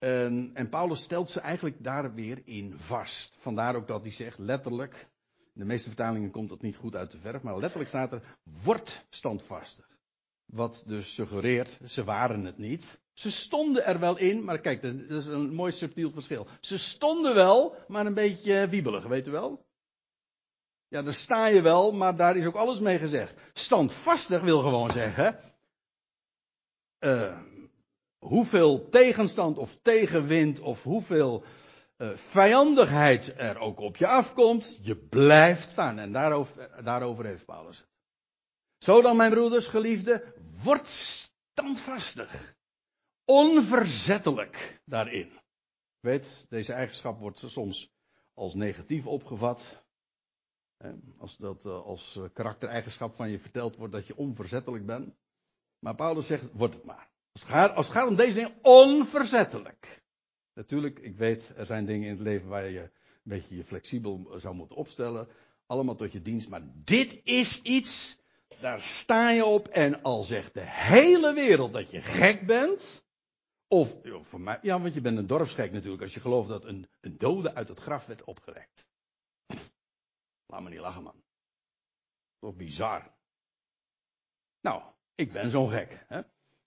En, 0.00 0.50
en 0.54 0.68
Paulus 0.68 1.02
stelt 1.02 1.30
ze 1.30 1.40
eigenlijk 1.40 1.84
daar 1.84 2.14
weer 2.14 2.42
in 2.44 2.78
vast. 2.78 3.36
Vandaar 3.38 3.74
ook 3.74 3.86
dat 3.86 4.02
hij 4.02 4.10
zegt, 4.10 4.38
letterlijk, 4.38 5.08
in 5.54 5.60
de 5.60 5.64
meeste 5.64 5.88
vertalingen 5.88 6.30
komt 6.30 6.48
dat 6.48 6.62
niet 6.62 6.76
goed 6.76 6.96
uit 6.96 7.10
de 7.10 7.18
verf, 7.18 7.42
maar 7.42 7.58
letterlijk 7.58 7.88
staat 7.88 8.12
er, 8.12 8.36
word 8.64 9.06
standvastig. 9.10 9.88
Wat 10.46 10.82
dus 10.86 11.14
suggereert, 11.14 11.78
ze 11.84 12.04
waren 12.04 12.44
het 12.44 12.58
niet. 12.58 13.02
Ze 13.12 13.30
stonden 13.30 13.84
er 13.84 13.98
wel 13.98 14.18
in, 14.18 14.44
maar 14.44 14.60
kijk, 14.60 14.82
dat 14.82 14.94
is 14.94 15.26
een 15.26 15.54
mooi 15.54 15.72
subtiel 15.72 16.10
verschil. 16.10 16.46
Ze 16.60 16.78
stonden 16.78 17.34
wel, 17.34 17.76
maar 17.88 18.06
een 18.06 18.14
beetje 18.14 18.68
wiebelig, 18.68 19.06
weet 19.06 19.26
u 19.26 19.30
wel? 19.30 19.66
Ja, 20.88 21.02
daar 21.02 21.14
sta 21.14 21.46
je 21.46 21.62
wel, 21.62 21.92
maar 21.92 22.16
daar 22.16 22.36
is 22.36 22.46
ook 22.46 22.54
alles 22.54 22.78
mee 22.78 22.98
gezegd. 22.98 23.34
Standvastig 23.52 24.42
wil 24.42 24.60
gewoon 24.60 24.90
zeggen. 24.90 25.40
Uh, 27.00 27.40
hoeveel 28.20 28.88
tegenstand 28.88 29.58
of 29.58 29.78
tegenwind 29.82 30.60
of 30.60 30.82
hoeveel 30.82 31.44
uh, 31.96 32.16
vijandigheid 32.16 33.34
er 33.36 33.58
ook 33.58 33.80
op 33.80 33.96
je 33.96 34.06
afkomt, 34.06 34.78
je 34.82 34.96
blijft 34.96 35.70
staan. 35.70 35.98
En 35.98 36.12
daarover, 36.12 36.82
daarover 36.84 37.24
heeft 37.24 37.44
Paulus 37.44 37.78
het. 37.78 37.88
Zo 38.78 39.02
dan, 39.02 39.16
mijn 39.16 39.30
broeders, 39.30 39.66
geliefde, 39.66 40.34
word 40.62 40.86
standvastig. 40.86 42.56
Onverzettelijk 43.24 44.80
daarin. 44.84 45.38
Weet, 46.00 46.46
deze 46.48 46.72
eigenschap 46.72 47.18
wordt 47.18 47.42
soms 47.46 47.92
als 48.34 48.54
negatief 48.54 49.06
opgevat. 49.06 49.84
Als 51.18 51.36
dat 51.36 51.64
eh, 51.64 51.82
als 51.84 52.16
eh, 52.16 52.24
karaktereigenschap 52.32 53.14
van 53.14 53.30
je 53.30 53.38
verteld 53.38 53.76
wordt 53.76 53.92
dat 53.92 54.06
je 54.06 54.16
onverzettelijk 54.16 54.86
bent. 54.86 55.14
Maar 55.78 55.94
Paulus 55.94 56.26
zegt, 56.26 56.52
word 56.52 56.74
het 56.74 56.84
maar. 56.84 57.09
Als 57.32 57.42
het 57.42 57.50
gaat, 57.50 57.94
het 57.94 58.08
om 58.08 58.16
deze 58.16 58.34
dingen, 58.34 58.58
onverzettelijk. 58.62 60.02
Natuurlijk, 60.54 60.98
ik 60.98 61.16
weet, 61.16 61.52
er 61.56 61.66
zijn 61.66 61.86
dingen 61.86 62.08
in 62.08 62.14
het 62.14 62.22
leven 62.22 62.48
waar 62.48 62.68
je 62.68 62.80
een 62.80 62.90
beetje 63.22 63.56
je 63.56 63.64
flexibel 63.64 64.32
zou 64.36 64.54
moeten 64.54 64.76
opstellen. 64.76 65.28
Allemaal 65.66 65.94
tot 65.94 66.12
je 66.12 66.22
dienst. 66.22 66.48
Maar 66.48 66.62
dit 66.74 67.20
is 67.24 67.62
iets, 67.62 68.20
daar 68.60 68.80
sta 68.80 69.30
je 69.30 69.44
op 69.44 69.68
en 69.68 70.02
al 70.02 70.22
zegt 70.22 70.54
de 70.54 70.64
hele 70.64 71.34
wereld 71.34 71.72
dat 71.72 71.90
je 71.90 72.02
gek 72.02 72.46
bent. 72.46 73.04
Of, 73.68 73.96
voor 74.20 74.40
mij, 74.40 74.58
ja, 74.62 74.80
want 74.80 74.94
je 74.94 75.00
bent 75.00 75.18
een 75.18 75.26
dorpsgek 75.26 75.72
natuurlijk 75.72 76.02
als 76.02 76.14
je 76.14 76.20
gelooft 76.20 76.48
dat 76.48 76.64
een, 76.64 76.88
een 77.00 77.18
dode 77.18 77.54
uit 77.54 77.68
het 77.68 77.80
graf 77.80 78.06
werd 78.06 78.24
opgerekt. 78.24 78.88
Laat 80.46 80.62
me 80.62 80.68
niet 80.68 80.78
lachen, 80.78 81.02
man. 81.02 81.22
Toch 82.38 82.56
bizar. 82.56 83.14
Nou, 84.60 84.82
ik 85.14 85.32
ben 85.32 85.50
zo'n 85.50 85.70
gek. 85.70 86.04
Hè? 86.08 86.20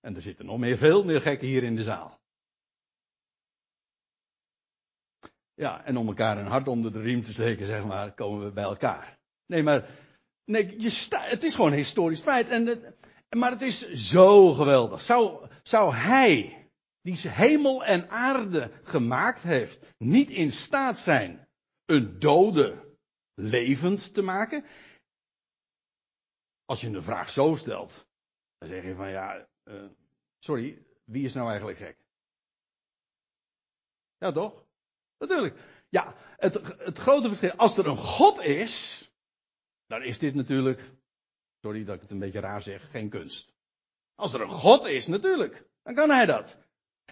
En 0.05 0.15
er 0.15 0.21
zitten 0.21 0.45
nog 0.45 0.57
meer, 0.57 0.77
veel 0.77 1.03
meer 1.03 1.21
gekken 1.21 1.47
hier 1.47 1.63
in 1.63 1.75
de 1.75 1.83
zaal. 1.83 2.19
Ja, 5.53 5.85
en 5.85 5.97
om 5.97 6.07
elkaar 6.07 6.37
een 6.37 6.45
hart 6.45 6.67
onder 6.67 6.93
de 6.93 7.01
riem 7.01 7.21
te 7.21 7.31
steken, 7.31 7.65
zeg 7.65 7.85
maar, 7.85 8.13
komen 8.13 8.45
we 8.45 8.51
bij 8.51 8.63
elkaar. 8.63 9.19
Nee, 9.45 9.63
maar 9.63 9.89
nee, 10.45 10.81
je 10.81 10.89
sta, 10.89 11.21
het 11.21 11.43
is 11.43 11.55
gewoon 11.55 11.71
een 11.71 11.77
historisch 11.77 12.19
feit. 12.19 12.49
En 12.49 12.95
maar 13.29 13.51
het 13.51 13.61
is 13.61 13.91
zo 13.91 14.53
geweldig. 14.53 15.01
Zou, 15.01 15.47
zou 15.63 15.95
hij, 15.95 16.67
die 17.01 17.29
hemel 17.29 17.85
en 17.85 18.09
aarde 18.09 18.71
gemaakt 18.83 19.41
heeft, 19.41 19.85
niet 19.97 20.29
in 20.29 20.51
staat 20.51 20.99
zijn 20.99 21.47
een 21.85 22.19
dode 22.19 22.97
levend 23.33 24.13
te 24.13 24.21
maken? 24.21 24.65
Als 26.65 26.81
je 26.81 26.87
een 26.87 27.03
vraag 27.03 27.29
zo 27.29 27.55
stelt, 27.55 28.07
dan 28.63 28.71
zeg 28.71 28.83
je 28.83 28.95
van 28.95 29.09
ja, 29.09 29.47
uh, 29.63 29.83
sorry, 30.39 30.85
wie 31.03 31.25
is 31.25 31.33
nou 31.33 31.47
eigenlijk 31.49 31.77
gek? 31.77 31.97
Ja, 34.17 34.31
toch? 34.31 34.65
Natuurlijk. 35.17 35.59
Ja, 35.89 36.15
het, 36.37 36.53
het 36.77 36.97
grote 36.97 37.27
verschil, 37.27 37.51
als 37.51 37.77
er 37.77 37.87
een 37.87 37.97
God 37.97 38.41
is, 38.41 39.07
dan 39.87 40.03
is 40.03 40.19
dit 40.19 40.35
natuurlijk, 40.35 40.91
sorry 41.61 41.83
dat 41.83 41.95
ik 41.95 42.01
het 42.01 42.11
een 42.11 42.19
beetje 42.19 42.39
raar 42.39 42.61
zeg, 42.61 42.91
geen 42.91 43.09
kunst. 43.09 43.53
Als 44.15 44.33
er 44.33 44.41
een 44.41 44.49
God 44.49 44.85
is, 44.85 45.07
natuurlijk, 45.07 45.69
dan 45.81 45.93
kan 45.93 46.09
hij 46.09 46.25
dat. 46.25 46.57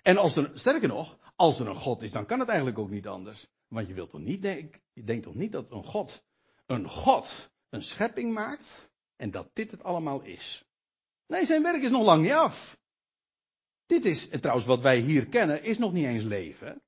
En 0.01 0.17
als 0.17 0.35
er, 0.35 0.51
sterker 0.53 0.87
nog, 0.87 1.17
als 1.35 1.59
er 1.59 1.67
een 1.67 1.75
God 1.75 2.01
is, 2.01 2.11
dan 2.11 2.25
kan 2.25 2.39
het 2.39 2.47
eigenlijk 2.47 2.79
ook 2.79 2.89
niet 2.89 3.07
anders. 3.07 3.47
Want 3.67 3.87
je 3.87 3.93
wilt 3.93 4.09
toch 4.09 4.21
niet 4.21 4.41
denken, 4.41 4.81
je 4.93 5.03
denkt 5.03 5.23
toch 5.23 5.35
niet 5.35 5.51
dat 5.51 5.71
een 5.71 5.85
God, 5.85 6.25
een 6.65 6.89
God, 6.89 7.51
een 7.69 7.83
schepping 7.83 8.33
maakt 8.33 8.91
en 9.15 9.31
dat 9.31 9.49
dit 9.53 9.71
het 9.71 9.83
allemaal 9.83 10.21
is. 10.21 10.70
Nee, 11.31 11.45
zijn 11.45 11.63
werk 11.63 11.83
is 11.83 11.89
nog 11.89 12.03
lang 12.03 12.21
niet 12.21 12.31
af. 12.31 12.79
Dit 13.85 14.05
is, 14.05 14.29
en 14.29 14.39
trouwens 14.39 14.67
wat 14.67 14.81
wij 14.81 14.99
hier 14.99 15.27
kennen, 15.27 15.63
is 15.63 15.77
nog 15.77 15.93
niet 15.93 16.05
eens 16.05 16.23
leven. 16.23 16.81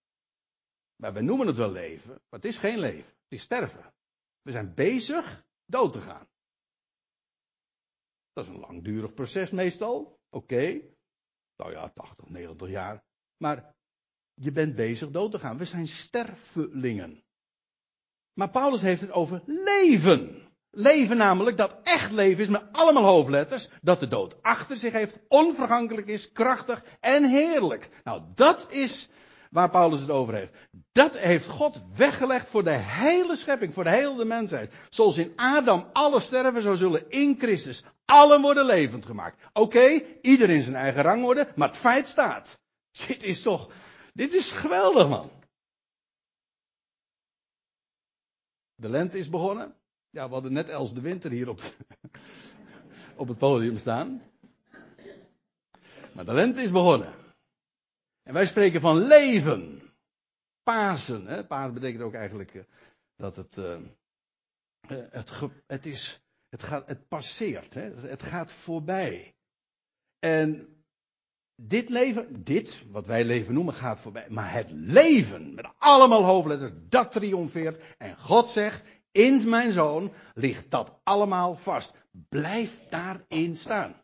Maar 0.95 1.13
wij 1.13 1.21
noemen 1.21 1.47
het 1.47 1.55
wel 1.55 1.71
leven, 1.71 2.09
maar 2.09 2.39
het 2.39 2.45
is 2.45 2.57
geen 2.57 2.79
leven. 2.79 3.11
Het 3.11 3.31
is 3.39 3.41
sterven. 3.41 3.93
We 4.41 4.51
zijn 4.51 4.73
bezig 4.73 5.45
dood 5.65 5.93
te 5.93 6.01
gaan. 6.01 6.27
Dat 8.33 8.43
is 8.43 8.49
een 8.49 8.59
langdurig 8.59 9.13
proces 9.13 9.51
meestal. 9.51 10.19
Oké. 10.29 10.81
Nou 11.55 11.71
ja, 11.71 11.89
80, 11.89 12.29
90 12.29 12.69
jaar. 12.69 13.03
Maar 13.37 13.75
je 14.33 14.51
bent 14.51 14.75
bezig 14.75 15.11
dood 15.11 15.31
te 15.31 15.39
gaan. 15.39 15.57
We 15.57 15.65
zijn 15.65 15.87
stervelingen. 15.87 17.23
Maar 18.33 18.51
Paulus 18.51 18.81
heeft 18.81 19.01
het 19.01 19.11
over 19.11 19.43
leven. 19.45 20.52
Leven 20.75 21.17
namelijk, 21.17 21.57
dat 21.57 21.77
echt 21.83 22.11
leven 22.11 22.43
is 22.43 22.49
met 22.49 22.63
allemaal 22.71 23.03
hoofdletters. 23.03 23.69
Dat 23.81 23.99
de 23.99 24.07
dood 24.07 24.35
achter 24.41 24.77
zich 24.77 24.93
heeft, 24.93 25.19
onvergankelijk 25.27 26.07
is, 26.07 26.31
krachtig 26.31 26.83
en 26.99 27.25
heerlijk. 27.25 27.89
Nou, 28.03 28.21
dat 28.35 28.71
is 28.71 29.09
waar 29.49 29.69
Paulus 29.69 29.99
het 29.99 30.09
over 30.09 30.33
heeft. 30.33 30.53
Dat 30.91 31.17
heeft 31.17 31.47
God 31.47 31.83
weggelegd 31.95 32.47
voor 32.47 32.63
de 32.63 32.77
hele 32.77 33.35
schepping, 33.35 33.73
voor 33.73 33.83
de 33.83 33.89
hele 33.89 34.25
mensheid. 34.25 34.73
Zoals 34.89 35.17
in 35.17 35.33
Adam 35.35 35.89
alle 35.91 36.19
sterven, 36.19 36.61
zo 36.61 36.73
zullen 36.73 37.09
in 37.09 37.35
Christus 37.39 37.83
allen 38.05 38.41
worden 38.41 38.65
levend 38.65 39.05
gemaakt. 39.05 39.43
Oké, 39.47 39.59
okay, 39.59 40.17
ieder 40.21 40.49
in 40.49 40.61
zijn 40.61 40.75
eigen 40.75 41.01
rang 41.01 41.21
worden, 41.21 41.47
maar 41.55 41.67
het 41.67 41.77
feit 41.77 42.07
staat. 42.07 42.59
Dit 43.07 43.23
is 43.23 43.41
toch, 43.41 43.69
dit 44.13 44.33
is 44.33 44.51
geweldig 44.51 45.09
man. 45.09 45.31
De 48.75 48.89
lente 48.89 49.17
is 49.17 49.29
begonnen. 49.29 49.75
Ja, 50.13 50.27
we 50.27 50.33
hadden 50.33 50.53
net 50.53 50.69
Els 50.69 50.93
de 50.93 51.01
Winter 51.01 51.31
hier 51.31 51.49
op, 51.49 51.61
op 53.15 53.27
het 53.27 53.37
podium 53.37 53.77
staan. 53.77 54.21
Maar 56.13 56.25
de 56.25 56.33
lente 56.33 56.61
is 56.61 56.71
begonnen. 56.71 57.13
En 58.23 58.33
wij 58.33 58.45
spreken 58.45 58.81
van 58.81 58.97
leven. 58.97 59.81
Pasen. 60.63 61.25
Hè? 61.25 61.45
Pasen 61.45 61.73
betekent 61.73 62.03
ook 62.03 62.13
eigenlijk 62.13 62.53
uh, 62.53 62.63
dat 63.15 63.35
het, 63.35 63.57
uh, 63.57 63.77
het, 65.09 65.31
ge, 65.31 65.49
het, 65.67 65.85
is, 65.85 66.23
het, 66.49 66.63
gaat, 66.63 66.87
het 66.87 67.07
passeert. 67.07 67.73
Hè? 67.73 67.93
Het 67.93 68.23
gaat 68.23 68.51
voorbij. 68.51 69.35
En 70.19 70.67
dit 71.55 71.89
leven, 71.89 72.43
dit, 72.43 72.85
wat 72.91 73.07
wij 73.07 73.25
leven 73.25 73.53
noemen, 73.53 73.73
gaat 73.73 73.99
voorbij. 73.99 74.29
Maar 74.29 74.53
het 74.53 74.71
leven, 74.71 75.53
met 75.53 75.67
allemaal 75.77 76.23
hoofdletters, 76.23 76.71
dat 76.89 77.11
triomfeert. 77.11 77.83
En 77.97 78.19
God 78.19 78.49
zegt, 78.49 78.83
in 79.13 79.49
mijn 79.49 79.71
zoon 79.71 80.13
ligt 80.33 80.71
dat 80.71 80.99
allemaal 81.03 81.55
vast. 81.55 81.93
Blijf 82.29 82.87
daarin 82.89 83.57
staan. 83.57 84.01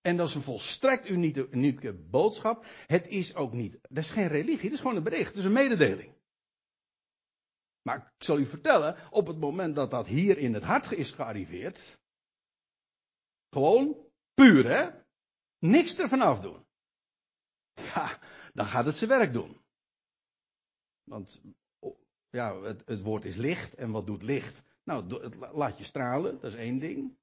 En 0.00 0.16
dat 0.16 0.28
is 0.28 0.34
een 0.34 0.42
volstrekt 0.42 1.08
unieke, 1.08 1.92
boodschap. 1.92 2.64
Het 2.86 3.06
is 3.06 3.34
ook 3.34 3.52
niet, 3.52 3.78
dat 3.82 4.04
is 4.04 4.10
geen 4.10 4.28
religie, 4.28 4.64
het 4.64 4.72
is 4.72 4.80
gewoon 4.80 4.96
een 4.96 5.02
bericht, 5.02 5.28
het 5.28 5.36
is 5.36 5.44
een 5.44 5.52
mededeling. 5.52 6.14
Maar 7.82 7.96
ik 7.96 8.24
zal 8.24 8.38
u 8.38 8.46
vertellen, 8.46 8.96
op 9.10 9.26
het 9.26 9.38
moment 9.38 9.74
dat 9.74 9.90
dat 9.90 10.06
hier 10.06 10.38
in 10.38 10.54
het 10.54 10.62
hart 10.62 10.92
is 10.92 11.10
gearriveerd, 11.10 11.98
gewoon 13.50 14.10
puur 14.34 14.68
hè, 14.68 14.90
niks 15.58 15.98
ervan 15.98 16.20
afdoen. 16.20 16.66
Ja, 17.74 18.20
dan 18.54 18.66
gaat 18.66 18.86
het 18.86 18.96
zijn 18.96 19.10
werk 19.10 19.32
doen. 19.32 19.60
Want 21.02 21.42
Ja, 22.30 22.60
het, 22.60 22.82
het 22.86 23.02
woord 23.02 23.24
is 23.24 23.36
licht. 23.36 23.74
En 23.74 23.90
wat 23.90 24.06
doet 24.06 24.22
licht? 24.22 24.62
Nou, 24.84 25.22
het 25.22 25.34
laat 25.52 25.78
je 25.78 25.84
stralen, 25.84 26.40
dat 26.40 26.52
is 26.52 26.58
één 26.58 26.78
ding. 26.78 27.16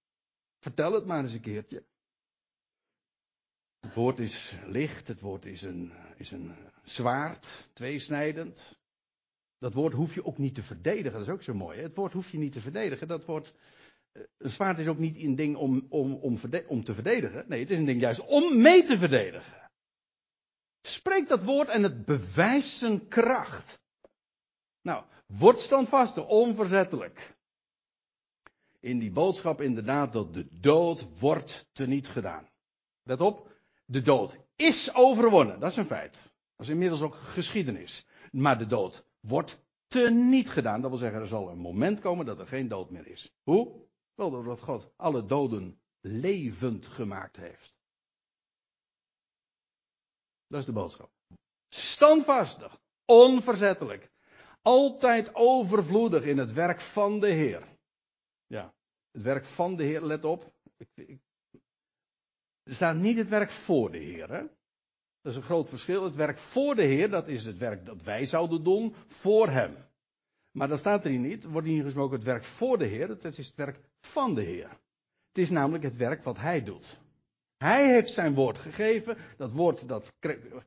Vertel 0.59 0.93
het 0.93 1.05
maar 1.05 1.23
eens 1.23 1.33
een 1.33 1.41
keertje. 1.41 1.83
Het 3.79 3.95
woord 3.95 4.19
is 4.19 4.55
licht, 4.65 5.07
het 5.07 5.19
woord 5.19 5.45
is 5.45 5.61
een, 5.61 5.91
is 6.15 6.31
een 6.31 6.55
zwaard, 6.83 7.69
tweesnijdend. 7.73 8.77
Dat 9.57 9.73
woord 9.73 9.93
hoef 9.93 10.13
je 10.13 10.25
ook 10.25 10.37
niet 10.37 10.55
te 10.55 10.63
verdedigen, 10.63 11.11
dat 11.11 11.21
is 11.21 11.33
ook 11.33 11.43
zo 11.43 11.53
mooi. 11.53 11.77
Hè? 11.77 11.83
Het 11.83 11.95
woord 11.95 12.13
hoef 12.13 12.31
je 12.31 12.37
niet 12.37 12.51
te 12.51 12.61
verdedigen. 12.61 13.07
Dat 13.07 13.25
woord, 13.25 13.53
eh, 14.11 14.23
een 14.37 14.49
zwaard 14.49 14.79
is 14.79 14.87
ook 14.87 14.97
niet 14.97 15.23
een 15.23 15.35
ding 15.35 15.55
om, 15.55 15.85
om, 15.89 16.13
om, 16.13 16.39
om 16.67 16.83
te 16.83 16.93
verdedigen. 16.93 17.45
Nee, 17.47 17.59
het 17.59 17.71
is 17.71 17.77
een 17.77 17.85
ding 17.85 18.01
juist 18.01 18.25
om 18.25 18.61
mee 18.61 18.83
te 18.83 18.97
verdedigen. 18.97 19.71
Spreek 20.81 21.27
dat 21.27 21.43
woord 21.43 21.69
en 21.69 21.83
het 21.83 22.05
bewijst 22.05 22.77
zijn 22.77 23.07
kracht. 23.07 23.82
Nou, 24.83 25.03
word 25.27 25.59
standvastig, 25.59 26.27
onverzettelijk. 26.27 27.35
In 28.79 28.99
die 28.99 29.11
boodschap 29.11 29.61
inderdaad 29.61 30.13
dat 30.13 30.33
de 30.33 30.47
dood 30.59 31.19
wordt 31.19 31.69
teniet 31.71 32.07
gedaan. 32.07 32.49
Let 33.03 33.21
op, 33.21 33.51
de 33.85 34.01
dood 34.01 34.37
is 34.55 34.95
overwonnen, 34.95 35.59
dat 35.59 35.71
is 35.71 35.77
een 35.77 35.85
feit. 35.85 36.13
Dat 36.55 36.65
is 36.65 36.69
inmiddels 36.69 37.01
ook 37.01 37.15
geschiedenis. 37.15 38.05
Maar 38.31 38.57
de 38.57 38.65
dood 38.65 39.05
wordt 39.19 39.65
teniet 39.87 40.49
gedaan. 40.49 40.81
Dat 40.81 40.89
wil 40.89 40.99
zeggen, 40.99 41.21
er 41.21 41.27
zal 41.27 41.49
een 41.49 41.57
moment 41.57 41.99
komen 41.99 42.25
dat 42.25 42.39
er 42.39 42.47
geen 42.47 42.67
dood 42.67 42.89
meer 42.89 43.07
is. 43.07 43.33
Hoe? 43.43 43.87
Wel 44.15 44.31
doordat 44.31 44.61
God 44.61 44.91
alle 44.95 45.25
doden 45.25 45.81
levend 46.01 46.87
gemaakt 46.87 47.35
heeft. 47.35 47.75
Dat 50.47 50.59
is 50.59 50.65
de 50.65 50.71
boodschap. 50.71 51.11
Standvastig, 51.69 52.79
onverzettelijk, 53.05 54.11
altijd 54.63 55.35
overvloedig 55.35 56.23
in 56.23 56.37
het 56.37 56.53
werk 56.53 56.81
van 56.81 57.19
de 57.19 57.27
Heer. 57.27 57.63
Ja, 58.45 58.73
het 59.11 59.21
werk 59.21 59.45
van 59.45 59.75
de 59.75 59.83
Heer, 59.83 60.01
let 60.01 60.25
op. 60.25 60.53
Ik, 60.77 60.89
ik, 60.95 61.21
er 62.63 62.73
staat 62.73 62.95
niet 62.95 63.17
het 63.17 63.29
werk 63.29 63.49
voor 63.49 63.91
de 63.91 63.97
Heer. 63.97 64.27
Dat 64.27 65.31
is 65.31 65.35
een 65.35 65.43
groot 65.43 65.69
verschil. 65.69 66.03
Het 66.03 66.15
werk 66.15 66.37
voor 66.37 66.75
de 66.75 66.83
Heer, 66.83 67.09
dat 67.09 67.27
is 67.27 67.45
het 67.45 67.57
werk 67.57 67.85
dat 67.85 68.01
wij 68.01 68.25
zouden 68.25 68.63
doen 68.63 68.95
voor 69.07 69.49
Hem. 69.49 69.75
Maar 70.51 70.67
dat 70.67 70.79
staat 70.79 71.05
er 71.05 71.11
niet. 71.11 71.43
Er 71.43 71.49
wordt 71.49 71.67
hier 71.67 71.83
gesproken 71.83 72.15
het 72.15 72.25
werk 72.25 72.43
voor 72.43 72.77
de 72.77 72.85
Heer. 72.85 73.09
Het 73.09 73.37
is 73.37 73.47
het 73.47 73.55
werk 73.55 73.79
van 73.99 74.35
de 74.35 74.41
Heer. 74.41 74.69
Het 75.27 75.37
is 75.37 75.49
namelijk 75.49 75.83
het 75.83 75.95
werk 75.95 76.23
wat 76.23 76.37
Hij 76.37 76.63
doet. 76.63 77.01
Hij 77.63 77.91
heeft 77.91 78.11
zijn 78.11 78.33
woord 78.33 78.57
gegeven. 78.57 79.17
Dat 79.37 79.51
woord 79.51 79.87
dat 79.87 80.13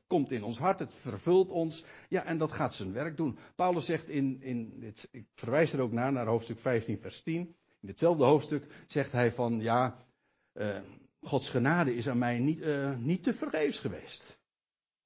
komt 0.07 0.31
in 0.31 0.43
ons 0.43 0.57
hart. 0.57 0.79
Het 0.79 0.93
vervult 0.93 1.51
ons. 1.51 1.85
Ja, 2.09 2.23
en 2.23 2.37
dat 2.37 2.51
gaat 2.51 2.73
zijn 2.73 2.93
werk 2.93 3.17
doen. 3.17 3.37
Paulus 3.55 3.85
zegt 3.85 4.07
in, 4.07 4.41
in 4.41 4.79
dit, 4.79 5.07
ik 5.11 5.27
verwijs 5.33 5.73
er 5.73 5.81
ook 5.81 5.91
naar, 5.91 6.11
naar 6.11 6.25
hoofdstuk 6.25 6.59
15 6.59 6.99
vers 6.99 7.23
10. 7.23 7.35
In 7.81 7.87
ditzelfde 7.87 8.23
hoofdstuk 8.23 8.65
zegt 8.87 9.11
hij 9.11 9.31
van, 9.31 9.59
ja, 9.61 10.05
uh, 10.53 10.79
Gods 11.21 11.49
genade 11.49 11.95
is 11.95 12.09
aan 12.09 12.17
mij 12.17 12.39
niet, 12.39 12.59
uh, 12.59 12.95
niet 12.95 13.23
te 13.23 13.33
vergeefs 13.33 13.79
geweest. 13.79 14.39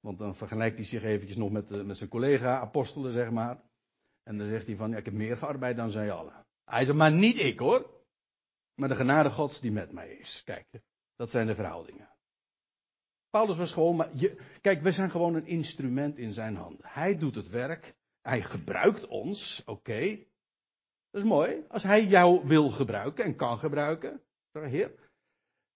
Want 0.00 0.18
dan 0.18 0.36
vergelijkt 0.36 0.76
hij 0.76 0.86
zich 0.86 1.02
eventjes 1.02 1.36
nog 1.36 1.50
met, 1.50 1.70
uh, 1.70 1.82
met 1.82 1.96
zijn 1.96 2.10
collega-apostelen, 2.10 3.12
zeg 3.12 3.30
maar. 3.30 3.62
En 4.22 4.38
dan 4.38 4.48
zegt 4.48 4.66
hij 4.66 4.76
van, 4.76 4.90
ja, 4.90 4.96
ik 4.96 5.04
heb 5.04 5.14
meer 5.14 5.36
gearbeid 5.36 5.76
dan 5.76 5.90
zij 5.90 6.12
allen. 6.12 6.46
Hij 6.64 6.84
zegt, 6.84 6.98
maar 6.98 7.12
niet 7.12 7.38
ik 7.38 7.58
hoor. 7.58 7.90
Maar 8.74 8.88
de 8.88 8.94
genade 8.94 9.30
Gods 9.30 9.60
die 9.60 9.72
met 9.72 9.92
mij 9.92 10.08
is. 10.08 10.42
Kijk, 10.44 10.66
dat 11.22 11.30
zijn 11.30 11.46
de 11.46 11.54
verhoudingen. 11.54 12.08
Paulus 13.30 13.56
was 13.56 13.72
gewoon, 13.72 13.96
maar 13.96 14.10
je, 14.14 14.36
kijk, 14.60 14.82
we 14.82 14.92
zijn 14.92 15.10
gewoon 15.10 15.34
een 15.34 15.46
instrument 15.46 16.18
in 16.18 16.32
zijn 16.32 16.56
handen. 16.56 16.86
Hij 16.88 17.16
doet 17.16 17.34
het 17.34 17.48
werk. 17.48 17.94
Hij 18.20 18.42
gebruikt 18.42 19.06
ons, 19.06 19.62
oké. 19.66 20.24
Dat 21.10 21.22
is 21.22 21.28
mooi. 21.28 21.64
Als 21.68 21.82
hij 21.82 22.06
jou 22.06 22.46
wil 22.46 22.70
gebruiken 22.70 23.24
en 23.24 23.36
kan 23.36 23.58
gebruiken. 23.58 24.22
Heer, 24.52 24.94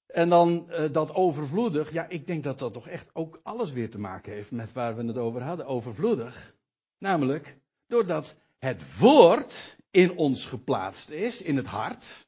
en 0.07 0.28
dan 0.28 0.66
uh, 0.68 0.92
dat 0.92 1.14
overvloedig, 1.14 1.92
ja, 1.92 2.09
ik 2.09 2.26
denk 2.26 2.44
dat 2.44 2.59
dat 2.59 2.72
toch 2.72 2.88
echt 2.88 3.11
ook 3.12 3.40
alles 3.42 3.70
weer 3.70 3.90
te 3.90 3.99
maken 3.99 4.32
heeft 4.32 4.51
met 4.51 4.72
waar 4.72 4.97
we 4.97 5.05
het 5.05 5.18
over 5.18 5.42
hadden, 5.42 5.66
overvloedig. 5.66 6.55
Namelijk, 6.99 7.59
doordat 7.86 8.36
het 8.59 8.99
woord 8.99 9.76
in 9.90 10.16
ons 10.16 10.47
geplaatst 10.47 11.11
is, 11.11 11.42
in 11.42 11.57
het 11.57 11.66
hart. 11.66 12.26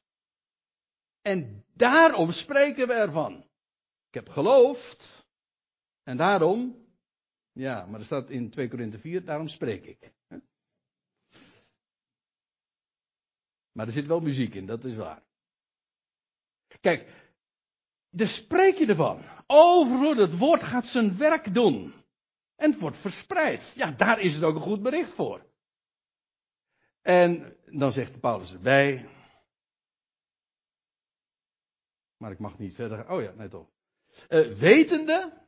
En 1.29 1.65
daarom 1.73 2.31
spreken 2.31 2.87
we 2.87 2.93
ervan. 2.93 3.37
Ik 4.07 4.13
heb 4.13 4.29
geloofd. 4.29 5.27
En 6.03 6.17
daarom, 6.17 6.87
ja, 7.51 7.85
maar 7.85 7.99
er 7.99 8.05
staat 8.05 8.29
in 8.29 8.49
2 8.49 8.69
Korinthe 8.69 8.99
4, 8.99 9.25
daarom 9.25 9.47
spreek 9.47 9.85
ik. 9.85 10.13
Maar 13.71 13.87
er 13.87 13.93
zit 13.93 14.07
wel 14.07 14.19
muziek 14.19 14.55
in, 14.55 14.65
dat 14.65 14.83
is 14.83 14.95
waar. 14.95 15.23
Kijk, 16.81 17.09
dus 18.09 18.35
spreek 18.35 18.77
je 18.77 18.85
ervan. 18.85 19.21
Overvloed, 19.47 20.17
het 20.17 20.37
woord 20.37 20.63
gaat 20.63 20.85
zijn 20.85 21.17
werk 21.17 21.53
doen. 21.53 21.93
En 22.55 22.71
het 22.71 22.79
wordt 22.79 22.97
verspreid. 22.97 23.73
Ja, 23.75 23.91
daar 23.91 24.19
is 24.19 24.33
het 24.33 24.43
ook 24.43 24.55
een 24.55 24.61
goed 24.61 24.81
bericht 24.81 25.13
voor. 25.13 25.45
En 27.01 27.57
dan 27.65 27.91
zegt 27.91 28.19
Paulus 28.19 28.53
erbij. 28.53 29.18
Maar 32.19 32.31
ik 32.31 32.39
mag 32.39 32.57
niet 32.57 32.75
verder. 32.75 33.11
Oh 33.11 33.21
ja, 33.21 33.33
net 33.33 33.51
toch. 33.51 33.69
Uh, 34.29 34.53
wetende. 34.53 35.47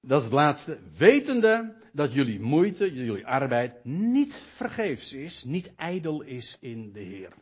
Dat 0.00 0.18
is 0.18 0.24
het 0.24 0.34
laatste. 0.34 0.78
Wetende 0.98 1.76
dat 1.92 2.12
jullie 2.12 2.40
moeite, 2.40 2.92
jullie 2.92 3.26
arbeid 3.26 3.84
niet 3.84 4.34
vergeefs 4.34 5.12
is, 5.12 5.44
niet 5.44 5.74
ijdel 5.74 6.22
is 6.22 6.56
in 6.60 6.92
de 6.92 7.00
Heer. 7.00 7.32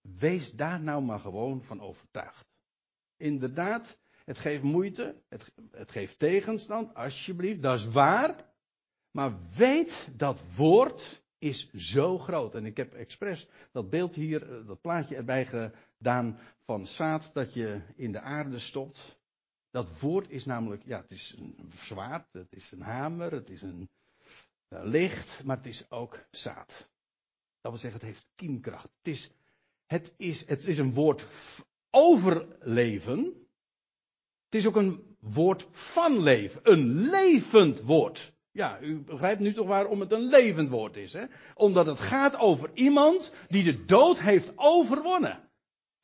Wees 0.00 0.52
daar 0.52 0.80
nou 0.80 1.02
maar 1.02 1.18
gewoon 1.18 1.62
van 1.62 1.80
overtuigd. 1.80 2.46
Inderdaad, 3.16 3.98
het 4.24 4.38
geeft 4.38 4.62
moeite, 4.62 5.22
het, 5.28 5.52
het 5.70 5.90
geeft 5.90 6.18
tegenstand, 6.18 6.94
alsjeblieft, 6.94 7.62
dat 7.62 7.78
is 7.78 7.86
waar. 7.86 8.54
Maar 9.10 9.38
weet 9.56 10.08
dat 10.16 10.42
woord 10.56 11.24
is 11.38 11.70
zo 11.72 12.18
groot. 12.18 12.54
En 12.54 12.66
ik 12.66 12.76
heb 12.76 12.94
expres 12.94 13.48
dat 13.72 13.90
beeld 13.90 14.14
hier, 14.14 14.52
eh, 14.52 14.66
dat 14.66 14.80
plaatje 14.80 15.16
erbij 15.16 15.72
gedaan 15.96 16.38
van 16.64 16.86
zaad 16.86 17.30
dat 17.32 17.54
je 17.54 17.80
in 17.96 18.12
de 18.12 18.20
aarde 18.20 18.58
stopt. 18.58 19.18
Dat 19.70 20.00
woord 20.00 20.30
is 20.30 20.44
namelijk, 20.44 20.82
ja, 20.84 21.00
het 21.00 21.10
is 21.10 21.34
een 21.38 21.72
zwaard, 21.76 22.32
het 22.32 22.52
is 22.52 22.72
een 22.72 22.80
hamer, 22.80 23.32
het 23.32 23.50
is 23.50 23.62
een 23.62 23.90
uh, 24.68 24.80
licht, 24.82 25.44
maar 25.44 25.56
het 25.56 25.66
is 25.66 25.90
ook 25.90 26.26
zaad. 26.30 26.88
Dat 27.60 27.72
wil 27.72 27.80
zeggen, 27.80 28.00
het 28.00 28.08
heeft 28.08 28.26
kiemkracht. 28.34 28.88
Het 29.02 29.08
is, 29.08 29.30
het 29.86 30.14
is, 30.16 30.46
het 30.46 30.66
is 30.66 30.78
een 30.78 30.92
woord 30.92 31.26
overleven. 31.90 33.24
Het 34.44 34.54
is 34.54 34.66
ook 34.66 34.76
een 34.76 35.16
woord 35.20 35.66
van 35.70 36.22
leven. 36.22 36.60
Een 36.62 36.86
levend 36.92 37.80
woord. 37.80 38.32
Ja, 38.50 38.80
u 38.80 38.98
begrijpt 38.98 39.40
nu 39.40 39.52
toch 39.52 39.66
waarom 39.66 40.00
het 40.00 40.12
een 40.12 40.28
levend 40.28 40.68
woord 40.68 40.96
is. 40.96 41.12
Hè? 41.12 41.24
Omdat 41.54 41.86
het 41.86 41.98
gaat 41.98 42.36
over 42.36 42.70
iemand 42.74 43.32
die 43.48 43.64
de 43.64 43.84
dood 43.84 44.18
heeft 44.18 44.52
overwonnen. 44.56 45.45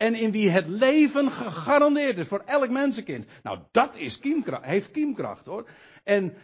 En 0.02 0.14
in 0.14 0.30
wie 0.30 0.50
het 0.50 0.68
leven 0.68 1.30
gegarandeerd 1.30 2.18
is 2.18 2.28
voor 2.28 2.40
elk 2.40 2.70
mensenkind. 2.70 3.26
Nou, 3.42 3.62
dat 3.70 3.96
is 3.96 4.18
kiemkracht, 4.18 4.64
heeft 4.64 4.90
kiemkracht 4.90 5.46
hoor. 5.46 5.70
En, 6.04 6.36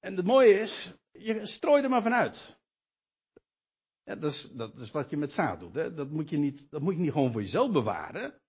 en 0.00 0.16
het 0.16 0.26
mooie 0.26 0.60
is, 0.60 0.94
je 1.12 1.46
strooi 1.46 1.82
er 1.82 1.88
maar 1.88 2.02
vanuit. 2.02 2.58
Ja, 4.02 4.16
dat, 4.16 4.32
is, 4.32 4.42
dat 4.42 4.78
is 4.78 4.90
wat 4.90 5.10
je 5.10 5.16
met 5.16 5.32
zaad 5.32 5.60
doet. 5.60 5.74
Hè? 5.74 5.94
Dat, 5.94 6.10
moet 6.10 6.30
je 6.30 6.36
niet, 6.36 6.70
dat 6.70 6.80
moet 6.80 6.94
je 6.94 7.00
niet 7.00 7.12
gewoon 7.12 7.32
voor 7.32 7.42
jezelf 7.42 7.72
bewaren. 7.72 8.40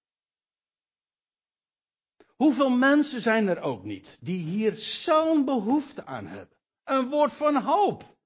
Hoeveel 2.36 2.70
mensen 2.70 3.22
zijn 3.22 3.48
er 3.48 3.62
ook 3.62 3.84
niet 3.84 4.18
die 4.22 4.40
hier 4.40 4.76
zo'n 4.76 5.46
behoefte 5.46 6.06
aan 6.06 6.28
hebben? 6.28 6.58
Een 6.84 7.10
woord 7.10 7.34
van 7.34 7.56
hoop. 7.56 8.18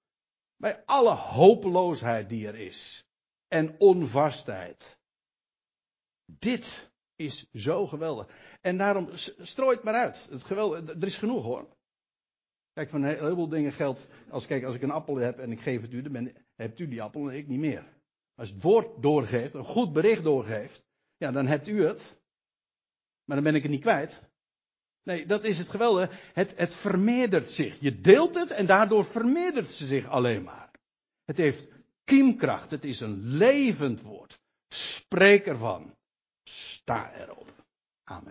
Bij 0.57 0.86
alle 0.86 1.16
hopeloosheid 1.16 2.30
die 2.30 2.47
er 2.47 2.55
is. 2.55 3.07
En 3.47 3.80
onvastheid. 3.80 4.99
Dit 6.39 6.91
is 7.15 7.49
zo 7.53 7.88
geweldig. 7.88 8.27
En 8.61 8.77
daarom 8.77 9.09
strooit 9.41 9.84
maar 9.84 9.93
uit. 9.93 10.27
Het 10.29 10.43
geweldig, 10.43 10.89
er 10.89 11.05
is 11.05 11.17
genoeg 11.17 11.43
hoor. 11.43 11.67
Kijk, 12.73 12.89
van 12.89 13.03
een 13.03 13.17
heleboel 13.17 13.47
dingen 13.47 13.71
geldt. 13.71 14.07
Als, 14.29 14.45
kijk, 14.45 14.63
als 14.63 14.75
ik 14.75 14.82
een 14.82 14.91
appel 14.91 15.15
heb 15.15 15.39
en 15.39 15.51
ik 15.51 15.61
geef 15.61 15.82
het 15.82 15.93
u, 15.93 16.01
dan 16.01 16.32
hebt 16.55 16.79
u 16.79 16.88
die 16.88 17.01
appel 17.01 17.29
en 17.29 17.38
ik 17.38 17.47
niet 17.47 17.59
meer. 17.59 17.84
Als 18.36 18.49
het 18.49 18.61
woord 18.61 19.01
doorgeeft, 19.01 19.53
een 19.53 19.65
goed 19.65 19.93
bericht 19.93 20.23
doorgeeft, 20.23 20.86
ja, 21.17 21.32
dan 21.32 21.47
hebt 21.47 21.67
u 21.67 21.86
het. 21.86 22.19
Maar 23.23 23.36
dan 23.36 23.45
ben 23.45 23.55
ik 23.55 23.61
het 23.61 23.71
niet 23.71 23.82
kwijt. 23.82 24.29
Nee, 25.03 25.25
dat 25.25 25.43
is 25.43 25.57
het 25.57 25.69
geweldige. 25.69 26.13
Het, 26.34 26.57
het 26.57 26.73
vermeerdert 26.73 27.51
zich. 27.51 27.79
Je 27.79 28.01
deelt 28.01 28.36
het 28.36 28.51
en 28.51 28.65
daardoor 28.65 29.05
vermeerdert 29.05 29.71
ze 29.71 29.88
zich 29.88 30.07
alleen 30.07 30.43
maar. 30.43 30.71
Het 31.25 31.38
heeft 31.38 31.69
kiemkracht. 32.03 32.71
Het 32.71 32.84
is 32.84 32.99
een 32.99 33.21
levend 33.21 34.01
woord. 34.01 34.39
Spreek 34.67 35.45
ervan. 35.45 35.95
Sta 36.91 37.11
erop. 37.23 37.47
Amen. 38.09 38.29